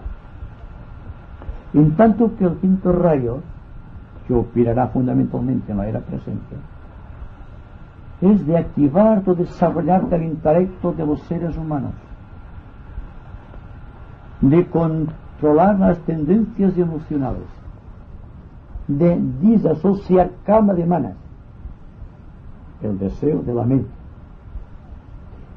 En 1.74 1.96
tanto 1.96 2.36
que 2.36 2.44
el 2.44 2.56
quinto 2.56 2.92
rayo, 2.92 3.40
que 4.26 4.34
operará 4.34 4.88
fundamentalmente 4.88 5.72
en 5.72 5.78
la 5.78 5.88
era 5.88 6.00
presente, 6.00 6.56
es 8.20 8.46
de 8.46 8.56
activar 8.56 9.22
o 9.26 9.34
desarrollar 9.34 10.06
el 10.12 10.22
intelecto 10.24 10.92
de 10.92 11.06
los 11.06 11.20
seres 11.22 11.56
humanos 11.56 11.92
de 14.42 14.66
controlar 14.66 15.78
las 15.78 15.98
tendencias 16.00 16.76
emocionales, 16.76 17.46
de 18.88 19.18
disasociar 19.40 20.30
calma 20.44 20.74
de 20.74 20.84
manas, 20.84 21.14
el 22.82 22.98
deseo 22.98 23.40
de 23.42 23.54
la 23.54 23.64
mente, 23.64 23.90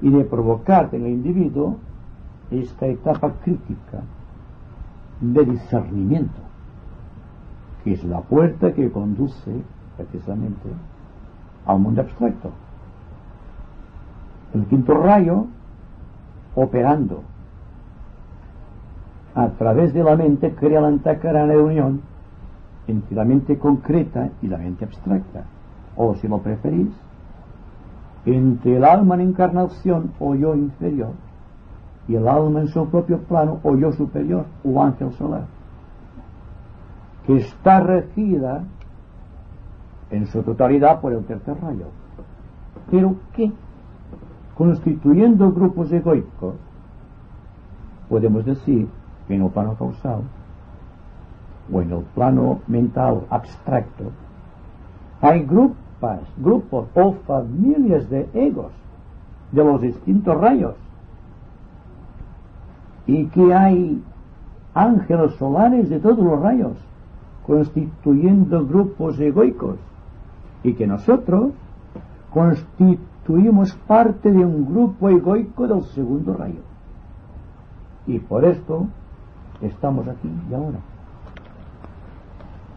y 0.02 0.10
de 0.12 0.24
provocar 0.24 0.90
en 0.94 1.06
el 1.06 1.14
individuo 1.14 1.78
esta 2.52 2.86
etapa 2.86 3.32
crítica 3.44 4.04
de 5.22 5.46
discernimiento, 5.46 6.42
que 7.84 7.94
es 7.94 8.04
la 8.04 8.22
puerta 8.22 8.74
que 8.74 8.92
conduce 8.92 9.62
precisamente 9.98 10.70
al 11.66 11.80
mundo 11.80 12.02
abstracto. 12.02 12.52
El 14.54 14.66
quinto 14.66 14.94
rayo, 14.94 15.48
operando 16.56 17.24
a 19.34 19.50
través 19.50 19.94
de 19.94 20.04
la 20.04 20.16
mente 20.16 20.54
crea 20.56 20.82
la 20.82 21.46
de 21.46 21.58
unión 21.58 22.02
entre 22.88 23.16
la 23.16 23.26
mente 23.26 23.58
concreta 23.58 24.30
y 24.42 24.48
la 24.48 24.58
mente 24.58 24.86
abstracta, 24.86 25.44
o 25.96 26.16
si 26.16 26.28
lo 26.28 26.40
preferís, 26.40 26.90
entre 28.26 28.78
el 28.78 28.86
alma 28.86 29.16
en 29.16 29.22
encarnación 29.22 30.12
o 30.20 30.36
yo 30.36 30.56
inferior 30.56 31.25
y 32.08 32.16
el 32.16 32.28
alma 32.28 32.62
en 32.62 32.68
su 32.68 32.88
propio 32.88 33.20
plano 33.20 33.60
o 33.64 33.76
yo 33.76 33.92
superior 33.92 34.46
o 34.64 34.82
ángel 34.82 35.12
solar, 35.14 35.46
que 37.26 37.38
está 37.38 37.80
regida 37.80 38.64
en 40.12 40.28
su 40.28 40.44
totalidad 40.44 41.02
por 41.02 41.14
el 41.14 41.26
tercer 41.26 41.60
rayo, 41.62 41.88
pero 42.92 43.16
que, 43.34 43.52
constituyendo 44.56 45.52
grupos 45.52 45.92
egoicos, 45.92 46.56
podemos 48.08 48.46
decir 48.46 48.88
en 49.28 49.42
el 49.42 49.50
plano 49.50 49.76
causal 49.76 50.22
o 51.74 51.82
en 51.82 51.92
el 51.92 52.04
plano 52.14 52.60
mental 52.68 53.22
abstracto, 53.32 54.12
hay 55.22 55.44
grupos, 55.44 55.76
grupos 56.38 56.88
o 56.94 57.14
familias 57.26 58.08
de 58.12 58.30
egos 58.36 58.72
de 59.52 59.64
los 59.64 59.82
distintos 59.82 60.40
rayos 60.40 60.76
y 63.08 63.26
que 63.28 63.54
hay 63.54 64.02
ángeles 64.74 65.34
solares 65.36 65.90
de 65.90 66.00
todos 66.00 66.20
los 66.20 66.40
rayos 66.42 66.74
constituyendo 67.46 68.66
grupos 68.66 69.20
egoicos 69.20 69.78
y 70.64 70.74
que 70.74 70.88
nosotros 70.88 71.52
constituimos 72.34 73.74
parte 73.88 74.32
de 74.32 74.44
un 74.44 74.66
grupo 74.66 75.10
egoico 75.10 75.68
del 75.68 75.84
segundo 75.84 76.34
rayo. 76.34 76.62
Y 78.08 78.20
por 78.20 78.46
esto 78.46 78.88
estamos 79.62 80.08
aquí 80.08 80.30
y 80.50 80.54
ahora. 80.54 80.80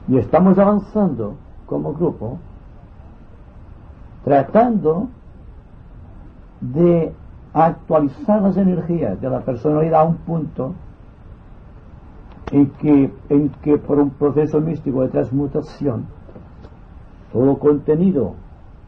Y 0.07 0.19
estamos 0.19 0.59
avanzando 0.59 1.35
como 1.67 1.93
grupo, 1.93 2.39
tratando 4.25 5.09
de 6.61 7.13
actualizar 7.53 8.43
las 8.43 8.57
energías 8.57 9.21
de 9.21 9.31
la 9.31 9.41
personalidad 9.41 10.01
a 10.01 10.05
un 10.05 10.17
punto 10.17 10.75
en 12.51 12.71
que, 12.71 13.13
en 13.29 13.51
que 13.63 13.79
por 13.79 13.99
un 13.99 14.11
proceso 14.11 14.61
místico 14.61 15.03
de 15.03 15.09
transmutación, 15.09 16.07
todo 17.33 17.59
contenido 17.59 18.35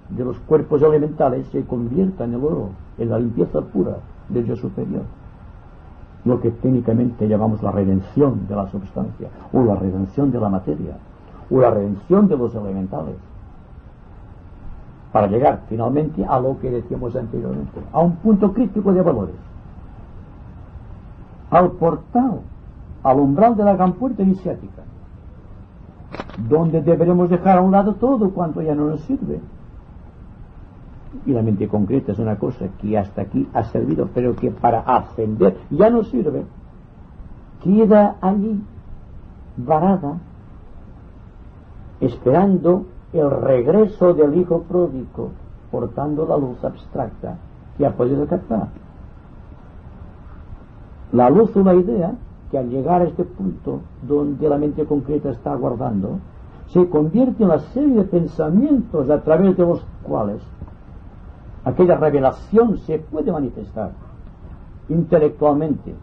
de 0.09 0.25
los 0.25 0.39
cuerpos 0.41 0.83
elementales 0.83 1.47
se 1.49 1.65
convierta 1.65 2.25
en 2.25 2.35
el 2.35 2.45
oro, 2.45 2.71
en 2.99 3.11
la 3.11 3.19
limpieza 3.19 3.61
pura 3.61 3.99
del 4.29 4.47
yo 4.47 4.57
superior. 4.57 5.03
Lo 6.25 6.41
que 6.41 6.51
técnicamente 6.51 7.29
llamamos 7.29 7.63
la 7.63 7.71
redención 7.71 8.47
de 8.47 8.57
la 8.57 8.67
substancia, 8.69 9.29
o 9.53 9.63
la 9.65 9.77
redención 9.77 10.31
de 10.31 10.41
la 10.41 10.49
materia, 10.49 10.97
o 11.51 11.61
la 11.61 11.71
redención 11.71 12.29
de 12.29 12.37
los 12.37 12.55
elementales, 12.55 13.17
para 15.13 15.27
llegar 15.27 15.63
finalmente 15.69 16.25
a 16.25 16.39
lo 16.39 16.59
que 16.61 16.71
decíamos 16.71 17.17
anteriormente, 17.17 17.81
a 17.93 18.01
un 18.01 18.17
punto 18.17 18.53
crítico 18.53 18.93
de 18.93 19.03
valores, 19.03 19.35
al 21.51 21.73
portal, 21.73 22.41
al 23.03 23.19
umbral 23.19 23.57
de 23.57 23.65
la 23.65 23.75
gran 23.75 23.95
puerta 23.95 24.23
iniciática, 24.23 24.83
donde 26.49 26.81
deberemos 26.81 27.29
dejar 27.29 27.59
a 27.59 27.61
un 27.61 27.73
lado 27.73 27.95
todo 27.95 28.31
cuanto 28.31 28.63
ya 28.63 28.75
no 28.75 28.87
nos 28.87 29.01
sirve. 29.03 29.41
Y 31.27 31.33
la 31.33 31.43
mente 31.43 31.67
concreta 31.67 32.13
es 32.13 32.19
una 32.21 32.37
cosa 32.37 32.69
que 32.81 32.97
hasta 32.97 33.23
aquí 33.23 33.49
ha 33.53 33.65
servido, 33.65 34.09
pero 34.15 34.37
que 34.37 34.51
para 34.53 34.81
ascender 34.81 35.57
ya 35.71 35.91
no 35.91 36.05
sirve, 36.05 36.45
queda 37.63 38.17
allí 38.21 38.63
varada 39.57 40.19
esperando 42.01 42.87
el 43.13 43.31
regreso 43.31 44.15
del 44.15 44.37
hijo 44.37 44.63
pródigo, 44.63 45.31
portando 45.71 46.27
la 46.27 46.37
luz 46.37 46.63
abstracta 46.65 47.37
que 47.77 47.87
ha 47.87 47.93
podido 47.93 48.27
captar. 48.27 48.69
La 51.13 51.29
luz 51.29 51.55
la 51.57 51.75
idea 51.75 52.15
que 52.51 52.59
al 52.59 52.69
llegar 52.69 53.03
a 53.03 53.05
este 53.05 53.25
punto 53.25 53.81
donde 54.03 54.49
la 54.49 54.59
mente 54.59 54.85
concreta 54.85 55.31
está 55.31 55.53
aguardando, 55.53 56.19
se 56.69 56.89
convierte 56.89 57.43
en 57.43 57.51
una 57.51 57.59
serie 57.59 57.97
de 57.97 58.05
pensamientos 58.05 59.11
a 59.11 59.21
través 59.23 59.57
de 59.57 59.65
los 59.65 59.85
cuales 60.03 60.41
aquella 61.65 61.97
revelación 61.97 62.79
se 62.79 62.99
puede 62.99 63.33
manifestar 63.33 63.91
intelectualmente 64.89 65.95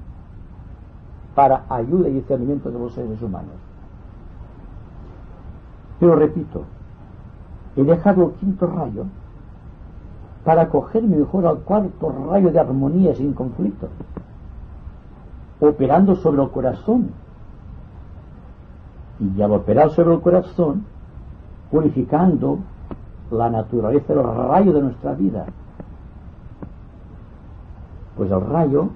para 1.35 1.65
ayuda 1.69 2.09
y 2.09 2.13
discernimiento 2.13 2.69
de 2.69 2.79
los 2.79 2.93
seres 2.93 3.21
humanos. 3.21 3.53
Pero 5.99 6.15
repito, 6.15 6.63
he 7.77 7.83
dejado 7.83 8.25
el 8.25 8.31
quinto 8.33 8.67
rayo 8.67 9.05
para 10.43 10.63
acogerme 10.63 11.17
mejor 11.17 11.45
al 11.45 11.59
cuarto 11.59 12.11
rayo 12.29 12.51
de 12.51 12.59
armonía 12.59 13.13
sin 13.13 13.33
conflicto, 13.33 13.89
operando 15.59 16.15
sobre 16.15 16.41
el 16.41 16.49
corazón. 16.49 17.11
Y 19.19 19.41
al 19.41 19.51
operar 19.51 19.89
sobre 19.91 20.13
el 20.13 20.21
corazón, 20.21 20.85
purificando 21.69 22.59
la 23.31 23.49
naturaleza 23.49 24.13
del 24.13 24.23
rayo 24.23 24.73
de 24.73 24.81
nuestra 24.81 25.13
vida. 25.13 25.45
Pues 28.15 28.31
el 28.31 28.41
rayo 28.41 28.89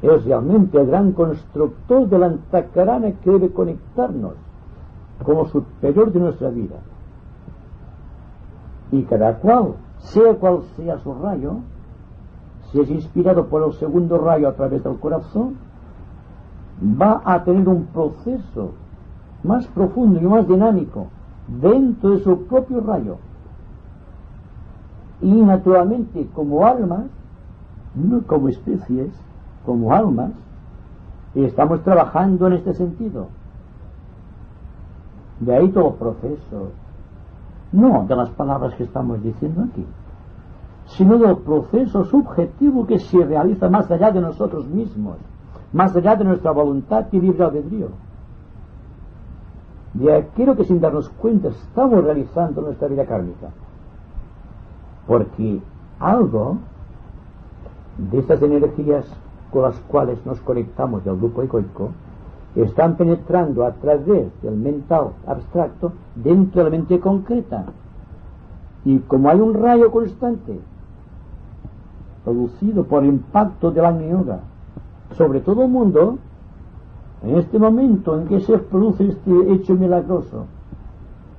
es 0.00 0.24
realmente 0.24 0.78
el 0.78 0.86
gran 0.86 1.12
constructor 1.12 2.08
de 2.08 2.18
la 2.18 2.26
antacarana 2.26 3.12
que 3.12 3.30
debe 3.30 3.50
conectarnos 3.50 4.34
como 5.24 5.46
superior 5.48 6.12
de 6.12 6.20
nuestra 6.20 6.50
vida. 6.50 6.76
Y 8.92 9.02
cada 9.04 9.38
cual, 9.38 9.74
sea 9.98 10.34
cual 10.34 10.62
sea 10.76 10.98
su 10.98 11.14
rayo, 11.14 11.58
si 12.70 12.80
es 12.80 12.90
inspirado 12.90 13.46
por 13.46 13.62
el 13.62 13.72
segundo 13.74 14.18
rayo 14.18 14.48
a 14.48 14.54
través 14.54 14.82
del 14.82 14.98
corazón, 14.98 15.56
va 16.82 17.22
a 17.24 17.42
tener 17.44 17.68
un 17.68 17.86
proceso 17.86 18.72
más 19.42 19.66
profundo 19.68 20.20
y 20.20 20.24
más 20.24 20.48
dinámico 20.48 21.06
dentro 21.46 22.10
de 22.10 22.18
su 22.18 22.46
propio 22.46 22.80
rayo. 22.80 23.16
Y 25.20 25.32
naturalmente, 25.32 26.28
como 26.34 26.66
almas, 26.66 27.06
no 27.94 28.22
como 28.26 28.48
especies, 28.48 29.14
como 29.64 29.92
almas, 29.92 30.32
estamos 31.34 31.82
trabajando 31.82 32.46
en 32.48 32.54
este 32.54 32.74
sentido. 32.74 33.28
De 35.40 35.54
ahí 35.54 35.68
todo 35.70 35.94
proceso. 35.94 36.72
No 37.74 38.04
de 38.06 38.14
las 38.14 38.30
palabras 38.30 38.72
que 38.76 38.84
estamos 38.84 39.20
diciendo 39.20 39.64
aquí, 39.64 39.84
sino 40.86 41.18
del 41.18 41.38
proceso 41.38 42.04
subjetivo 42.04 42.86
que 42.86 43.00
se 43.00 43.24
realiza 43.24 43.68
más 43.68 43.90
allá 43.90 44.12
de 44.12 44.20
nosotros 44.20 44.68
mismos, 44.68 45.16
más 45.72 45.94
allá 45.96 46.14
de 46.14 46.22
nuestra 46.22 46.52
voluntad 46.52 47.06
y 47.10 47.20
libre 47.20 47.42
albedrío. 47.42 47.88
De 49.92 50.14
aquello 50.14 50.54
que 50.54 50.62
sin 50.62 50.80
darnos 50.80 51.08
cuenta 51.08 51.48
estamos 51.48 52.04
realizando 52.04 52.62
nuestra 52.62 52.86
vida 52.86 53.06
kármica. 53.06 53.48
Porque 55.08 55.60
algo 55.98 56.58
de 57.98 58.18
esas 58.20 58.40
energías 58.40 59.04
con 59.50 59.62
las 59.62 59.80
cuales 59.80 60.24
nos 60.24 60.40
conectamos 60.42 61.04
del 61.04 61.16
grupo 61.16 61.42
egoico 61.42 61.90
están 62.56 62.96
penetrando 62.96 63.64
a 63.64 63.72
través 63.72 64.28
del 64.42 64.56
mental 64.56 65.08
abstracto 65.26 65.92
dentro 66.14 66.62
de 66.62 66.70
la 66.70 66.76
mente 66.76 67.00
concreta. 67.00 67.64
Y 68.84 68.98
como 69.00 69.28
hay 69.28 69.40
un 69.40 69.54
rayo 69.54 69.90
constante 69.90 70.58
producido 72.24 72.84
por 72.84 73.02
el 73.02 73.10
impacto 73.10 73.70
de 73.70 73.82
la 73.82 73.98
yoga 74.00 74.40
sobre 75.16 75.40
todo 75.40 75.62
el 75.62 75.70
mundo, 75.70 76.18
en 77.22 77.36
este 77.36 77.58
momento 77.58 78.18
en 78.18 78.26
que 78.26 78.40
se 78.40 78.58
produce 78.58 79.08
este 79.08 79.52
hecho 79.52 79.74
milagroso 79.74 80.46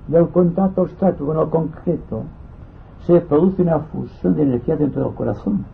del 0.07 0.30
contacto 0.30 0.82
abstracto 0.82 1.26
con 1.26 1.38
lo 1.38 1.49
concreto, 1.49 2.24
se 3.05 3.20
produce 3.22 3.61
una 3.61 3.80
fusión 3.80 4.36
de 4.36 4.43
energía 4.43 4.78
dentro 4.78 5.03
del 5.03 5.13
corazón. 5.13 5.66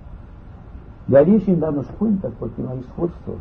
De 1.08 1.18
ahí 1.18 1.40
sin 1.42 1.60
darnos 1.60 1.88
cuenta, 1.98 2.30
porque 2.40 2.62
no 2.62 2.72
hay 2.72 2.80
esfuerzo. 2.80 3.36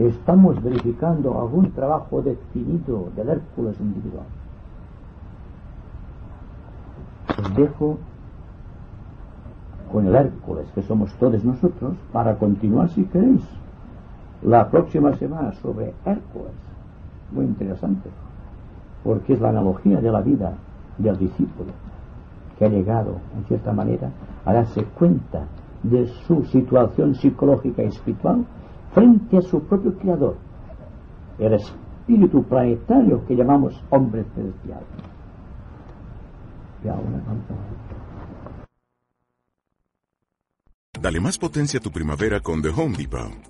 Estamos 0.00 0.62
verificando 0.62 1.38
algún 1.38 1.72
trabajo 1.72 2.22
definido 2.22 3.08
del 3.14 3.28
Hércules 3.28 3.78
individual. 3.80 4.24
Os 7.38 7.54
dejo 7.54 7.98
con 9.92 10.06
el 10.06 10.14
Hércules, 10.14 10.66
que 10.74 10.80
somos 10.84 11.12
todos 11.16 11.44
nosotros, 11.44 11.96
para 12.14 12.36
continuar, 12.36 12.88
si 12.88 13.04
queréis, 13.04 13.42
la 14.42 14.70
próxima 14.70 15.14
semana 15.16 15.52
sobre 15.60 15.92
Hércules. 16.06 16.54
Muy 17.32 17.44
interesante, 17.44 18.08
porque 19.04 19.34
es 19.34 19.40
la 19.42 19.50
analogía 19.50 20.00
de 20.00 20.10
la 20.10 20.22
vida 20.22 20.54
del 20.96 21.18
discípulo, 21.18 21.72
que 22.58 22.64
ha 22.64 22.68
llegado, 22.70 23.16
en 23.36 23.44
cierta 23.44 23.74
manera, 23.74 24.08
a 24.46 24.52
darse 24.54 24.82
cuenta 24.82 25.42
de 25.82 26.06
su 26.26 26.42
situación 26.46 27.14
psicológica 27.16 27.82
y 27.82 27.88
espiritual 27.88 28.46
frente 28.92 29.38
a 29.38 29.42
su 29.42 29.62
propio 29.64 29.96
creador, 29.98 30.36
el 31.38 31.54
espíritu 31.54 32.42
planetario 32.44 33.24
que 33.26 33.34
llamamos 33.34 33.82
hombre 33.90 34.24
celestial. 34.34 34.84
Dale 41.00 41.20
más 41.20 41.38
potencia 41.38 41.78
a 41.78 41.82
tu 41.82 41.90
primavera 41.90 42.40
con 42.40 42.62
The 42.62 42.68
Home 42.68 42.96
Depot. 42.96 43.49